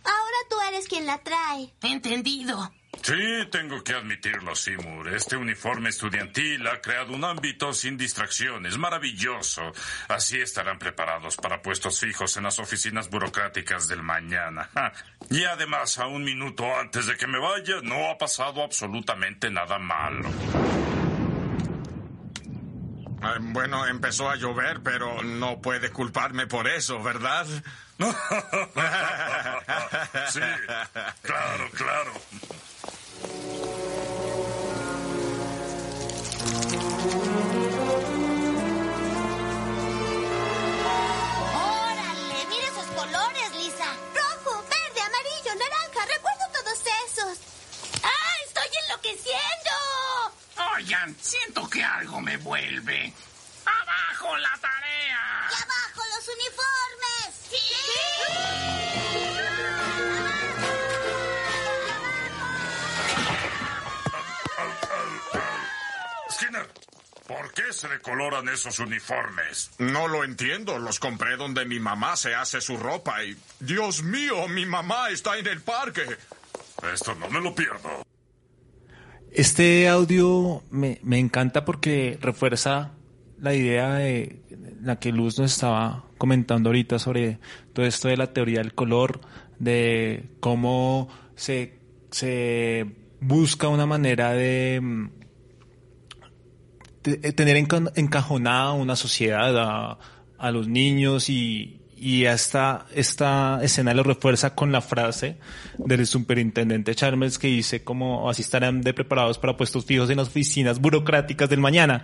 Ahora 0.04 0.38
tú 0.50 0.56
eres 0.70 0.88
quien 0.88 1.06
la 1.06 1.18
trae. 1.20 1.74
Entendido. 1.82 2.72
Sí, 3.06 3.46
tengo 3.52 3.84
que 3.84 3.94
admitirlo, 3.94 4.56
Seymour. 4.56 5.10
Este 5.10 5.36
uniforme 5.38 5.90
estudiantil 5.90 6.66
ha 6.66 6.82
creado 6.82 7.14
un 7.14 7.24
ámbito 7.24 7.72
sin 7.72 7.98
distracciones. 7.98 8.80
Maravilloso. 8.80 9.62
Así 10.08 10.42
estarán 10.42 10.80
preparados 10.80 11.36
para 11.36 11.62
puestos 11.62 12.00
fijos 12.00 12.36
en 12.38 12.46
las 12.46 12.58
oficinas 12.58 13.08
burocráticas 13.12 13.88
del 13.88 14.02
mañana. 14.02 14.72
Y 15.30 15.44
además, 15.44 16.00
a 16.00 16.08
un 16.08 16.24
minuto 16.24 16.66
antes 16.76 17.06
de 17.06 17.16
que 17.16 17.28
me 17.28 17.38
vaya, 17.38 17.76
no 17.84 18.10
ha 18.10 18.18
pasado 18.18 18.64
absolutamente 18.64 19.52
nada 19.52 19.78
malo. 19.78 20.28
Eh, 23.22 23.38
Bueno, 23.40 23.86
empezó 23.86 24.32
a 24.32 24.36
llover, 24.36 24.82
pero 24.82 25.22
no 25.22 25.62
puede 25.62 25.92
culparme 25.92 26.48
por 26.48 26.68
eso, 26.68 27.04
¿verdad? 27.04 27.46
Sí, 30.30 30.42
claro, 31.22 31.70
claro. 31.76 32.12
¡Órale! 41.54 42.46
¡Mira 42.50 42.68
esos 42.68 42.86
colores, 42.96 43.52
Lisa! 43.56 43.88
Rojo, 44.14 44.64
verde, 44.64 45.02
amarillo, 45.02 45.56
naranja. 45.56 46.06
Recuerdo 46.14 46.46
todos 46.54 46.80
esos. 47.08 47.38
¡Ah! 48.04 48.36
¡Estoy 48.48 48.70
enloqueciendo! 48.84 49.72
Oigan, 50.76 51.16
siento 51.22 51.70
que 51.70 51.84
algo 51.84 52.22
me 52.22 52.38
vuelve. 52.38 53.14
¡Abajo 53.66 54.38
la 54.38 54.58
tarea! 54.60 55.50
¡Y 55.50 55.54
abajo 55.64 56.02
los 56.16 56.28
uniformes! 56.28 56.96
Skinner, 66.36 66.68
¿por 67.28 67.54
qué 67.54 67.72
se 67.72 67.88
decoloran 67.88 68.50
esos 68.50 68.80
uniformes? 68.80 69.72
No 69.80 70.10
lo 70.10 70.26
entiendo. 70.26 70.78
Los 70.80 71.00
compré 71.00 71.38
donde 71.38 71.64
mi 71.66 71.80
mamá 71.80 72.18
se 72.18 72.36
hace 72.36 72.60
su 72.60 72.76
ropa 72.76 73.24
y... 73.24 73.38
Dios 73.62 74.04
mío, 74.04 74.50
mi 74.50 74.66
mamá 74.66 75.10
está 75.12 75.38
en 75.38 75.48
el 75.48 75.62
parque. 75.62 76.02
Esto 76.94 77.16
no 77.16 77.30
me 77.30 77.40
lo 77.40 77.56
pierdo. 77.56 78.06
Este 79.32 79.88
audio 79.88 80.62
me, 80.72 81.00
me 81.04 81.20
encanta 81.20 81.64
porque 81.64 82.18
refuerza 82.22 82.92
la 83.40 83.54
idea 83.54 83.94
de 83.94 84.42
la 84.82 85.00
que 85.00 85.14
Luz 85.14 85.40
nos 85.40 85.54
estaba 85.54 86.04
comentando 86.18 86.68
ahorita 86.68 87.00
sobre 87.00 87.40
todo 87.72 87.86
esto 87.86 88.10
de 88.10 88.18
la 88.18 88.34
teoría 88.34 88.60
del 88.60 88.74
color, 88.74 89.22
de 89.60 90.32
cómo 90.42 91.08
se, 91.36 91.80
se 92.12 92.88
busca 93.22 93.70
una 93.70 93.86
manera 93.86 94.34
de, 94.34 94.82
de 94.82 95.25
tener 97.36 97.58
enca- 97.58 97.92
encajonada 97.96 98.74
una 98.74 98.96
sociedad 98.96 99.58
a, 99.58 100.00
a 100.38 100.52
los 100.52 100.68
niños 100.68 101.30
y, 101.30 101.82
y 101.98 102.26
esta, 102.26 102.86
esta 102.94 103.60
escena 103.64 103.94
lo 103.94 104.04
refuerza 104.04 104.56
con 104.56 104.72
la 104.72 104.82
frase 104.82 105.38
del 105.78 106.06
superintendente 106.06 106.94
Chalmers 106.96 107.40
que 107.40 107.48
dice 107.48 107.84
como 107.84 108.30
así 108.30 108.42
estarán 108.42 108.82
de 108.82 108.94
preparados 108.94 109.38
para 109.38 109.56
puestos 109.56 109.86
fijos 109.86 110.10
en 110.10 110.18
las 110.18 110.28
oficinas 110.28 110.80
burocráticas 110.80 111.50
del 111.50 111.60
mañana. 111.60 112.04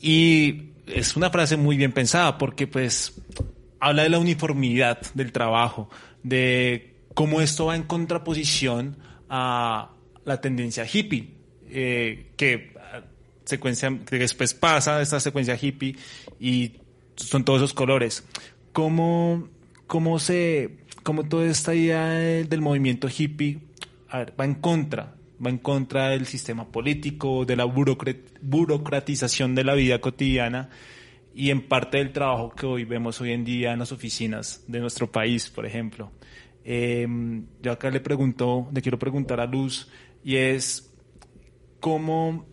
Y 0.00 0.70
es 0.86 1.16
una 1.16 1.30
frase 1.30 1.56
muy 1.56 1.76
bien 1.76 1.92
pensada 1.92 2.38
porque 2.38 2.66
pues 2.66 3.20
habla 3.78 4.04
de 4.04 4.08
la 4.08 4.18
uniformidad 4.18 5.00
del 5.14 5.32
trabajo, 5.32 5.90
de 6.22 6.94
cómo 7.14 7.40
esto 7.40 7.66
va 7.66 7.76
en 7.76 7.82
contraposición 7.82 8.96
a 9.28 9.90
la 10.24 10.40
tendencia 10.40 10.86
hippie, 10.90 11.34
eh, 11.68 12.32
que 12.36 12.72
secuencia 13.50 13.90
que 14.08 14.18
después 14.18 14.54
pasa 14.54 15.02
esta 15.02 15.20
secuencia 15.20 15.58
hippie 15.60 15.96
y 16.38 16.72
son 17.16 17.44
todos 17.44 17.58
esos 17.60 17.74
colores. 17.74 18.24
¿Cómo, 18.72 19.48
cómo 19.86 20.18
se, 20.18 20.78
cómo 21.02 21.24
toda 21.24 21.46
esta 21.46 21.74
idea 21.74 22.08
del, 22.08 22.48
del 22.48 22.60
movimiento 22.62 23.08
hippie 23.08 23.58
ver, 24.12 24.32
va 24.38 24.44
en 24.44 24.54
contra, 24.54 25.14
va 25.44 25.50
en 25.50 25.58
contra 25.58 26.10
del 26.10 26.26
sistema 26.26 26.64
político, 26.64 27.44
de 27.44 27.56
la 27.56 27.66
burocra- 27.66 28.16
burocratización 28.40 29.54
de 29.54 29.64
la 29.64 29.74
vida 29.74 30.00
cotidiana 30.00 30.70
y 31.34 31.50
en 31.50 31.62
parte 31.68 31.98
del 31.98 32.12
trabajo 32.12 32.50
que 32.50 32.66
hoy 32.66 32.84
vemos 32.84 33.20
hoy 33.20 33.32
en 33.32 33.44
día 33.44 33.72
en 33.72 33.78
las 33.78 33.92
oficinas 33.92 34.64
de 34.66 34.80
nuestro 34.80 35.10
país, 35.10 35.50
por 35.50 35.66
ejemplo. 35.66 36.10
Eh, 36.64 37.06
yo 37.62 37.72
acá 37.72 37.90
le 37.90 38.00
pregunto, 38.00 38.68
le 38.72 38.82
quiero 38.82 38.98
preguntar 38.98 39.40
a 39.40 39.46
Luz, 39.46 39.88
y 40.24 40.36
es 40.36 40.92
cómo, 41.80 42.44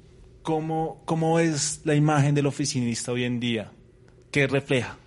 cómo, 0.48 1.02
cómo 1.04 1.42
es 1.42 1.82
la 1.84 1.94
imagen 1.94 2.34
del 2.34 2.46
oficinista 2.46 3.12
hoy 3.12 3.26
en 3.26 3.42
día, 3.42 3.74
qué 4.32 4.48
refleja. 4.48 4.98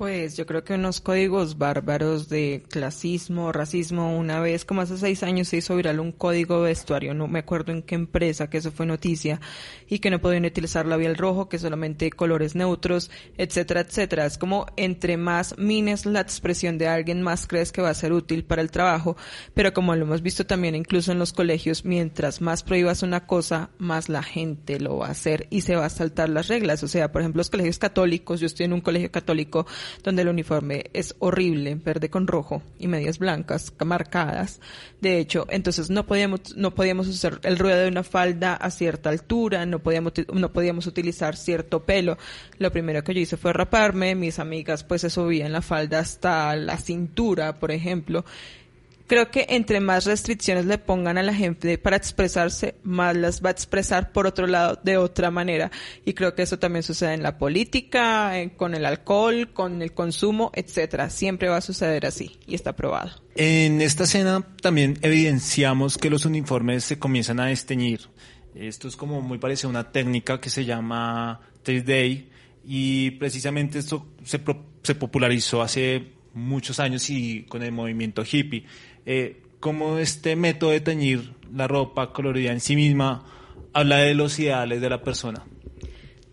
Pues 0.00 0.34
yo 0.34 0.46
creo 0.46 0.64
que 0.64 0.72
unos 0.72 1.02
códigos 1.02 1.58
bárbaros 1.58 2.30
de 2.30 2.62
clasismo, 2.70 3.52
racismo. 3.52 4.16
Una 4.16 4.40
vez, 4.40 4.64
como 4.64 4.80
hace 4.80 4.96
seis 4.96 5.22
años, 5.22 5.48
se 5.48 5.58
hizo 5.58 5.76
viral 5.76 6.00
un 6.00 6.10
código 6.10 6.62
vestuario, 6.62 7.12
no 7.12 7.28
me 7.28 7.40
acuerdo 7.40 7.70
en 7.72 7.82
qué 7.82 7.96
empresa, 7.96 8.48
que 8.48 8.56
eso 8.56 8.72
fue 8.72 8.86
noticia, 8.86 9.42
y 9.90 9.98
que 9.98 10.08
no 10.08 10.18
podían 10.18 10.46
utilizar 10.46 10.86
labial 10.86 11.16
rojo, 11.16 11.50
que 11.50 11.58
solamente 11.58 12.10
colores 12.10 12.54
neutros, 12.54 13.10
etcétera, 13.36 13.82
etcétera. 13.82 14.24
Es 14.24 14.38
como 14.38 14.64
entre 14.78 15.18
más 15.18 15.58
mines 15.58 16.06
la 16.06 16.20
expresión 16.20 16.78
de 16.78 16.88
alguien, 16.88 17.20
más 17.20 17.46
crees 17.46 17.70
que 17.70 17.82
va 17.82 17.90
a 17.90 17.94
ser 17.94 18.14
útil 18.14 18.42
para 18.44 18.62
el 18.62 18.70
trabajo, 18.70 19.18
pero 19.52 19.74
como 19.74 19.94
lo 19.94 20.06
hemos 20.06 20.22
visto 20.22 20.46
también 20.46 20.76
incluso 20.76 21.12
en 21.12 21.18
los 21.18 21.34
colegios, 21.34 21.84
mientras 21.84 22.40
más 22.40 22.62
prohíbas 22.62 23.02
una 23.02 23.26
cosa, 23.26 23.68
más 23.76 24.08
la 24.08 24.22
gente 24.22 24.80
lo 24.80 24.96
va 24.96 25.08
a 25.08 25.10
hacer 25.10 25.46
y 25.50 25.60
se 25.60 25.76
va 25.76 25.84
a 25.84 25.90
saltar 25.90 26.30
las 26.30 26.48
reglas. 26.48 26.82
O 26.84 26.88
sea, 26.88 27.12
por 27.12 27.20
ejemplo, 27.20 27.40
los 27.40 27.50
colegios 27.50 27.78
católicos, 27.78 28.40
yo 28.40 28.46
estoy 28.46 28.64
en 28.64 28.72
un 28.72 28.80
colegio 28.80 29.10
católico 29.10 29.66
donde 30.02 30.22
el 30.22 30.28
uniforme 30.28 30.84
es 30.92 31.14
horrible, 31.18 31.74
verde 31.74 32.10
con 32.10 32.26
rojo 32.26 32.62
y 32.78 32.88
medias 32.88 33.18
blancas 33.18 33.72
marcadas. 33.84 34.60
De 35.00 35.18
hecho, 35.18 35.46
entonces 35.50 35.90
no 35.90 36.06
podíamos, 36.06 36.56
no 36.56 36.74
podíamos 36.74 37.08
usar 37.08 37.40
el 37.42 37.58
ruedo 37.58 37.80
de 37.80 37.88
una 37.88 38.02
falda 38.02 38.54
a 38.54 38.70
cierta 38.70 39.10
altura, 39.10 39.66
no 39.66 39.78
podíamos, 39.78 40.12
no 40.32 40.52
podíamos 40.52 40.86
utilizar 40.86 41.36
cierto 41.36 41.84
pelo. 41.84 42.18
Lo 42.58 42.70
primero 42.72 43.02
que 43.02 43.14
yo 43.14 43.20
hice 43.20 43.36
fue 43.36 43.52
raparme, 43.52 44.14
mis 44.14 44.38
amigas 44.38 44.84
pues 44.84 45.02
se 45.02 45.10
subían 45.10 45.52
la 45.52 45.62
falda 45.62 46.00
hasta 46.00 46.54
la 46.56 46.76
cintura, 46.76 47.58
por 47.58 47.70
ejemplo. 47.70 48.24
Creo 49.10 49.28
que 49.28 49.44
entre 49.48 49.80
más 49.80 50.04
restricciones 50.04 50.66
le 50.66 50.78
pongan 50.78 51.18
a 51.18 51.24
la 51.24 51.34
gente 51.34 51.78
para 51.78 51.96
expresarse, 51.96 52.76
más 52.84 53.16
las 53.16 53.42
va 53.44 53.48
a 53.48 53.50
expresar 53.50 54.12
por 54.12 54.28
otro 54.28 54.46
lado 54.46 54.78
de 54.84 54.98
otra 54.98 55.32
manera. 55.32 55.72
Y 56.04 56.12
creo 56.12 56.36
que 56.36 56.42
eso 56.42 56.60
también 56.60 56.84
sucede 56.84 57.14
en 57.14 57.24
la 57.24 57.36
política, 57.36 58.32
con 58.56 58.76
el 58.76 58.84
alcohol, 58.86 59.52
con 59.52 59.82
el 59.82 59.94
consumo, 59.94 60.52
etcétera. 60.54 61.10
Siempre 61.10 61.48
va 61.48 61.56
a 61.56 61.60
suceder 61.60 62.06
así 62.06 62.38
y 62.46 62.54
está 62.54 62.76
probado. 62.76 63.10
En 63.34 63.80
esta 63.80 64.04
escena 64.04 64.46
también 64.62 64.96
evidenciamos 65.02 65.98
que 65.98 66.08
los 66.08 66.24
uniformes 66.24 66.84
se 66.84 67.00
comienzan 67.00 67.40
a 67.40 67.46
desteñir. 67.46 68.02
Esto 68.54 68.86
es 68.86 68.94
como 68.94 69.22
muy 69.22 69.38
parecido 69.38 69.70
a 69.70 69.70
una 69.70 69.90
técnica 69.90 70.40
que 70.40 70.50
se 70.50 70.64
llama 70.64 71.40
Taste 71.64 71.82
Day 71.82 72.30
y 72.64 73.10
precisamente 73.18 73.80
esto 73.80 74.06
se, 74.22 74.38
pro- 74.38 74.66
se 74.84 74.94
popularizó 74.94 75.62
hace 75.62 76.12
muchos 76.32 76.78
años 76.78 77.10
y 77.10 77.42
con 77.48 77.64
el 77.64 77.72
movimiento 77.72 78.22
hippie. 78.22 78.66
Eh, 79.06 79.42
como 79.60 79.98
este 79.98 80.36
método 80.36 80.70
de 80.70 80.80
teñir 80.80 81.34
la 81.54 81.68
ropa 81.68 82.12
colorida 82.12 82.52
en 82.52 82.60
sí 82.60 82.76
misma 82.76 83.24
habla 83.72 83.98
de 83.98 84.14
los 84.14 84.38
ideales 84.38 84.80
de 84.80 84.90
la 84.90 85.02
persona. 85.02 85.44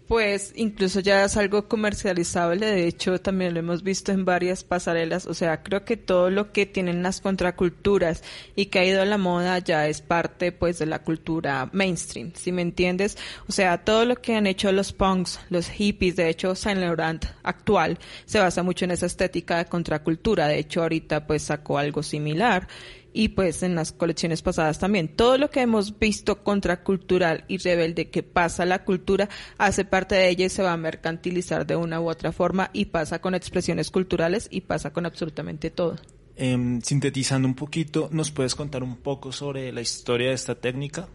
Pues 0.08 0.54
incluso 0.56 1.02
ya 1.02 1.26
es 1.26 1.36
algo 1.36 1.68
comercializable, 1.68 2.66
de 2.66 2.88
hecho 2.88 3.20
también 3.20 3.54
lo 3.54 3.60
hemos 3.60 3.84
visto 3.84 4.14
en 4.14 4.24
varias 4.24 4.64
pasarelas, 4.64 5.26
o 5.26 5.34
sea, 5.34 5.64
creo 5.64 5.84
que 5.84 5.98
todo 5.98 6.30
lo 6.30 6.54
que 6.54 6.66
tienen 6.66 7.04
las 7.04 7.20
contraculturas 7.20 8.24
y 8.56 8.68
que 8.68 8.80
ha 8.80 8.86
ido 8.86 9.02
a 9.02 9.06
la 9.06 9.18
moda 9.18 9.60
ya 9.60 9.86
es 9.86 10.00
parte 10.00 10.54
pues 10.54 10.80
de 10.80 10.86
la 10.86 11.04
cultura 11.04 11.70
mainstream, 11.74 12.32
si 12.36 12.54
me 12.54 12.62
entiendes, 12.62 13.18
o 13.50 13.52
sea, 13.52 13.84
todo 13.84 14.06
lo 14.06 14.16
que 14.16 14.38
han 14.38 14.48
hecho 14.48 14.72
los 14.72 14.94
punks, 14.94 15.42
los 15.50 15.68
hippies, 15.68 16.16
de 16.16 16.30
hecho 16.30 16.56
Saint 16.56 16.80
Laurent 16.80 17.26
actual 17.44 18.00
se 18.24 18.40
basa 18.40 18.64
mucho 18.64 18.86
en 18.86 18.92
esa 18.92 19.08
estética 19.08 19.58
de 19.58 19.66
contracultura, 19.66 20.48
de 20.48 20.60
hecho 20.60 20.84
ahorita 20.84 21.28
pues 21.28 21.44
sacó 21.44 21.80
algo 21.80 22.02
similar 22.02 22.70
y 23.18 23.30
pues 23.30 23.64
en 23.64 23.74
las 23.74 23.94
colecciones 23.94 24.44
pasadas 24.44 24.78
también. 24.78 25.08
Todo 25.08 25.40
lo 25.40 25.50
que 25.50 25.62
hemos 25.62 25.98
visto 25.98 26.44
contracultural 26.44 27.46
y 27.48 27.58
rebelde 27.58 28.12
que 28.12 28.22
pasa 28.22 28.64
la 28.64 28.86
cultura 28.86 29.28
hace 29.58 29.86
parte 29.86 30.14
de 30.14 30.30
ella 30.30 30.46
y 30.46 30.50
se 30.50 30.62
va 30.62 30.74
a 30.74 30.78
mercantilizar 30.78 31.66
de 31.66 31.76
una 31.76 32.00
u 32.00 32.12
otra 32.12 32.32
forma 32.32 32.70
y 32.74 32.86
pasa 32.86 33.20
con 33.20 33.34
expresiones 33.34 33.90
culturales 33.90 34.48
y 34.52 34.62
pasa 34.62 34.94
con 34.94 35.08
absolutamente 35.08 35.72
todo. 35.72 35.96
Em, 36.36 36.80
sintetizando 36.82 37.48
un 37.48 37.56
poquito, 37.56 38.08
¿nos 38.12 38.30
puedes 38.30 38.54
contar 38.54 38.84
un 38.84 38.98
poco 38.98 39.32
sobre 39.32 39.72
la 39.72 39.82
historia 39.82 40.28
de 40.28 40.36
esta 40.36 40.54
técnica? 40.54 41.08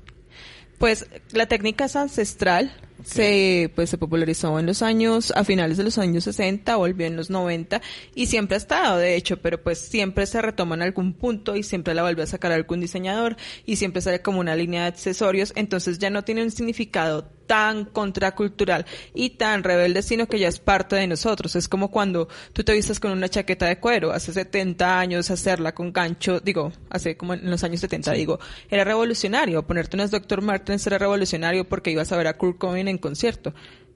Pues 0.78 1.06
la 1.30 1.46
técnica 1.46 1.84
es 1.84 1.94
ancestral, 1.94 2.72
se 3.04 3.70
pues 3.74 3.90
se 3.90 3.98
popularizó 3.98 4.58
en 4.58 4.66
los 4.66 4.82
años 4.82 5.32
a 5.36 5.44
finales 5.44 5.76
de 5.76 5.84
los 5.84 5.98
años 5.98 6.24
60, 6.24 6.76
volvió 6.76 7.06
en 7.06 7.16
los 7.16 7.30
90 7.30 7.80
y 8.14 8.26
siempre 8.26 8.56
ha 8.56 8.58
estado, 8.58 8.98
de 8.98 9.16
hecho, 9.16 9.38
pero 9.38 9.62
pues 9.62 9.78
siempre 9.78 10.26
se 10.26 10.40
retoma 10.42 10.74
en 10.74 10.82
algún 10.82 11.14
punto 11.14 11.56
y 11.56 11.62
siempre 11.62 11.94
la 11.94 12.02
vuelve 12.02 12.22
a 12.22 12.26
sacar 12.26 12.52
algún 12.52 12.80
diseñador 12.80 13.36
y 13.66 13.76
siempre 13.76 14.02
sale 14.02 14.22
como 14.22 14.40
una 14.40 14.56
línea 14.56 14.82
de 14.82 14.88
accesorios, 14.88 15.52
entonces 15.56 15.98
ya 15.98 16.10
no 16.10 16.24
tiene 16.24 16.42
un 16.42 16.50
significado 16.50 17.28
tan 17.46 17.84
contracultural 17.84 18.86
y 19.14 19.30
tan 19.30 19.62
rebelde, 19.62 20.02
sino 20.02 20.26
que 20.26 20.38
ya 20.38 20.48
es 20.48 20.58
parte 20.58 20.96
de 20.96 21.06
nosotros. 21.06 21.54
Es 21.54 21.68
como 21.68 21.90
cuando 21.90 22.28
tú 22.52 22.64
te 22.64 22.72
vistes 22.72 23.00
con 23.00 23.10
una 23.10 23.28
chaqueta 23.28 23.66
de 23.66 23.78
cuero, 23.78 24.12
hace 24.12 24.32
70 24.32 24.98
años 24.98 25.30
hacerla 25.30 25.74
con 25.74 25.92
gancho, 25.92 26.40
digo, 26.40 26.72
hace 26.88 27.16
como 27.16 27.34
en 27.34 27.50
los 27.50 27.62
años 27.62 27.80
70, 27.80 28.12
digo, 28.12 28.38
era 28.70 28.84
revolucionario. 28.84 29.66
Ponerte 29.66 29.96
unas 29.96 30.10
Dr. 30.10 30.40
Martens 30.40 30.86
era 30.86 30.96
revolucionario 30.96 31.68
porque 31.68 31.90
ibas 31.90 32.10
a 32.12 32.16
ver 32.16 32.26
a 32.26 32.38
Kurt 32.38 32.58
Cobain 32.58 32.88
en 32.92 32.98
concierto. 32.98 33.52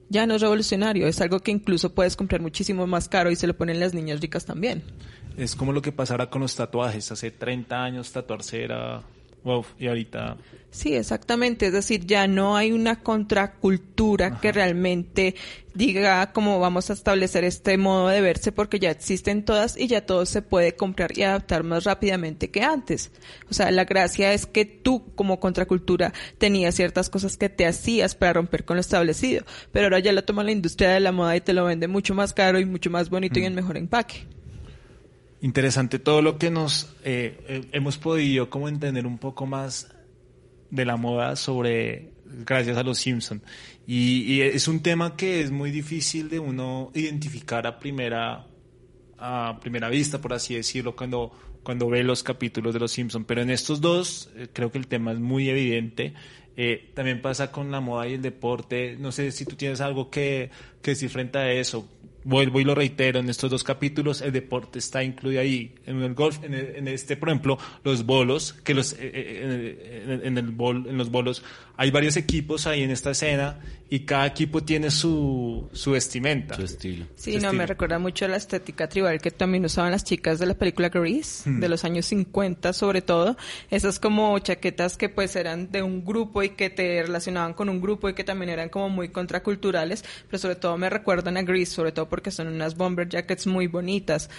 Ya 0.09 0.25
no 0.25 0.35
es 0.35 0.41
revolucionario, 0.41 1.07
es 1.07 1.19
algo 1.21 1.39
que 1.39 1.51
incluso 1.51 1.93
puedes 1.93 2.15
comprar 2.15 2.41
muchísimo 2.41 2.87
más 2.87 3.09
caro 3.09 3.29
y 3.31 3.35
se 3.35 3.47
lo 3.47 3.57
ponen 3.57 3.79
las 3.79 3.93
niñas 3.93 4.21
ricas 4.21 4.45
también. 4.45 4.83
Es 5.37 5.55
como 5.55 5.73
lo 5.73 5.81
que 5.81 5.91
pasara 5.91 6.29
con 6.29 6.41
los 6.41 6.55
tatuajes. 6.55 7.11
Hace 7.11 7.31
30 7.31 7.83
años 7.83 8.11
tatuarse 8.11 8.63
era... 8.63 9.03
Wow, 9.43 9.65
y 9.79 9.87
ahorita... 9.87 10.37
Sí, 10.69 10.93
exactamente. 10.95 11.67
Es 11.67 11.73
decir, 11.73 12.05
ya 12.05 12.27
no 12.27 12.55
hay 12.55 12.71
una 12.71 13.01
contracultura 13.01 14.39
que 14.39 14.51
realmente 14.51 15.35
diga 15.73 16.33
cómo 16.33 16.59
vamos 16.59 16.89
a 16.89 16.93
establecer 16.93 17.43
este 17.45 17.77
modo 17.77 18.09
de 18.09 18.21
verse 18.21 18.51
porque 18.51 18.77
ya 18.77 18.91
existen 18.91 19.45
todas 19.45 19.77
y 19.77 19.87
ya 19.87 20.05
todo 20.05 20.25
se 20.25 20.41
puede 20.41 20.75
comprar 20.75 21.17
y 21.17 21.23
adaptar 21.23 21.63
más 21.63 21.85
rápidamente 21.85 22.51
que 22.51 22.61
antes. 22.61 23.11
O 23.49 23.53
sea, 23.53 23.71
la 23.71 23.85
gracia 23.85 24.33
es 24.33 24.45
que 24.45 24.65
tú 24.65 25.13
como 25.15 25.39
contracultura 25.39 26.13
tenías 26.37 26.75
ciertas 26.75 27.09
cosas 27.09 27.37
que 27.37 27.49
te 27.49 27.65
hacías 27.65 28.13
para 28.15 28.33
romper 28.33 28.65
con 28.65 28.75
lo 28.75 28.81
establecido, 28.81 29.45
pero 29.71 29.85
ahora 29.85 29.99
ya 29.99 30.11
lo 30.11 30.25
toma 30.25 30.43
la 30.43 30.51
industria 30.51 30.89
de 30.89 30.99
la 30.99 31.11
moda 31.11 31.35
y 31.35 31.41
te 31.41 31.53
lo 31.53 31.65
vende 31.65 31.87
mucho 31.87 32.13
más 32.13 32.33
caro 32.33 32.59
y 32.59 32.65
mucho 32.65 32.89
más 32.89 33.09
bonito 33.09 33.39
y 33.39 33.45
en 33.45 33.55
mejor 33.55 33.77
empaque. 33.77 34.27
Interesante 35.41 35.99
todo 35.99 36.21
lo 36.21 36.37
que 36.37 36.49
nos 36.49 36.95
eh, 37.03 37.39
eh, 37.47 37.69
hemos 37.71 37.97
podido 37.97 38.49
como 38.49 38.69
entender 38.69 39.05
un 39.05 39.19
poco 39.19 39.45
más 39.45 39.93
de 40.71 40.85
la 40.85 40.97
moda 40.97 41.35
sobre 41.35 42.11
gracias 42.25 42.77
a 42.77 42.83
los 42.83 42.97
Simpson. 42.97 43.41
Y, 43.85 44.33
y 44.33 44.41
es 44.41 44.67
un 44.67 44.81
tema 44.81 45.15
que 45.15 45.41
es 45.41 45.51
muy 45.51 45.71
difícil 45.71 46.29
de 46.29 46.39
uno 46.39 46.91
identificar 46.93 47.67
a 47.67 47.79
primera 47.79 48.47
a 49.19 49.57
primera 49.59 49.89
vista 49.89 50.21
por 50.21 50.33
así 50.33 50.53
decirlo 50.53 50.95
cuando 50.95 51.31
cuando 51.67 51.89
ve 51.89 52.01
los 52.01 52.23
capítulos 52.23 52.73
de 52.73 52.79
los 52.79 52.93
Simpson. 52.93 53.25
Pero 53.25 53.41
en 53.41 53.49
estos 53.49 53.81
dos 53.81 54.29
eh, 54.37 54.47
creo 54.53 54.71
que 54.71 54.77
el 54.77 54.87
tema 54.87 55.11
es 55.11 55.19
muy 55.19 55.49
evidente. 55.49 56.13
Eh, 56.55 56.91
también 56.93 57.21
pasa 57.21 57.51
con 57.51 57.71
la 57.71 57.81
moda 57.81 58.07
y 58.07 58.13
el 58.13 58.21
deporte. 58.21 58.95
No 58.97 59.11
sé 59.11 59.31
si 59.31 59.43
tú 59.43 59.57
tienes 59.57 59.81
algo 59.81 60.09
que, 60.09 60.49
que 60.81 60.91
decir 60.91 61.09
frente 61.09 61.37
a 61.37 61.51
eso 61.51 61.85
vuelvo 62.27 62.59
y 62.59 62.65
lo 62.65 62.75
reitero, 62.75 63.19
en 63.19 63.29
estos 63.29 63.49
dos 63.49 63.63
capítulos 63.63 64.21
el 64.21 64.33
deporte 64.33 64.79
está 64.79 65.01
incluido 65.03 65.39
ahí. 65.41 65.73
En 65.85 66.01
el 66.01 66.13
golf, 66.13 66.43
en, 66.43 66.53
el- 66.53 66.75
en 66.75 66.87
este, 66.89 67.15
por 67.15 67.29
ejemplo, 67.29 67.57
los 67.85 68.05
bolos, 68.05 68.51
que 68.65 68.73
los, 68.73 68.93
eh, 68.93 68.97
eh, 69.01 70.01
en, 70.05 70.11
el- 70.11 70.25
en 70.25 70.37
el 70.37 70.47
bol, 70.51 70.85
en 70.89 70.97
los 70.97 71.09
bolos 71.09 71.43
hay 71.77 71.91
varios 71.91 72.17
equipos 72.17 72.65
ahí 72.67 72.81
en 72.81 72.91
esta 72.91 73.11
escena 73.11 73.59
y 73.89 73.99
cada 74.01 74.25
equipo 74.25 74.63
tiene 74.63 74.91
su, 74.91 75.69
su 75.71 75.91
vestimenta. 75.91 76.55
Su 76.55 76.63
estilo. 76.63 77.05
Sí, 77.15 77.37
no, 77.37 77.53
me 77.53 77.65
recuerda 77.65 77.99
mucho 77.99 78.25
a 78.25 78.27
la 78.27 78.35
estética 78.35 78.89
tribal 78.89 79.21
que 79.21 79.31
también 79.31 79.63
usaban 79.63 79.91
las 79.91 80.03
chicas 80.03 80.39
de 80.39 80.47
la 80.47 80.55
película 80.55 80.89
Grease, 80.89 81.49
Hmm. 81.49 81.59
de 81.59 81.69
los 81.69 81.85
años 81.85 82.07
50 82.07 82.73
sobre 82.73 83.01
todo. 83.01 83.37
Esas 83.69 83.99
como 83.99 84.37
chaquetas 84.39 84.97
que 84.97 85.07
pues 85.07 85.35
eran 85.35 85.71
de 85.71 85.83
un 85.83 86.03
grupo 86.03 86.43
y 86.43 86.49
que 86.49 86.69
te 86.69 87.03
relacionaban 87.03 87.53
con 87.53 87.69
un 87.69 87.79
grupo 87.79 88.09
y 88.09 88.13
que 88.13 88.23
también 88.23 88.49
eran 88.49 88.69
como 88.69 88.89
muy 88.89 89.09
contraculturales, 89.09 90.03
pero 90.27 90.39
sobre 90.39 90.55
todo 90.55 90.77
me 90.77 90.89
recuerdan 90.89 91.37
a 91.37 91.43
Grease, 91.43 91.73
sobre 91.73 91.91
todo 91.91 92.09
porque 92.09 92.31
son 92.31 92.47
unas 92.47 92.75
bomber 92.75 93.07
jackets 93.07 93.47
muy 93.47 93.67
bonitas. 93.67 94.29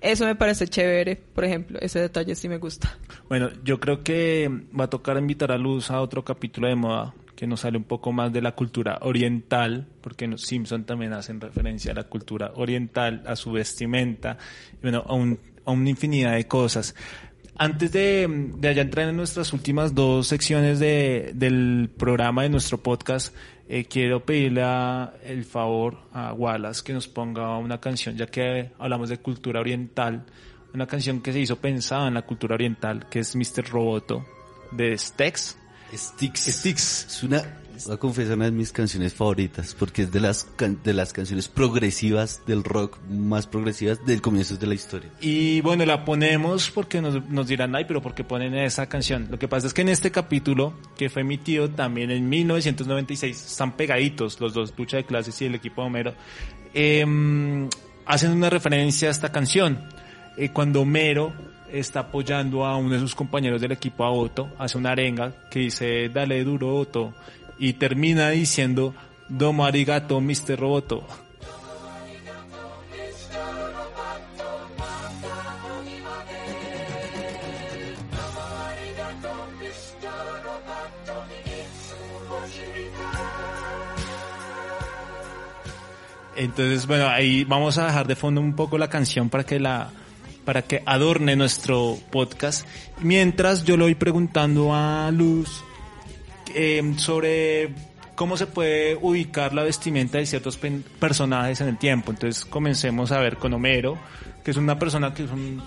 Eso 0.00 0.24
me 0.26 0.34
parece 0.34 0.68
chévere, 0.68 1.16
por 1.16 1.44
ejemplo, 1.44 1.78
ese 1.80 2.00
detalle 2.00 2.34
sí 2.34 2.48
me 2.48 2.58
gusta. 2.58 2.98
Bueno, 3.28 3.50
yo 3.64 3.80
creo 3.80 4.02
que 4.04 4.48
va 4.78 4.84
a 4.84 4.90
tocar 4.90 5.16
invitar 5.18 5.50
a 5.52 5.58
Luz 5.58 5.90
a 5.90 6.00
otro 6.00 6.24
capítulo 6.24 6.68
de 6.68 6.76
moda 6.76 7.14
que 7.34 7.46
nos 7.46 7.60
sale 7.60 7.76
un 7.76 7.84
poco 7.84 8.12
más 8.12 8.32
de 8.32 8.40
la 8.40 8.52
cultura 8.52 8.98
oriental, 9.02 9.86
porque 10.00 10.26
los 10.26 10.42
Simpson 10.42 10.84
también 10.84 11.12
hacen 11.12 11.40
referencia 11.40 11.92
a 11.92 11.94
la 11.94 12.04
cultura 12.04 12.52
oriental, 12.54 13.22
a 13.26 13.36
su 13.36 13.52
vestimenta, 13.52 14.38
bueno, 14.82 15.04
a, 15.06 15.14
un- 15.14 15.38
a 15.64 15.70
una 15.72 15.90
infinidad 15.90 16.34
de 16.34 16.46
cosas. 16.46 16.94
Antes 17.58 17.90
de, 17.92 18.26
de 18.58 18.68
allá 18.68 18.82
entrar 18.82 19.08
en 19.08 19.16
nuestras 19.16 19.52
últimas 19.54 19.94
dos 19.94 20.26
secciones 20.26 20.78
de, 20.78 21.32
del 21.34 21.90
programa 21.96 22.42
de 22.42 22.50
nuestro 22.50 22.78
podcast, 22.82 23.34
eh, 23.68 23.84
quiero 23.86 24.24
pedirle 24.24 24.62
a- 24.62 25.14
el 25.24 25.44
favor 25.44 25.98
a 26.12 26.32
Wallace 26.32 26.82
que 26.84 26.92
nos 26.92 27.08
ponga 27.08 27.56
una 27.58 27.80
canción, 27.80 28.16
ya 28.16 28.26
que 28.26 28.70
hablamos 28.78 29.08
de 29.08 29.18
cultura 29.18 29.60
oriental, 29.60 30.24
una 30.74 30.86
canción 30.86 31.20
que 31.20 31.32
se 31.32 31.40
hizo 31.40 31.56
pensada 31.56 32.08
en 32.08 32.14
la 32.14 32.22
cultura 32.22 32.54
oriental, 32.54 33.08
que 33.08 33.20
es 33.20 33.34
Mr. 33.34 33.68
Roboto, 33.70 34.24
de 34.72 34.96
Stex. 34.98 35.56
Sticks. 35.94 36.40
Sticks. 36.40 37.06
Es 37.08 37.22
una, 37.22 37.42
voy 37.84 37.94
a 37.94 37.98
confesar 37.98 38.36
una 38.36 38.46
de 38.46 38.52
mis 38.52 38.72
canciones 38.72 39.12
favoritas, 39.14 39.74
porque 39.78 40.02
es 40.02 40.12
de 40.12 40.20
las, 40.20 40.46
de 40.82 40.92
las 40.92 41.12
canciones 41.12 41.48
progresivas 41.48 42.42
del 42.46 42.64
rock, 42.64 42.98
más 43.08 43.46
progresivas 43.46 44.04
del 44.06 44.22
comienzo 44.22 44.56
de 44.56 44.66
la 44.66 44.74
historia. 44.74 45.10
Y 45.20 45.60
bueno, 45.60 45.84
la 45.84 46.04
ponemos 46.04 46.70
porque 46.70 47.00
nos, 47.00 47.28
nos 47.28 47.46
dirán, 47.48 47.74
ay, 47.74 47.84
pero 47.86 48.00
¿por 48.00 48.14
qué 48.14 48.24
ponen 48.24 48.54
esa 48.54 48.86
canción? 48.88 49.28
Lo 49.30 49.38
que 49.38 49.48
pasa 49.48 49.66
es 49.66 49.74
que 49.74 49.82
en 49.82 49.88
este 49.88 50.10
capítulo, 50.10 50.74
que 50.96 51.10
fue 51.10 51.22
emitido 51.22 51.68
también 51.70 52.10
en 52.10 52.28
1996, 52.28 53.46
están 53.46 53.72
pegaditos 53.76 54.40
los 54.40 54.54
dos, 54.54 54.72
Lucha 54.76 54.96
de 54.96 55.04
Clases 55.04 55.40
y 55.42 55.46
el 55.46 55.54
equipo 55.54 55.82
de 55.82 55.86
Homero, 55.86 56.14
em, 56.74 57.68
hacen 58.04 58.30
una 58.30 58.50
referencia 58.50 59.08
a 59.08 59.10
esta 59.10 59.32
canción. 59.32 59.84
Eh, 60.36 60.50
cuando 60.50 60.82
Homero 60.82 61.32
está 61.72 62.00
apoyando 62.00 62.64
a 62.64 62.76
uno 62.76 62.90
de 62.90 63.00
sus 63.00 63.14
compañeros 63.14 63.60
del 63.60 63.72
equipo, 63.72 64.04
a 64.04 64.10
Otto, 64.10 64.50
hace 64.58 64.78
una 64.78 64.92
arenga 64.92 65.32
que 65.50 65.60
dice, 65.60 66.08
dale 66.08 66.42
duro 66.44 66.76
Otto, 66.76 67.14
y 67.58 67.74
termina 67.74 68.30
diciendo, 68.30 68.94
domo 69.28 69.64
arigato, 69.64 70.20
Mr. 70.20 70.58
Roboto. 70.58 71.06
Entonces, 86.36 86.86
bueno, 86.86 87.08
ahí 87.08 87.44
vamos 87.44 87.78
a 87.78 87.86
dejar 87.86 88.06
de 88.06 88.14
fondo 88.14 88.40
un 88.40 88.54
poco 88.54 88.76
la 88.76 88.88
canción 88.88 89.30
para 89.30 89.44
que 89.44 89.58
la 89.58 89.90
para 90.44 90.62
que 90.62 90.82
adorne 90.86 91.34
nuestro 91.34 91.98
podcast. 92.12 92.66
Mientras 93.00 93.64
yo 93.64 93.76
le 93.76 93.82
voy 93.84 93.94
preguntando 93.96 94.72
a 94.72 95.10
Luz 95.10 95.64
eh, 96.54 96.94
sobre 96.98 97.70
cómo 98.14 98.36
se 98.36 98.46
puede 98.46 98.96
ubicar 98.96 99.52
la 99.52 99.62
vestimenta 99.62 100.18
de 100.18 100.26
ciertos 100.26 100.56
pen- 100.56 100.84
personajes 100.98 101.60
en 101.60 101.68
el 101.68 101.78
tiempo. 101.78 102.12
Entonces 102.12 102.44
comencemos 102.44 103.12
a 103.12 103.18
ver 103.20 103.36
con 103.36 103.52
Homero, 103.52 103.98
que 104.44 104.50
es 104.52 104.56
una 104.56 104.78
persona 104.78 105.12
que 105.12 105.24
es 105.24 105.30
un, 105.30 105.62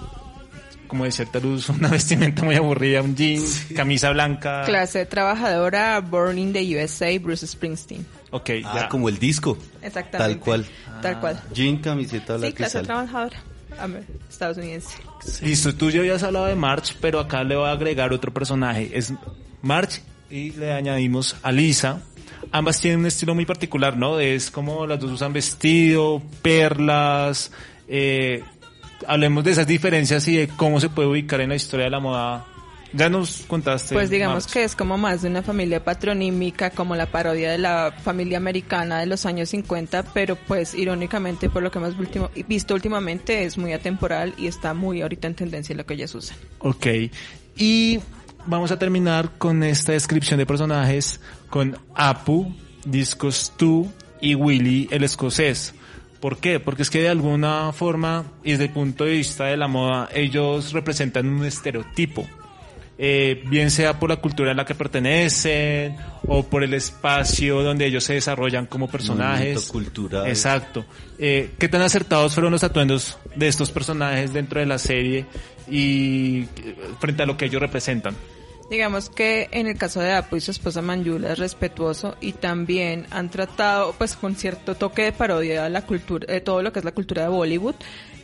como 0.88 1.04
de 1.06 1.12
cierta 1.12 1.40
luz, 1.40 1.70
una 1.70 1.90
vestimenta 1.90 2.44
muy 2.44 2.56
aburrida, 2.56 3.02
un 3.02 3.16
jean, 3.16 3.44
camisa 3.76 4.10
blanca. 4.12 4.64
Clase 4.66 5.06
trabajadora, 5.06 6.00
Born 6.02 6.40
in 6.40 6.54
the 6.54 6.76
USA, 6.84 7.08
Bruce 7.20 7.46
Springsteen. 7.46 8.06
Ok, 8.32 8.50
Ah, 8.66 8.74
ya. 8.82 8.90
como 8.90 9.10
el 9.10 9.18
disco. 9.20 9.58
Exactamente. 9.82 10.36
Tal 10.36 10.40
cual. 10.44 10.66
Tal 11.02 11.20
cual. 11.20 11.42
Jean, 11.54 11.78
camiseta 11.78 12.34
Sí, 12.34 12.40
blanca 12.40 12.48
y 12.50 12.54
clase 12.54 12.82
trabajadora. 12.82 13.40
Amer- 13.80 14.04
Estadounidense. 14.30 14.96
Listo, 15.42 15.74
tú 15.76 15.90
ya 15.90 16.00
habías 16.00 16.22
hablado 16.24 16.46
de 16.48 16.56
March, 16.56 16.96
pero 17.00 17.20
acá 17.20 17.44
le 17.44 17.56
voy 17.56 17.68
a 17.68 17.72
agregar 17.72 18.12
otro 18.12 18.34
personaje. 18.34 18.90
Es 18.94 19.14
March 19.62 20.02
y 20.30 20.52
le 20.52 20.72
añadimos 20.74 21.36
a 21.44 21.52
Lisa. 21.52 22.02
Ambas 22.52 22.80
tienen 22.80 23.00
un 23.02 23.06
estilo 23.06 23.36
muy 23.36 23.46
particular, 23.46 23.98
¿no? 23.98 24.20
Es 24.20 24.50
como 24.52 24.86
las 24.88 25.00
dos 25.00 25.12
usan 25.12 25.34
vestido, 25.34 26.22
perlas. 26.42 27.52
Eh, 27.88 28.44
hablemos 29.08 29.44
de 29.44 29.52
esas 29.52 29.68
diferencias 29.68 30.28
y 30.28 30.38
de 30.38 30.48
cómo 30.48 30.80
se 30.80 30.90
puede 30.90 31.08
ubicar 31.10 31.42
en 31.42 31.50
la 31.50 31.56
historia 31.56 31.86
de 31.86 31.92
la 31.92 32.00
moda. 32.00 32.46
Ya 32.92 33.08
nos 33.08 33.42
contaste. 33.42 33.94
Pues 33.94 34.10
digamos 34.10 34.46
March. 34.46 34.54
que 34.54 34.64
es 34.64 34.76
como 34.76 34.98
más 34.98 35.22
de 35.22 35.30
una 35.30 35.44
familia 35.44 35.84
patronímica, 35.84 36.72
como 36.72 36.96
la 36.96 37.06
parodia 37.06 37.52
de 37.52 37.60
la 37.60 37.94
familia 38.04 38.40
americana 38.40 39.00
de 39.00 39.06
los 39.06 39.28
años 39.28 39.50
50, 39.50 40.04
pero 40.12 40.36
pues 40.36 40.74
irónicamente 40.74 41.50
por 41.50 41.62
lo 41.62 41.70
que 41.70 41.78
hemos 41.78 41.96
último- 42.00 42.32
visto 42.48 42.74
últimamente 42.74 43.44
es 43.44 43.60
muy 43.60 43.74
atemporal 43.74 44.34
y 44.40 44.48
está 44.48 44.74
muy 44.74 45.02
ahorita 45.04 45.28
en 45.28 45.36
tendencia 45.36 45.76
lo 45.76 45.86
que 45.86 45.94
ellas 45.94 46.16
usan. 46.16 46.36
Ok. 46.60 46.88
Y 47.58 48.00
vamos 48.50 48.72
a 48.72 48.80
terminar 48.80 49.38
con 49.38 49.64
esta 49.64 49.92
descripción 49.92 50.40
de 50.40 50.46
personajes 50.46 51.22
con 51.50 51.78
Apu, 51.94 52.52
Discos 52.84 53.54
2 53.60 53.88
y 54.22 54.34
Willy 54.36 54.88
el 54.92 55.04
escocés. 55.04 55.76
¿Por 56.20 56.38
qué? 56.38 56.60
Porque 56.60 56.82
es 56.82 56.90
que 56.90 57.02
de 57.02 57.10
alguna 57.10 57.72
forma, 57.72 58.26
y 58.44 58.52
desde 58.52 58.66
el 58.66 58.72
punto 58.72 59.06
de 59.06 59.12
vista 59.12 59.46
de 59.46 59.56
la 59.56 59.68
moda, 59.68 60.10
ellos 60.14 60.74
representan 60.74 61.28
un 61.30 61.46
estereotipo. 61.46 62.28
Eh, 63.02 63.44
bien 63.46 63.72
sea 63.72 63.98
por 63.98 64.10
la 64.10 64.18
cultura 64.18 64.52
a 64.52 64.54
la 64.54 64.66
que 64.66 64.76
pertenecen 64.76 65.96
o 66.28 66.44
por 66.44 66.66
el 66.66 66.74
espacio 66.74 67.64
donde 67.64 67.86
ellos 67.86 68.04
se 68.04 68.16
desarrollan 68.16 68.66
como 68.66 68.90
personajes. 68.90 69.70
Cultural. 69.70 70.28
Exacto. 70.28 70.84
Eh, 71.18 71.52
¿Qué 71.58 71.70
tan 71.70 71.82
acertados 71.82 72.34
fueron 72.34 72.52
los 72.52 72.64
atuendos 72.66 73.18
de 73.36 73.48
estos 73.48 73.72
personajes 73.72 74.34
dentro 74.34 74.60
de 74.60 74.66
la 74.66 74.78
serie 74.78 75.26
y 75.70 76.42
eh, 76.42 76.76
frente 77.00 77.24
a 77.24 77.26
lo 77.26 77.38
que 77.38 77.46
ellos 77.46 77.62
representan? 77.62 78.16
Digamos 78.70 79.10
que 79.10 79.50
en 79.52 79.66
el 79.66 79.78
caso 79.80 80.00
de 80.00 80.14
Apu 80.14 80.36
y 80.36 80.42
su 80.42 80.52
esposa 80.52 80.84
Manjula 80.84 81.32
es 81.32 81.40
respetuoso 81.40 82.16
y 82.22 82.34
también 82.34 83.08
han 83.10 83.32
tratado 83.32 83.94
pues 83.98 84.16
con 84.16 84.36
cierto 84.36 84.76
toque 84.76 85.02
de 85.02 85.12
parodia 85.12 85.68
la 85.70 85.82
cultura, 85.88 86.32
de 86.32 86.40
todo 86.40 86.62
lo 86.62 86.72
que 86.72 86.78
es 86.78 86.86
la 86.86 86.92
cultura 86.92 87.24
de 87.24 87.30
Bollywood, 87.30 87.74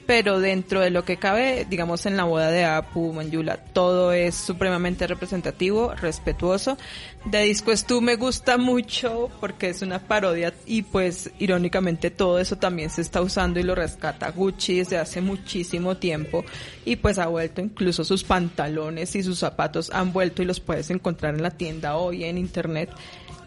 pero 0.06 0.40
dentro 0.40 0.82
de 0.82 0.90
lo 0.90 1.04
que 1.04 1.18
cabe, 1.18 1.66
digamos 1.70 2.06
en 2.06 2.18
la 2.18 2.24
boda 2.24 2.52
de 2.52 2.66
Apu, 2.66 3.14
Manjula, 3.14 3.58
todo 3.58 4.12
es 4.12 4.36
supremamente 4.36 5.08
representativo, 5.08 5.94
respetuoso. 5.94 6.78
De 7.26 7.42
Disco 7.42 7.72
Tú 7.88 8.02
me 8.02 8.16
gusta 8.16 8.58
mucho 8.58 9.32
porque 9.40 9.70
es 9.70 9.82
una 9.82 10.00
parodia 10.00 10.54
y 10.68 10.84
pues 10.84 11.32
irónicamente 11.40 12.12
todo 12.12 12.40
eso 12.40 12.58
también 12.58 12.92
se 12.92 13.02
está 13.02 13.22
usando 13.22 13.60
y 13.60 13.64
lo 13.64 13.74
rescata 13.74 14.30
Gucci 14.30 14.78
desde 14.78 14.98
hace 14.98 15.22
muchísimo 15.22 15.98
tiempo 15.98 16.46
y 16.86 16.98
pues 16.98 17.18
ha 17.18 17.26
vuelto 17.26 17.62
incluso 17.62 18.04
sus 18.04 18.24
pantalones 18.24 19.16
y 19.16 19.24
sus 19.24 19.40
zapatos 19.40 19.90
han 19.92 20.14
vuelto 20.14 20.44
y 20.44 20.46
los 20.46 20.60
puedes 20.60 20.92
encontrar 20.92 21.34
en 21.34 21.42
la 21.42 21.52
tienda 21.52 21.96
hoy 21.96 22.26
en 22.26 22.38
internet. 22.38 22.92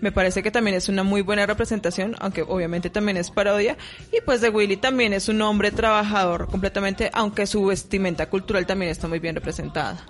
Me 0.01 0.13
parece 0.13 0.43
que 0.43 0.51
también 0.51 0.77
es 0.77 0.89
una 0.89 1.03
muy 1.03 1.23
buena 1.23 1.47
representación, 1.47 2.15
aunque 2.21 2.43
obviamente 2.43 2.91
también 2.91 3.17
es 3.17 3.31
parodia. 3.31 3.77
Y 4.13 4.21
pues 4.21 4.41
de 4.41 4.51
Willy 4.51 4.77
también 4.77 5.13
es 5.13 5.29
un 5.29 5.43
hombre 5.43 5.71
trabajador 5.71 6.49
completamente, 6.49 7.11
aunque 7.13 7.47
su 7.47 7.65
vestimenta 7.67 8.29
cultural 8.29 8.67
también 8.67 8.91
está 8.91 9.09
muy 9.09 9.19
bien 9.19 9.35
representada. 9.35 10.05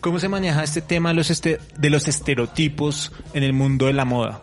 ¿Cómo 0.00 0.18
se 0.18 0.28
maneja 0.28 0.62
este 0.62 0.82
tema 0.82 1.08
de 1.10 1.14
los, 1.16 1.30
este- 1.30 1.58
estereotipos 2.08 3.12
en 3.32 3.42
el 3.42 3.52
mundo 3.52 3.86
de 3.86 3.92
la 3.94 4.04
moda? 4.04 4.42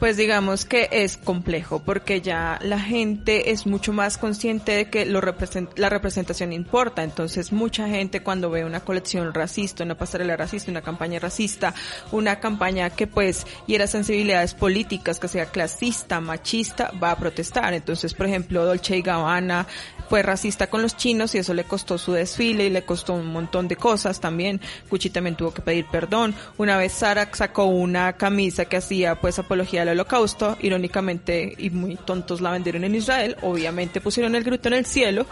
Pues 0.00 0.16
digamos 0.16 0.64
que 0.64 0.88
es 0.90 1.18
complejo 1.18 1.80
porque 1.84 2.22
ya 2.22 2.58
la 2.62 2.80
gente 2.80 3.50
es 3.50 3.66
mucho 3.66 3.92
más 3.92 4.16
consciente 4.16 4.72
de 4.72 4.88
que 4.88 5.04
lo 5.04 5.20
represent- 5.20 5.76
la 5.76 5.90
representación 5.90 6.54
importa. 6.54 7.02
Entonces 7.02 7.52
mucha 7.52 7.86
gente 7.86 8.22
cuando 8.22 8.48
ve 8.48 8.64
una 8.64 8.80
colección 8.80 9.34
racista, 9.34 9.84
una 9.84 9.98
pasarela 9.98 10.38
racista, 10.38 10.70
una 10.70 10.80
campaña 10.80 11.18
racista, 11.20 11.74
una 12.12 12.40
campaña 12.40 12.88
que 12.88 13.06
pues 13.06 13.46
hiera 13.66 13.86
sensibilidades 13.86 14.54
políticas, 14.54 15.18
que 15.18 15.28
sea 15.28 15.44
clasista, 15.46 16.18
machista, 16.18 16.90
va 16.92 17.10
a 17.10 17.18
protestar. 17.18 17.74
Entonces, 17.74 18.14
por 18.14 18.24
ejemplo, 18.24 18.64
Dolce 18.64 18.96
y 18.96 19.02
Gabbana 19.02 19.66
fue 20.08 20.22
racista 20.22 20.68
con 20.68 20.80
los 20.82 20.96
chinos 20.96 21.34
y 21.34 21.38
eso 21.38 21.52
le 21.54 21.64
costó 21.64 21.96
su 21.98 22.12
desfile 22.12 22.64
y 22.66 22.70
le 22.70 22.84
costó 22.84 23.12
un 23.12 23.26
montón 23.26 23.68
de 23.68 23.76
cosas 23.76 24.18
también. 24.18 24.60
Gucci 24.90 25.10
también 25.10 25.36
tuvo 25.36 25.52
que 25.52 25.60
pedir 25.62 25.84
perdón. 25.92 26.34
Una 26.56 26.78
vez 26.78 26.92
Sara 26.94 27.28
sacó 27.32 27.66
una 27.66 28.14
camisa 28.14 28.64
que 28.64 28.78
hacía 28.78 29.20
pues 29.20 29.38
apología 29.38 29.84
holocausto, 29.90 30.56
irónicamente 30.60 31.54
y 31.58 31.70
muy 31.70 31.96
tontos 31.96 32.40
la 32.40 32.50
vendieron 32.50 32.84
en 32.84 32.94
Israel, 32.94 33.36
obviamente 33.42 34.00
pusieron 34.00 34.34
el 34.34 34.44
grito 34.44 34.68
en 34.68 34.74
el 34.74 34.86
cielo. 34.86 35.26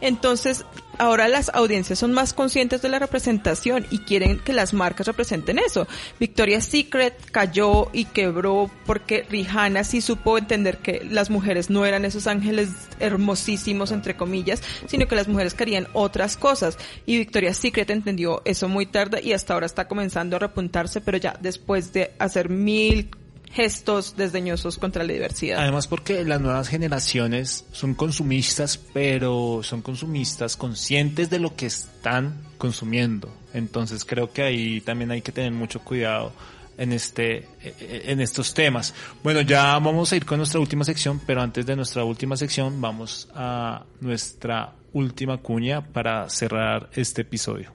Entonces, 0.00 0.64
ahora 0.98 1.28
las 1.28 1.50
audiencias 1.54 1.98
son 1.98 2.12
más 2.12 2.32
conscientes 2.32 2.82
de 2.82 2.88
la 2.88 2.98
representación 2.98 3.86
y 3.90 3.98
quieren 3.98 4.38
que 4.38 4.52
las 4.52 4.72
marcas 4.72 5.06
representen 5.06 5.58
eso. 5.58 5.86
Victoria's 6.18 6.64
Secret 6.64 7.14
cayó 7.30 7.88
y 7.92 8.04
quebró 8.06 8.70
porque 8.86 9.24
Rihanna 9.28 9.84
sí 9.84 10.00
supo 10.00 10.38
entender 10.38 10.78
que 10.78 11.06
las 11.08 11.30
mujeres 11.30 11.70
no 11.70 11.86
eran 11.86 12.04
esos 12.04 12.26
ángeles 12.26 12.70
hermosísimos 13.00 13.92
entre 13.92 14.16
comillas, 14.16 14.62
sino 14.86 15.06
que 15.06 15.16
las 15.16 15.28
mujeres 15.28 15.54
querían 15.54 15.88
otras 15.92 16.36
cosas 16.36 16.78
y 17.06 17.18
Victoria's 17.18 17.56
Secret 17.56 17.90
entendió 17.90 18.42
eso 18.44 18.68
muy 18.68 18.86
tarde 18.86 19.20
y 19.22 19.32
hasta 19.32 19.54
ahora 19.54 19.66
está 19.66 19.88
comenzando 19.88 20.36
a 20.36 20.40
repuntarse, 20.40 21.00
pero 21.00 21.18
ya 21.18 21.36
después 21.40 21.92
de 21.92 22.12
hacer 22.18 22.48
mil 22.48 23.10
gestos 23.52 24.16
desdeñosos 24.16 24.78
contra 24.78 25.04
la 25.04 25.12
diversidad. 25.12 25.60
Además 25.60 25.86
porque 25.86 26.24
las 26.24 26.40
nuevas 26.40 26.68
generaciones 26.68 27.64
son 27.72 27.94
consumistas, 27.94 28.78
pero 28.78 29.60
son 29.62 29.82
consumistas 29.82 30.56
conscientes 30.56 31.30
de 31.30 31.38
lo 31.38 31.54
que 31.54 31.66
están 31.66 32.40
consumiendo. 32.58 33.28
Entonces 33.52 34.04
creo 34.04 34.32
que 34.32 34.42
ahí 34.42 34.80
también 34.80 35.10
hay 35.10 35.22
que 35.22 35.32
tener 35.32 35.52
mucho 35.52 35.80
cuidado 35.80 36.32
en 36.78 36.92
este 36.92 37.48
eh, 37.62 38.02
en 38.06 38.20
estos 38.20 38.54
temas. 38.54 38.94
Bueno, 39.22 39.42
ya 39.42 39.78
vamos 39.78 40.12
a 40.12 40.16
ir 40.16 40.24
con 40.24 40.38
nuestra 40.38 40.58
última 40.58 40.84
sección, 40.84 41.20
pero 41.26 41.42
antes 41.42 41.66
de 41.66 41.76
nuestra 41.76 42.04
última 42.04 42.36
sección 42.36 42.80
vamos 42.80 43.28
a 43.34 43.84
nuestra 44.00 44.72
última 44.92 45.38
cuña 45.38 45.82
para 45.82 46.28
cerrar 46.30 46.88
este 46.94 47.22
episodio. 47.22 47.72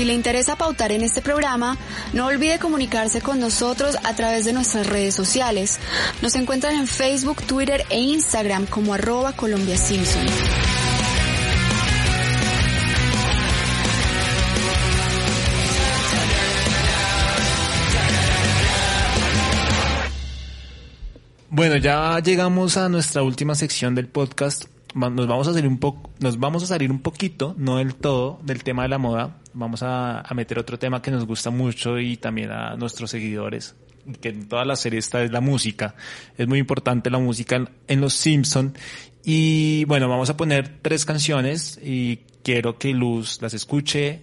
Si 0.00 0.06
le 0.06 0.14
interesa 0.14 0.56
pautar 0.56 0.92
en 0.92 1.02
este 1.02 1.20
programa, 1.20 1.76
no 2.14 2.24
olvide 2.24 2.58
comunicarse 2.58 3.20
con 3.20 3.38
nosotros 3.38 3.98
a 4.02 4.16
través 4.16 4.46
de 4.46 4.54
nuestras 4.54 4.86
redes 4.86 5.14
sociales. 5.14 5.78
Nos 6.22 6.34
encuentran 6.36 6.74
en 6.74 6.86
Facebook, 6.86 7.42
Twitter 7.42 7.84
e 7.90 8.00
Instagram 8.00 8.64
como 8.64 8.94
arroba 8.94 9.34
Colombia 9.34 9.76
Simpson. 9.76 10.24
Bueno, 21.50 21.76
ya 21.76 22.18
llegamos 22.20 22.78
a 22.78 22.88
nuestra 22.88 23.22
última 23.22 23.54
sección 23.54 23.94
del 23.94 24.08
podcast. 24.08 24.64
Nos 24.94 25.26
vamos 25.28 25.46
a 25.46 25.52
salir 25.52 25.68
un 25.68 25.78
poco, 25.78 26.10
nos 26.18 26.38
vamos 26.38 26.64
a 26.64 26.66
salir 26.66 26.90
un 26.90 27.00
poquito, 27.00 27.54
no 27.56 27.76
del 27.76 27.94
todo, 27.94 28.40
del 28.42 28.64
tema 28.64 28.82
de 28.82 28.88
la 28.88 28.98
moda. 28.98 29.38
Vamos 29.52 29.82
a, 29.82 30.20
a 30.20 30.34
meter 30.34 30.58
otro 30.58 30.78
tema 30.78 31.00
que 31.00 31.10
nos 31.10 31.26
gusta 31.26 31.50
mucho 31.50 31.98
y 31.98 32.16
también 32.16 32.50
a 32.50 32.74
nuestros 32.76 33.10
seguidores, 33.10 33.76
que 34.20 34.30
en 34.30 34.48
toda 34.48 34.64
la 34.64 34.74
serie 34.74 34.98
está 34.98 35.22
es 35.22 35.30
la 35.30 35.40
música. 35.40 35.94
Es 36.36 36.48
muy 36.48 36.58
importante 36.58 37.08
la 37.08 37.18
música 37.18 37.56
en, 37.56 37.68
en 37.86 38.00
Los 38.00 38.14
Simpson. 38.14 38.74
Y 39.24 39.84
bueno, 39.84 40.08
vamos 40.08 40.30
a 40.30 40.36
poner 40.36 40.78
tres 40.82 41.04
canciones 41.04 41.78
y 41.82 42.20
quiero 42.42 42.78
que 42.78 42.92
Luz 42.92 43.40
las 43.42 43.54
escuche. 43.54 44.22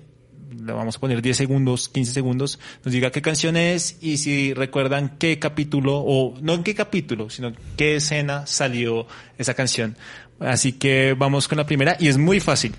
Le 0.50 0.74
vamos 0.74 0.96
a 0.96 1.00
poner 1.00 1.22
10 1.22 1.38
segundos, 1.38 1.90
15 1.90 2.14
segundos, 2.14 2.58
nos 2.84 2.94
diga 2.94 3.12
qué 3.12 3.22
canción 3.22 3.58
es 3.58 3.98
y 4.02 4.18
si 4.18 4.54
recuerdan 4.54 5.18
qué 5.20 5.40
capítulo, 5.40 5.98
o 5.98 6.36
no 6.42 6.54
en 6.54 6.64
qué 6.64 6.74
capítulo, 6.74 7.30
sino 7.30 7.52
qué 7.76 7.98
escena 7.98 8.48
salió 8.48 9.08
esa 9.38 9.54
canción. 9.54 9.98
Así 10.40 10.74
que 10.74 11.16
vamos 11.18 11.48
con 11.48 11.58
la 11.58 11.66
primera 11.66 11.98
y 12.00 12.08
es 12.08 12.18
muy 12.18 12.40
fácil. 12.40 12.76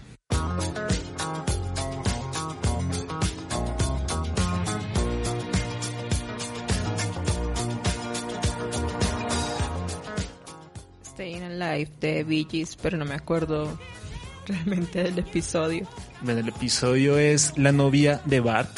Alive 11.61 11.91
de 12.01 12.25
Bee 12.25 12.47
Gees, 12.49 12.77
pero 12.77 12.97
no 12.97 13.05
me 13.05 13.15
acuerdo 13.15 13.79
realmente 14.47 15.03
del 15.03 15.19
episodio. 15.19 15.87
Bueno, 16.23 16.41
el 16.41 16.49
episodio 16.49 17.19
es 17.19 17.57
La 17.57 17.73
novia 17.73 18.21
de 18.25 18.41
Bart, 18.41 18.71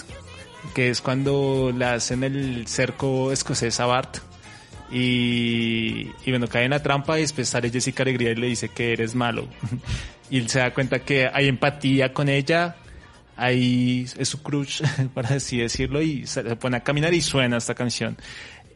que 0.74 0.90
es 0.90 1.00
cuando 1.00 1.72
le 1.76 1.84
hacen 1.84 2.24
el 2.24 2.66
cerco 2.66 3.32
escocés 3.32 3.80
a 3.80 3.86
Bart. 3.86 4.18
Y, 4.92 6.10
y 6.24 6.30
bueno, 6.30 6.48
cae 6.48 6.64
en 6.64 6.70
la 6.70 6.82
trampa 6.82 7.18
y 7.18 7.22
después 7.22 7.48
sale 7.48 7.70
Jessica 7.70 8.02
Alegría 8.02 8.32
y 8.32 8.36
le 8.36 8.48
dice 8.48 8.68
que 8.70 8.92
eres 8.92 9.14
malo. 9.14 9.48
y 10.30 10.38
él 10.38 10.48
se 10.48 10.58
da 10.58 10.72
cuenta 10.72 11.00
que 11.00 11.28
hay 11.32 11.48
empatía 11.48 12.12
con 12.12 12.28
ella, 12.28 12.76
ahí 13.36 14.06
es 14.18 14.28
su 14.28 14.42
crush, 14.42 14.82
para 15.14 15.36
así 15.36 15.58
decirlo, 15.58 16.02
y 16.02 16.26
se 16.26 16.42
pone 16.56 16.78
a 16.78 16.80
caminar 16.80 17.14
y 17.14 17.20
suena 17.20 17.56
esta 17.56 17.74
canción. 17.74 18.16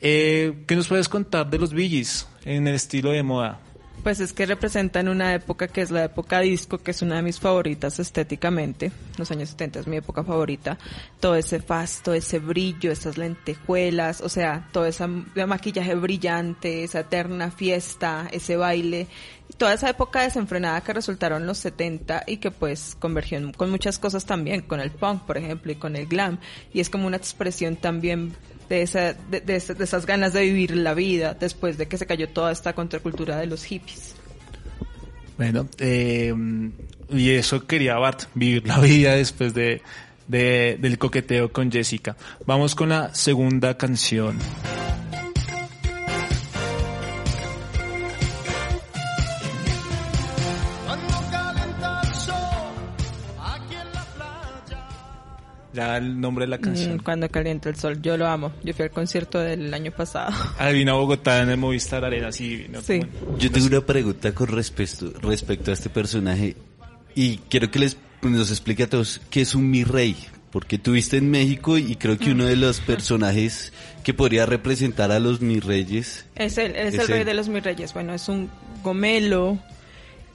Eh, 0.01 0.65
¿Qué 0.67 0.77
nos 0.77 0.89
puedes 0.89 1.09
contar 1.09 1.49
de 1.49 1.59
los 1.59 1.73
Billys 1.73 2.29
en 2.45 2.69
el 2.69 2.75
estilo 2.75 3.11
de 3.11 3.23
moda? 3.23 3.61
Pues 4.05 4.21
es 4.21 4.35
que 4.35 4.45
representan 4.45 5.09
una 5.09 5.33
época 5.35 5.67
que 5.67 5.81
es 5.81 5.91
la 5.91 6.05
época 6.05 6.41
disco, 6.41 6.77
que 6.77 6.91
es 6.91 7.01
una 7.01 7.17
de 7.17 7.23
mis 7.23 7.41
favoritas 7.41 7.99
estéticamente. 7.99 8.93
Los 9.17 9.31
años 9.31 9.49
70 9.49 9.81
es 9.81 9.87
mi 9.87 9.97
época 9.97 10.23
favorita. 10.23 10.77
Todo 11.21 11.37
ese 11.37 11.59
fasto, 11.59 12.13
ese 12.13 12.39
brillo, 12.39 12.93
esas 12.93 13.17
lentejuelas, 13.17 14.21
o 14.21 14.29
sea, 14.29 14.69
todo 14.73 14.85
ese 14.85 15.07
maquillaje 15.07 15.95
brillante, 15.95 16.85
esa 16.85 17.01
eterna 17.01 17.51
fiesta, 17.51 18.29
ese 18.31 18.59
baile. 18.59 19.07
Toda 19.57 19.73
esa 19.73 19.89
época 19.89 20.21
desenfrenada 20.21 20.83
que 20.83 20.93
resultaron 20.93 21.47
los 21.47 21.57
70 21.57 22.25
y 22.27 22.37
que 22.37 22.51
pues 22.51 22.97
convergió 22.99 23.41
con 23.57 23.71
muchas 23.71 23.99
cosas 23.99 24.27
también, 24.27 24.61
con 24.61 24.81
el 24.81 24.91
punk, 24.91 25.23
por 25.23 25.39
ejemplo, 25.39 25.73
y 25.73 25.77
con 25.77 25.97
el 25.97 26.07
glam. 26.07 26.39
Y 26.75 26.81
es 26.81 26.91
como 26.91 27.07
una 27.07 27.17
expresión 27.17 27.77
también 27.77 28.35
de, 28.75 28.83
esa, 28.83 29.14
de, 29.31 29.41
de, 29.41 29.57
esas 29.57 30.07
ganas 30.07 30.33
de 30.33 30.43
vivir 30.43 30.77
la 30.77 30.95
vida 30.95 31.35
después 31.35 31.79
de 31.79 31.87
que 31.87 31.97
se 31.97 32.07
cayó 32.07 32.29
toda 32.29 32.53
esta 32.53 32.72
contracultura 32.72 33.39
de 33.39 33.47
los 33.47 33.64
hippies. 33.64 34.14
Bueno, 35.37 35.68
eh, 35.79 36.35
y 37.11 37.31
eso 37.31 37.66
quería 37.66 37.97
Bart, 37.97 38.25
vivir 38.35 38.66
la 38.66 38.79
vida 38.79 39.14
después 39.14 39.55
de, 39.55 39.83
de, 40.29 40.79
del 40.81 40.99
coqueteo 40.99 41.53
con 41.53 41.70
Jessica. 41.70 42.16
Vamos 42.47 42.75
con 42.75 42.91
la 42.91 43.14
segunda 43.14 43.77
canción. 43.77 44.39
Ya 55.75 55.97
el 55.97 56.20
nombre 56.20 56.45
de 56.45 56.51
la 56.51 56.59
canción. 56.59 56.97
Mm, 56.97 56.99
cuando 57.01 57.29
calienta 57.29 57.68
el 57.68 57.77
sol, 57.77 58.01
yo 58.01 58.16
lo 58.16 58.29
amo. 58.29 58.53
Yo 58.62 58.72
fui 58.72 58.85
al 58.85 58.91
concierto 58.91 59.41
del 59.41 59.72
año 59.75 59.91
pasado. 59.91 60.33
Ah, 60.59 60.70
vino 60.70 60.93
a 60.93 60.97
Bogotá 60.97 61.43
en 61.43 61.51
el 61.51 61.57
Movistar 61.57 62.05
Arena, 62.05 62.31
sí. 62.31 62.66
sí. 62.83 63.01
Yo 63.39 63.51
tengo 63.51 63.66
una 63.66 63.81
pregunta 63.81 64.33
con 64.33 64.47
respecto, 64.47 65.12
respecto 65.20 65.72
a 65.72 65.75
este 65.75 65.91
personaje 65.91 66.57
y 67.14 67.39
quiero 67.39 67.70
que 67.70 67.81
les 67.81 67.97
nos 68.22 68.51
explique 68.51 68.85
a 68.85 68.89
todos 68.89 69.20
qué 69.31 69.43
es 69.43 69.55
un 69.55 69.70
mi 69.70 69.85
rey. 69.85 70.16
Porque 70.51 70.79
tuviste 70.79 71.16
en 71.16 71.29
México 71.31 71.77
y 71.77 71.97
creo 71.97 72.16
que 72.16 72.31
uno 72.31 72.45
de 72.45 72.55
los 72.55 72.81
personajes 72.81 73.72
que 74.05 74.14
podría 74.14 74.47
representar 74.47 75.11
a 75.11 75.18
los 75.18 75.41
mi 75.41 75.59
reyes. 75.59 76.27
Es 76.37 76.57
él, 76.59 76.77
es, 76.77 76.95
es 76.95 77.01
el 77.01 77.09
rey 77.09 77.25
de 77.25 77.35
los 77.35 77.49
mi 77.49 77.59
reyes. 77.59 77.93
Bueno, 77.93 78.14
es 78.14 78.29
un 78.29 78.49
gomelo, 78.85 79.59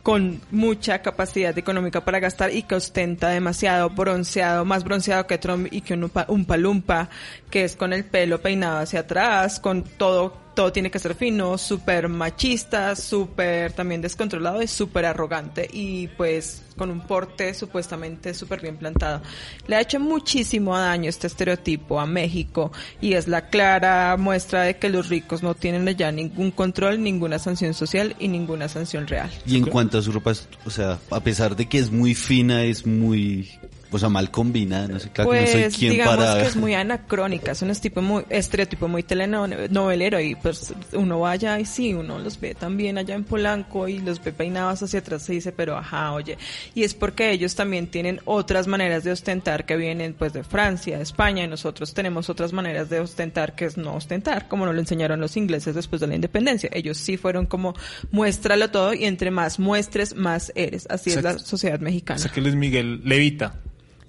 con 0.10 0.42
mucha 0.50 1.04
capacidad 1.04 1.56
económica 1.56 2.04
para 2.04 2.20
gastar 2.20 2.52
y 2.52 2.64
que 2.64 2.74
ostenta 2.74 3.30
demasiado 3.30 3.92
bronceado, 3.92 4.66
más 4.66 4.84
bronceado 4.84 5.28
que 5.28 5.38
Trump 5.38 5.68
y 5.70 5.82
que 5.82 5.94
un, 5.94 6.46
palumpa, 6.46 7.10
que 7.52 7.64
es 7.64 7.76
con 7.76 7.94
el 7.94 8.06
pelo 8.06 8.42
peinado 8.42 8.80
hacia 8.80 9.02
atrás, 9.02 9.60
con 9.60 9.84
todo 9.84 10.49
todo 10.60 10.74
tiene 10.74 10.92
que 10.92 11.00
ser 11.00 11.16
fino, 11.16 11.58
súper 11.58 12.10
machista, 12.10 12.94
súper 12.94 13.72
también 13.72 14.02
descontrolado 14.02 14.62
y 14.62 14.68
súper 14.68 15.06
arrogante 15.06 15.66
y 15.72 16.10
pues 16.10 16.64
con 16.76 16.92
un 16.92 17.00
porte 17.00 17.54
supuestamente 17.54 18.34
súper 18.34 18.60
bien 18.60 18.76
plantado. 18.76 19.22
Le 19.68 19.78
ha 19.78 19.80
hecho 19.80 20.02
muchísimo 20.02 20.78
daño 20.78 21.10
este 21.10 21.28
estereotipo 21.28 21.98
a 21.98 22.06
México 22.06 22.74
y 23.00 23.14
es 23.14 23.30
la 23.30 23.48
clara 23.48 24.18
muestra 24.18 24.64
de 24.64 24.76
que 24.76 24.90
los 24.90 25.08
ricos 25.08 25.44
no 25.44 25.56
tienen 25.56 25.88
ya 25.96 26.12
ningún 26.12 26.52
control, 26.52 27.02
ninguna 27.02 27.40
sanción 27.40 27.74
social 27.74 28.18
y 28.20 28.28
ninguna 28.28 28.68
sanción 28.68 29.08
real. 29.08 29.32
Y 29.46 29.56
en 29.56 29.66
cuanto 29.66 30.00
a 30.00 30.02
su 30.02 30.12
ropa, 30.12 30.34
o 30.66 30.70
sea, 30.70 31.00
a 31.10 31.22
pesar 31.22 31.56
de 31.56 31.70
que 31.70 31.78
es 31.78 31.90
muy 31.90 32.16
fina, 32.16 32.66
es 32.66 32.86
muy 32.86 33.50
o 33.92 34.00
sea, 34.00 34.10
mal 34.10 34.30
combinada, 34.32 34.88
no 34.88 35.00
sé, 35.00 35.10
claro 35.10 35.30
pues, 35.30 35.40
que 35.40 35.46
no 35.46 35.52
soy 35.52 35.62
pues, 35.64 35.78
quien 35.78 35.92
digamos 35.94 36.16
para... 36.18 36.42
que 36.42 36.48
es 36.48 36.56
muy 36.58 36.74
anacrónica, 36.74 37.52
es 37.52 37.62
un 37.62 37.74
tipo 37.76 38.02
muy, 38.02 38.24
estereotipo 38.30 38.88
muy 38.88 39.04
telenovelero 39.04 40.20
y 40.20 40.36
pues 40.36 40.74
uno 40.94 41.20
va 41.20 41.32
allá 41.32 41.60
y 41.60 41.66
sí, 41.66 41.94
uno 41.94 42.20
los 42.20 42.40
ve 42.40 42.56
también 42.56 42.98
allá 42.98 43.16
en 43.16 43.24
Polanco 43.24 43.88
y 43.88 44.00
los 44.00 44.24
ve 44.24 44.32
peinados 44.34 44.84
hacia 44.84 45.00
atrás 45.00 45.30
y 45.30 45.34
dice, 45.34 45.52
pero 45.52 45.78
ajá, 45.78 46.12
oye, 46.14 46.38
y 46.76 46.84
es 46.84 46.94
porque 46.94 47.32
ellos 47.32 47.56
también 47.56 47.88
tienen 47.88 48.22
otras 48.26 48.68
maneras 48.68 49.04
de 49.04 49.12
ostentar 49.12 49.66
que 49.66 49.76
vienen 49.76 50.14
pues 50.14 50.34
de 50.34 50.44
Francia, 50.44 50.98
de 50.98 51.04
España 51.04 51.44
y 51.44 51.48
nosotros 51.48 51.94
tenemos 51.94 52.30
otras 52.30 52.54
maneras 52.54 52.90
de 52.90 53.00
ostentar 53.00 53.56
que 53.56 53.66
es 53.66 53.78
no 53.78 53.96
ostentar, 53.96 54.48
como 54.48 54.66
nos 54.66 54.76
lo 54.76 54.82
enseñaron 54.82 55.20
los 55.20 55.38
ingleses 55.38 55.76
después 55.76 56.02
de 56.02 56.08
la 56.08 56.16
independencia. 56.16 56.70
Ellos 56.74 56.98
sí 56.98 57.18
fueron 57.18 57.46
como 57.46 57.74
muéstralo 58.12 58.70
todo 58.70 58.94
y 58.94 59.06
entre 59.06 59.32
más 59.32 59.60
muestres, 59.60 60.16
más 60.16 60.52
eres. 60.56 60.88
Así 60.90 61.12
es 61.12 61.24
la 61.24 61.38
sociedad 61.40 61.80
mexicana. 61.80 62.18
O 62.18 62.24
sea 62.24 62.32
que 62.32 62.42
Luis 62.42 62.56
Miguel 62.56 63.02
levita. 63.04 63.56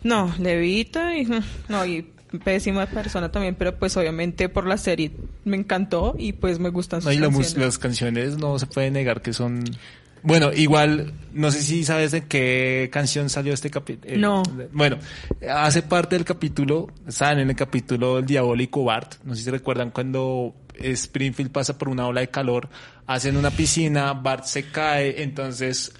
No, 0.02 0.34
levita 0.38 1.16
y 1.16 1.26
no 1.68 1.86
y 1.86 2.06
pésima 2.44 2.86
persona 2.86 3.30
también, 3.30 3.54
pero 3.56 3.76
pues 3.76 3.96
obviamente 3.96 4.48
por 4.48 4.66
la 4.66 4.76
serie 4.76 5.10
me 5.44 5.56
encantó 5.56 6.14
y 6.16 6.32
pues 6.32 6.58
me 6.58 6.68
gustan 6.68 7.02
sus 7.02 7.06
no, 7.06 7.12
y 7.12 7.20
canciones. 7.20 7.56
las 7.56 7.78
canciones 7.78 8.36
no 8.36 8.58
se 8.58 8.66
puede 8.66 8.90
negar 8.90 9.20
que 9.20 9.32
son 9.32 9.64
bueno, 10.22 10.52
igual, 10.52 11.14
no 11.32 11.50
sé 11.50 11.62
si 11.62 11.84
sabes 11.84 12.10
de 12.10 12.26
qué 12.26 12.90
canción 12.92 13.30
salió 13.30 13.54
este 13.54 13.70
capítulo. 13.70 14.16
No. 14.18 14.42
Bueno, 14.72 14.98
hace 15.48 15.82
parte 15.82 16.16
del 16.16 16.24
capítulo, 16.24 16.88
saben 17.08 17.38
en 17.40 17.50
el 17.50 17.56
capítulo 17.56 18.18
El 18.18 18.26
Diabólico 18.26 18.84
Bart, 18.84 19.14
no 19.24 19.34
sé 19.34 19.44
si 19.44 19.50
recuerdan 19.50 19.90
cuando 19.90 20.54
Springfield 20.78 21.50
pasa 21.50 21.78
por 21.78 21.88
una 21.88 22.06
ola 22.06 22.20
de 22.20 22.28
calor, 22.28 22.68
hacen 23.10 23.36
una 23.36 23.50
piscina, 23.50 24.12
Bart 24.12 24.44
se 24.44 24.70
cae, 24.70 25.20
entonces, 25.20 25.92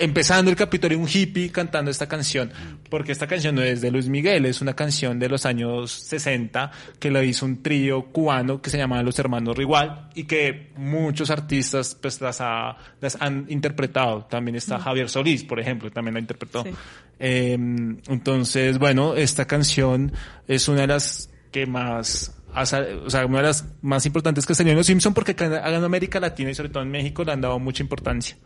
empezando 0.00 0.50
el 0.50 0.56
capítulo, 0.56 0.98
un 0.98 1.06
hippie 1.08 1.52
cantando 1.52 1.88
esta 1.88 2.08
canción, 2.08 2.50
porque 2.90 3.12
esta 3.12 3.28
canción 3.28 3.54
no 3.54 3.62
es 3.62 3.80
de 3.80 3.92
Luis 3.92 4.08
Miguel, 4.08 4.44
es 4.44 4.60
una 4.60 4.74
canción 4.74 5.20
de 5.20 5.28
los 5.28 5.46
años 5.46 5.92
60 5.92 6.72
que 6.98 7.12
lo 7.12 7.22
hizo 7.22 7.46
un 7.46 7.62
trío 7.62 8.06
cubano 8.06 8.60
que 8.60 8.70
se 8.70 8.76
llamaba 8.76 9.04
Los 9.04 9.16
Hermanos 9.20 9.56
Rigual 9.56 10.08
y 10.16 10.24
que 10.24 10.72
muchos 10.76 11.30
artistas 11.30 11.94
pues 11.94 12.20
las, 12.20 12.40
ha, 12.40 12.76
las 13.00 13.16
han 13.20 13.46
interpretado. 13.48 14.24
También 14.24 14.56
está 14.56 14.80
Javier 14.80 15.08
Solís, 15.08 15.44
por 15.44 15.60
ejemplo, 15.60 15.92
también 15.92 16.14
la 16.14 16.20
interpretó. 16.20 16.64
Sí. 16.64 16.70
Eh, 17.20 17.52
entonces, 17.52 18.78
bueno, 18.80 19.14
esta 19.14 19.44
canción 19.44 20.10
es 20.48 20.66
una 20.66 20.80
de 20.80 20.86
las 20.88 21.30
que 21.52 21.66
más 21.66 22.37
o 22.54 22.66
sea, 23.10 23.26
una 23.26 23.38
de 23.38 23.44
las 23.44 23.64
más 23.82 24.06
importantes 24.06 24.46
que 24.46 24.54
salió 24.54 24.72
en 24.72 24.78
Los 24.78 24.86
Simpson 24.86 25.14
porque 25.14 25.32
acá 25.32 25.46
en 25.46 25.84
América 25.84 26.20
Latina 26.20 26.50
y 26.50 26.54
sobre 26.54 26.70
todo 26.70 26.82
en 26.82 26.90
México 26.90 27.24
le 27.24 27.32
han 27.32 27.40
dado 27.40 27.58
mucha 27.58 27.82
importancia. 27.82 28.36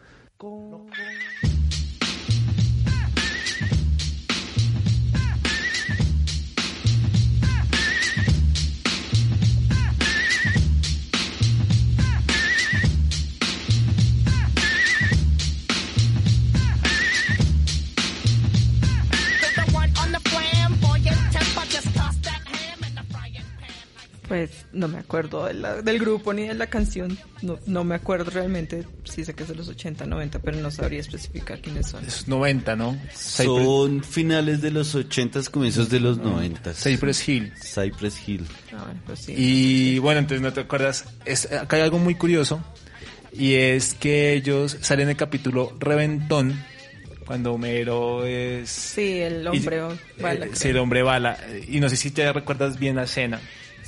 Pues 24.32 24.50
no 24.72 24.88
me 24.88 24.96
acuerdo 24.98 25.44
de 25.44 25.52
la- 25.52 25.82
del 25.82 25.98
grupo 25.98 26.32
ni 26.32 26.48
de 26.48 26.54
la 26.54 26.66
canción. 26.68 27.18
No, 27.42 27.58
no 27.66 27.84
me 27.84 27.94
acuerdo 27.96 28.30
realmente. 28.30 28.82
Sí 29.04 29.26
sé 29.26 29.34
que 29.34 29.42
es 29.42 29.48
de 29.50 29.54
los 29.54 29.68
80, 29.68 30.06
90, 30.06 30.38
pero 30.38 30.56
no 30.58 30.70
sabría 30.70 31.00
especificar 31.00 31.60
quiénes 31.60 31.88
son. 31.88 32.02
Es 32.06 32.28
90, 32.28 32.74
¿no? 32.74 32.98
Son 33.14 34.02
finales 34.02 34.62
de 34.62 34.70
los 34.70 34.94
80s, 34.94 35.50
comienzos 35.50 35.90
de 35.90 36.00
los 36.00 36.16
90s. 36.18 36.76
Cypress 36.82 37.28
Hill. 37.28 37.52
Cypress 37.62 38.26
Hill. 38.26 38.46
Ah, 38.72 38.84
bueno, 38.86 39.00
pues 39.04 39.18
sí. 39.18 39.34
Y 39.36 39.98
bueno, 39.98 40.20
entonces 40.20 40.40
no 40.40 40.50
te 40.54 40.60
acuerdas. 40.60 41.04
Es, 41.26 41.52
acá 41.52 41.76
hay 41.76 41.82
algo 41.82 41.98
muy 41.98 42.14
curioso. 42.14 42.64
Y 43.34 43.52
es 43.54 43.92
que 43.92 44.32
ellos 44.32 44.78
salen 44.80 45.04
en 45.04 45.10
el 45.10 45.16
capítulo 45.16 45.76
Reventón. 45.78 46.58
Cuando 47.26 47.52
Homero 47.52 48.24
es. 48.24 48.70
Sí, 48.70 49.20
el 49.20 49.46
hombre 49.46 49.76
y- 50.18 50.22
bala, 50.22 50.46
eh, 50.46 50.50
sí, 50.54 50.68
el 50.68 50.78
hombre 50.78 51.02
bala. 51.02 51.38
Y 51.68 51.80
no 51.80 51.88
sé 51.90 51.96
si 51.96 52.10
te 52.10 52.32
recuerdas 52.32 52.78
bien 52.78 52.96
la 52.96 53.04
escena. 53.04 53.38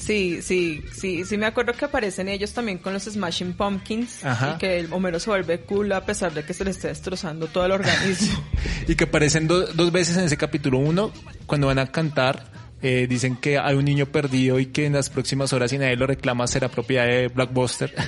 Sí, 0.04 0.40
sí, 0.42 0.82
sí, 0.92 1.24
sí 1.24 1.38
me 1.38 1.46
acuerdo 1.46 1.72
que 1.72 1.86
aparecen 1.86 2.28
ellos 2.28 2.52
también 2.52 2.78
con 2.78 2.92
los 2.92 3.04
Smashing 3.04 3.54
Pumpkins 3.54 4.22
Ajá. 4.24 4.54
y 4.54 4.58
que 4.58 4.78
el 4.80 4.92
Homero 4.92 5.18
se 5.18 5.30
vuelve 5.30 5.60
cool 5.60 5.90
a 5.92 6.04
pesar 6.04 6.34
de 6.34 6.44
que 6.44 6.52
se 6.52 6.62
le 6.64 6.72
esté 6.72 6.88
destrozando 6.88 7.46
todo 7.46 7.64
el 7.66 7.72
organismo. 7.72 8.44
Y 8.88 8.96
que 8.96 9.04
aparecen 9.04 9.46
do- 9.48 9.66
dos 9.72 9.90
veces 9.92 10.16
en 10.18 10.24
ese 10.24 10.36
capítulo. 10.36 10.76
Uno, 10.78 11.10
cuando 11.46 11.68
van 11.68 11.78
a 11.78 11.86
cantar, 11.90 12.52
eh, 12.82 13.06
dicen 13.08 13.36
que 13.36 13.56
hay 13.58 13.74
un 13.76 13.84
niño 13.86 14.04
perdido 14.06 14.58
y 14.60 14.66
que 14.66 14.84
en 14.84 14.92
las 14.92 15.08
próximas 15.08 15.54
horas, 15.54 15.70
si 15.70 15.78
nadie 15.78 15.96
lo 15.96 16.06
reclama, 16.06 16.46
será 16.46 16.68
propiedad 16.68 17.06
de 17.06 17.28
Blockbuster. 17.28 17.94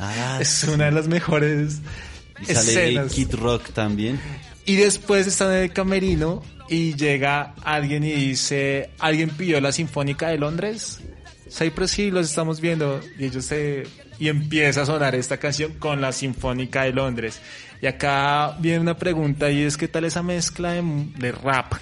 Ah, 0.00 0.38
es 0.40 0.62
una 0.62 0.84
de 0.84 0.92
las 0.92 1.08
mejores 1.08 1.80
y 2.40 2.44
sale 2.54 2.58
escenas. 2.70 3.12
Kid 3.12 3.34
Rock 3.34 3.70
también. 3.72 4.20
Y 4.64 4.76
después 4.76 5.26
están 5.26 5.50
en 5.52 5.62
el 5.64 5.72
camerino 5.72 6.40
y 6.68 6.94
llega 6.94 7.54
alguien 7.64 8.04
y 8.04 8.12
dice, 8.12 8.90
¿alguien 9.00 9.30
pidió 9.30 9.60
la 9.60 9.72
Sinfónica 9.72 10.28
de 10.28 10.38
Londres? 10.38 11.00
Cypress 11.50 11.98
Hill, 11.98 12.14
los 12.14 12.28
estamos 12.28 12.60
viendo. 12.60 13.00
Y 13.18 13.26
ellos 13.26 13.44
se... 13.44 13.84
Y 14.18 14.28
empieza 14.28 14.82
a 14.82 14.86
sonar 14.86 15.14
esta 15.14 15.36
canción 15.36 15.74
con 15.74 16.00
la 16.00 16.10
Sinfónica 16.12 16.82
de 16.82 16.92
Londres. 16.92 17.40
Y 17.80 17.86
acá 17.86 18.56
viene 18.58 18.80
una 18.80 18.96
pregunta 18.96 19.48
y 19.48 19.62
es 19.62 19.76
¿qué 19.76 19.86
tal 19.86 20.04
esa 20.04 20.24
mezcla 20.24 20.72
de, 20.72 20.82
de 21.16 21.30
rap 21.30 21.74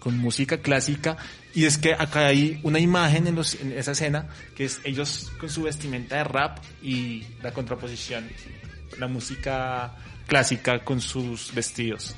con 0.00 0.18
música 0.18 0.58
clásica? 0.58 1.16
Y 1.54 1.64
es 1.64 1.78
que 1.78 1.94
acá 1.94 2.26
hay 2.26 2.60
una 2.62 2.78
imagen 2.78 3.26
en, 3.26 3.38
esa 3.38 3.92
escena 3.92 4.28
que 4.54 4.64
es 4.64 4.80
ellos 4.84 5.32
con 5.38 5.48
su 5.48 5.62
vestimenta 5.62 6.16
de 6.16 6.24
rap 6.24 6.58
y 6.82 7.24
la 7.42 7.52
contraposición, 7.52 8.28
la 8.98 9.08
música 9.08 9.94
clásica 10.26 10.84
con 10.84 11.00
sus 11.00 11.52
vestidos. 11.52 12.14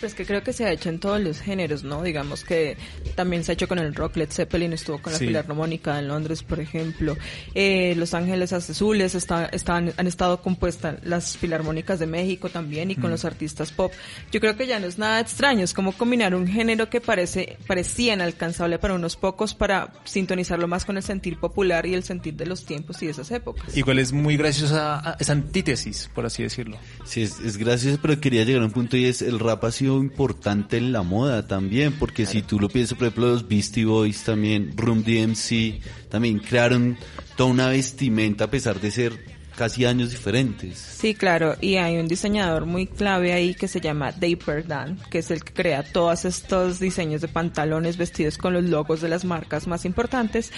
Pues 0.00 0.14
que 0.14 0.24
creo 0.24 0.42
que 0.42 0.52
se 0.54 0.64
ha 0.64 0.72
hecho 0.72 0.88
en 0.88 0.98
todos 0.98 1.20
los 1.20 1.40
géneros, 1.40 1.84
¿no? 1.84 2.02
Digamos 2.02 2.42
que 2.44 2.76
también 3.14 3.44
se 3.44 3.52
ha 3.52 3.54
hecho 3.54 3.68
con 3.68 3.78
el 3.78 3.94
rock, 3.94 4.16
Led 4.16 4.30
Zeppelin 4.30 4.72
estuvo 4.72 5.00
con 5.02 5.12
la 5.12 5.18
Sí. 5.18 5.26
Filarmónica 5.26 5.98
en 5.98 6.08
Londres, 6.08 6.42
por 6.42 6.58
ejemplo. 6.60 7.16
Eh, 7.54 7.94
Los 7.96 8.14
Ángeles 8.14 8.52
Azules 8.52 9.14
está, 9.14 9.46
están, 9.46 9.92
han 9.96 10.06
estado 10.06 10.40
compuestas 10.40 10.96
las 11.04 11.36
Filarmónicas 11.36 11.98
de 11.98 12.06
México 12.06 12.48
también 12.48 12.90
y 12.90 12.94
con 12.96 13.10
Mm. 13.10 13.12
los 13.12 13.24
artistas 13.24 13.72
pop. 13.72 13.92
Yo 14.32 14.40
creo 14.40 14.56
que 14.56 14.66
ya 14.66 14.80
no 14.80 14.86
es 14.86 14.98
nada 14.98 15.20
extraño, 15.20 15.64
es 15.64 15.74
como 15.74 15.92
combinar 15.92 16.34
un 16.34 16.46
género 16.46 16.88
que 16.88 17.00
parece, 17.00 17.58
parecía 17.66 18.14
inalcanzable 18.14 18.78
para 18.78 18.94
unos 18.94 19.16
pocos 19.16 19.54
para 19.54 19.92
sintonizarlo 20.04 20.66
más 20.66 20.84
con 20.84 20.96
el 20.96 21.02
sentir 21.02 21.38
popular 21.38 21.84
y 21.86 21.94
el 21.94 22.04
sentir 22.04 22.34
de 22.34 22.46
los 22.46 22.64
tiempos 22.64 23.02
y 23.02 23.06
de 23.06 23.12
esas 23.12 23.30
épocas. 23.32 23.76
Igual 23.76 23.98
es 23.98 24.12
muy 24.12 24.36
graciosa 24.36 24.98
a- 24.98 25.16
esa 25.20 25.32
antítesis, 25.32 26.08
por 26.14 26.24
así 26.24 26.42
decirlo. 26.42 26.78
Sí, 27.04 27.22
es, 27.22 27.38
es 27.40 27.56
gracioso, 27.58 27.98
pero 28.00 28.18
quería 28.20 28.44
llegar 28.44 28.62
a 28.62 28.66
un 28.66 28.72
punto 28.72 28.96
y 28.96 29.04
es, 29.04 29.20
el 29.20 29.38
rap 29.38 29.64
ha 29.64 29.72
sido 29.72 29.89
importante 29.98 30.76
en 30.76 30.92
la 30.92 31.02
moda 31.02 31.46
también, 31.46 31.92
porque 31.92 32.26
si 32.26 32.42
tú 32.42 32.60
lo 32.60 32.68
piensas, 32.68 32.96
por 32.96 33.06
ejemplo, 33.06 33.28
los 33.28 33.48
Beastie 33.48 33.84
Boys 33.84 34.22
también, 34.22 34.72
Room 34.76 35.02
DMC, 35.02 35.80
también 36.08 36.38
crearon 36.38 36.96
toda 37.36 37.50
una 37.50 37.68
vestimenta 37.68 38.44
a 38.44 38.50
pesar 38.50 38.80
de 38.80 38.90
ser 38.90 39.39
casi 39.56 39.84
años 39.84 40.10
diferentes. 40.10 40.78
Sí, 40.78 41.14
claro, 41.14 41.56
y 41.60 41.76
hay 41.76 41.98
un 41.98 42.08
diseñador 42.08 42.66
muy 42.66 42.86
clave 42.86 43.32
ahí 43.32 43.54
que 43.54 43.68
se 43.68 43.80
llama 43.80 44.12
Dave 44.12 44.38
Berdan, 44.44 44.98
que 45.10 45.18
es 45.18 45.30
el 45.30 45.44
que 45.44 45.52
crea 45.52 45.82
todos 45.82 46.24
estos 46.24 46.78
diseños 46.80 47.20
de 47.20 47.28
pantalones 47.28 47.96
vestidos 47.96 48.38
con 48.38 48.54
los 48.54 48.64
logos 48.64 49.00
de 49.00 49.08
las 49.08 49.24
marcas 49.24 49.66
más 49.66 49.84
importantes 49.84 50.52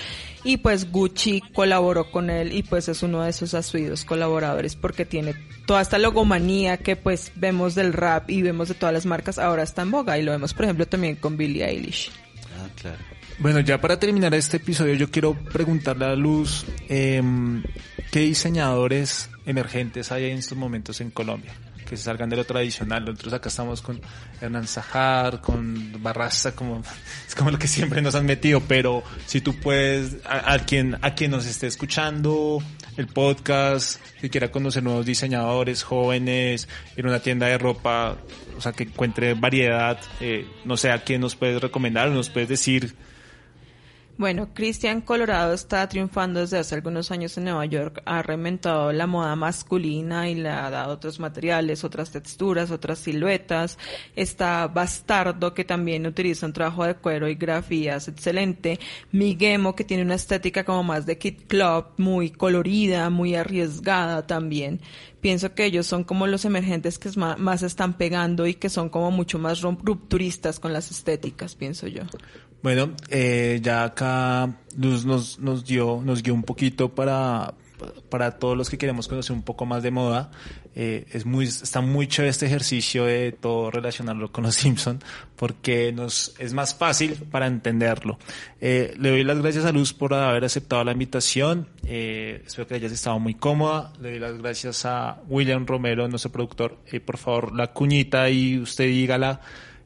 y 0.45 0.59
pues 0.59 0.90
Gucci 0.90 1.43
colaboró 1.55 2.11
con 2.11 2.30
él 2.30 2.53
y 2.53 2.62
pues 2.62 2.88
es 2.88 3.03
uno 3.03 3.22
de 3.22 3.30
esos 3.30 3.55
asuidos 3.55 4.05
colaboradores 4.05 4.76
porque 4.76 5.05
tiene 5.05 5.34
toda 5.66 5.80
esta 5.80 5.99
logomanía 5.99 6.76
que 6.76 6.97
pues 6.97 7.32
vemos 7.36 7.74
del 7.74 7.93
rap 7.93 8.30
y 8.30 8.43
vemos 8.43 8.68
de 8.68 8.74
todas 8.74 8.93
las 8.93 9.07
marcas 9.07 9.38
ahora 9.38 9.62
está 9.62 9.82
en 9.82 9.90
boga 9.90 10.18
y 10.18 10.22
lo 10.22 10.32
vemos 10.32 10.55
por 10.55 10.64
ejemplo 10.64 10.86
también 10.86 11.16
con 11.16 11.36
Billie 11.36 11.64
Eilish. 11.64 12.11
Ah, 12.59 12.68
claro. 12.80 13.11
Bueno, 13.43 13.59
ya 13.59 13.80
para 13.80 13.99
terminar 13.99 14.32
este 14.34 14.59
episodio, 14.59 14.95
yo 14.95 15.11
quiero 15.11 15.34
preguntarle 15.34 16.05
a 16.05 16.14
Luz, 16.14 16.64
em, 16.88 17.64
¿qué 18.12 18.20
diseñadores 18.20 19.30
emergentes 19.45 20.12
hay 20.12 20.26
en 20.26 20.38
estos 20.38 20.57
momentos 20.57 21.01
en 21.01 21.11
Colombia? 21.11 21.53
Que 21.84 21.97
se 21.97 22.05
salgan 22.05 22.30
de 22.30 22.36
lo 22.36 22.45
tradicional. 22.45 23.05
Nosotros 23.05 23.34
acá 23.34 23.49
estamos 23.49 23.82
con 23.82 24.01
Hernán 24.40 24.68
Zajar, 24.68 25.40
con 25.40 26.01
Barraza, 26.01 26.55
como, 26.55 26.84
es 27.26 27.34
como 27.34 27.51
lo 27.51 27.59
que 27.59 27.66
siempre 27.66 28.01
nos 28.01 28.14
han 28.14 28.26
metido, 28.26 28.61
pero 28.61 29.03
si 29.26 29.40
tú 29.40 29.59
puedes, 29.59 30.18
a, 30.24 30.57
quien, 30.61 30.97
a 31.03 31.16
quien 31.16 31.32
nos 31.32 31.45
esté 31.45 31.66
escuchando 31.66 32.62
el 32.97 33.09
podcast, 33.09 34.01
que 34.20 34.30
quiera 34.30 34.53
conocer 34.53 34.84
nuevos 34.84 35.05
diseñadores, 35.05 35.82
jóvenes, 35.82 36.68
ir 36.97 37.07
a 37.07 37.09
una 37.09 37.18
tienda 37.18 37.49
de 37.49 37.59
ropa, 37.59 38.18
o 38.57 38.61
sea, 38.61 38.70
que 38.70 38.84
encuentre 38.84 39.34
variedad, 39.34 39.99
eh, 40.20 40.47
no 40.64 40.76
sé, 40.76 40.93
a 40.93 41.03
quién 41.03 41.20
nos 41.20 41.34
puedes 41.34 41.61
recomendar, 41.61 42.09
nos 42.09 42.30
puedes 42.30 42.49
decir 42.49 42.95
Bueno, 44.22 44.50
Christian 44.54 45.00
Colorado 45.00 45.52
está 45.52 45.88
triunfando 45.88 46.38
desde 46.38 46.56
hace 46.56 46.76
algunos 46.76 47.10
años 47.10 47.36
en 47.36 47.42
Nueva 47.42 47.66
York. 47.66 48.02
Ha 48.04 48.22
reinventado 48.22 48.92
la 48.92 49.08
moda 49.08 49.34
masculina 49.34 50.30
y 50.30 50.36
le 50.36 50.48
ha 50.48 50.70
dado 50.70 50.94
otros 50.94 51.18
materiales, 51.18 51.82
otras 51.82 52.12
texturas, 52.12 52.70
otras 52.70 53.00
siluetas. 53.00 53.78
Está 54.14 54.68
Bastardo, 54.68 55.54
que 55.54 55.64
también 55.64 56.06
utiliza 56.06 56.46
un 56.46 56.52
trabajo 56.52 56.84
de 56.84 56.94
cuero 56.94 57.26
y 57.26 57.34
grafías 57.34 58.06
excelente. 58.06 58.78
Miguemo, 59.10 59.74
que 59.74 59.82
tiene 59.82 60.04
una 60.04 60.14
estética 60.14 60.62
como 60.62 60.84
más 60.84 61.04
de 61.04 61.18
Kid 61.18 61.40
Club, 61.48 61.86
muy 61.96 62.30
colorida, 62.30 63.10
muy 63.10 63.34
arriesgada 63.34 64.24
también. 64.24 64.80
Pienso 65.20 65.52
que 65.52 65.64
ellos 65.64 65.88
son 65.88 66.04
como 66.04 66.28
los 66.28 66.44
emergentes 66.44 67.00
que 67.00 67.10
más 67.16 67.64
están 67.64 67.94
pegando 67.94 68.46
y 68.46 68.54
que 68.54 68.68
son 68.68 68.88
como 68.88 69.10
mucho 69.10 69.40
más 69.40 69.62
rupturistas 69.62 70.60
con 70.60 70.72
las 70.72 70.92
estéticas, 70.92 71.56
pienso 71.56 71.88
yo. 71.88 72.02
Bueno, 72.62 72.92
eh, 73.08 73.58
ya 73.62 73.84
acá 73.84 74.56
Luz 74.78 75.04
nos, 75.04 75.38
nos 75.38 75.64
dio, 75.64 76.00
nos 76.04 76.22
guió 76.22 76.32
un 76.32 76.44
poquito 76.44 76.94
para, 76.94 77.54
para 78.08 78.38
todos 78.38 78.56
los 78.56 78.70
que 78.70 78.78
queremos 78.78 79.08
conocer 79.08 79.34
un 79.34 79.42
poco 79.42 79.66
más 79.66 79.82
de 79.82 79.90
moda. 79.90 80.30
Eh, 80.74 81.06
es 81.12 81.26
muy, 81.26 81.46
está 81.46 81.80
muy 81.80 82.06
chévere 82.06 82.30
este 82.30 82.46
ejercicio 82.46 83.04
de 83.04 83.32
todo 83.32 83.70
relacionarlo 83.70 84.30
con 84.32 84.44
los 84.44 84.54
Simpson 84.62 85.00
porque 85.36 85.92
nos, 85.92 86.34
es 86.38 86.54
más 86.54 86.74
fácil 86.74 87.14
para 87.30 87.48
entenderlo. 87.48 88.18
Eh, 88.60 88.94
le 88.98 89.10
doy 89.10 89.24
las 89.24 89.38
gracias 89.40 89.64
a 89.64 89.72
Luz 89.72 89.92
por 89.92 90.14
haber 90.14 90.44
aceptado 90.44 90.84
la 90.84 90.92
invitación. 90.92 91.68
Eh, 91.84 92.42
espero 92.46 92.68
que 92.68 92.76
hayas 92.76 92.92
estado 92.92 93.18
muy 93.18 93.34
cómoda. 93.34 93.92
Le 94.00 94.10
doy 94.10 94.18
las 94.20 94.38
gracias 94.38 94.86
a 94.86 95.20
William 95.26 95.66
Romero, 95.66 96.06
nuestro 96.06 96.30
productor. 96.30 96.78
Eh, 96.92 97.00
por 97.00 97.18
favor, 97.18 97.54
la 97.54 97.72
cuñita 97.72 98.30
y 98.30 98.58
usted 98.58 98.84
dígala 98.84 99.40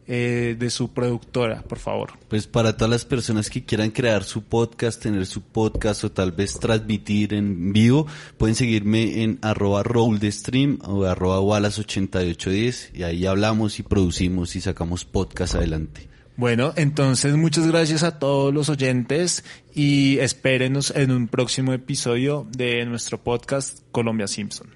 eh, 0.08 0.56
de 0.58 0.70
su 0.70 0.92
productora, 0.92 1.62
por 1.62 1.78
favor. 1.78 2.12
Pues 2.28 2.46
para 2.46 2.76
todas 2.76 2.90
las 2.90 3.04
personas 3.04 3.50
que 3.50 3.64
quieran 3.64 3.90
crear 3.90 4.22
su 4.24 4.44
podcast, 4.44 5.02
tener 5.02 5.26
su 5.26 5.42
podcast 5.42 6.04
o 6.04 6.12
tal 6.12 6.32
vez 6.32 6.58
transmitir 6.58 7.34
en 7.34 7.72
vivo, 7.72 8.06
pueden 8.38 8.54
seguirme 8.54 9.22
en 9.22 9.38
arroba 9.42 9.82
roll 9.82 10.18
de 10.18 10.30
stream 10.30 10.78
o 10.84 11.04
arroba 11.04 11.40
wallace8810 11.40 12.90
y 12.94 13.02
ahí 13.02 13.26
hablamos 13.26 13.78
y 13.78 13.82
producimos 13.82 14.54
y 14.56 14.60
sacamos 14.60 15.04
podcast 15.04 15.54
adelante. 15.54 16.08
Bueno, 16.36 16.74
entonces 16.76 17.34
muchas 17.34 17.66
gracias 17.66 18.02
a 18.02 18.18
todos 18.18 18.52
los 18.52 18.68
oyentes 18.68 19.42
y 19.74 20.18
espérenos 20.18 20.92
en 20.94 21.10
un 21.10 21.28
próximo 21.28 21.72
episodio 21.72 22.46
de 22.54 22.84
nuestro 22.84 23.18
podcast 23.18 23.80
Colombia 23.90 24.28
Simpson. 24.28 24.75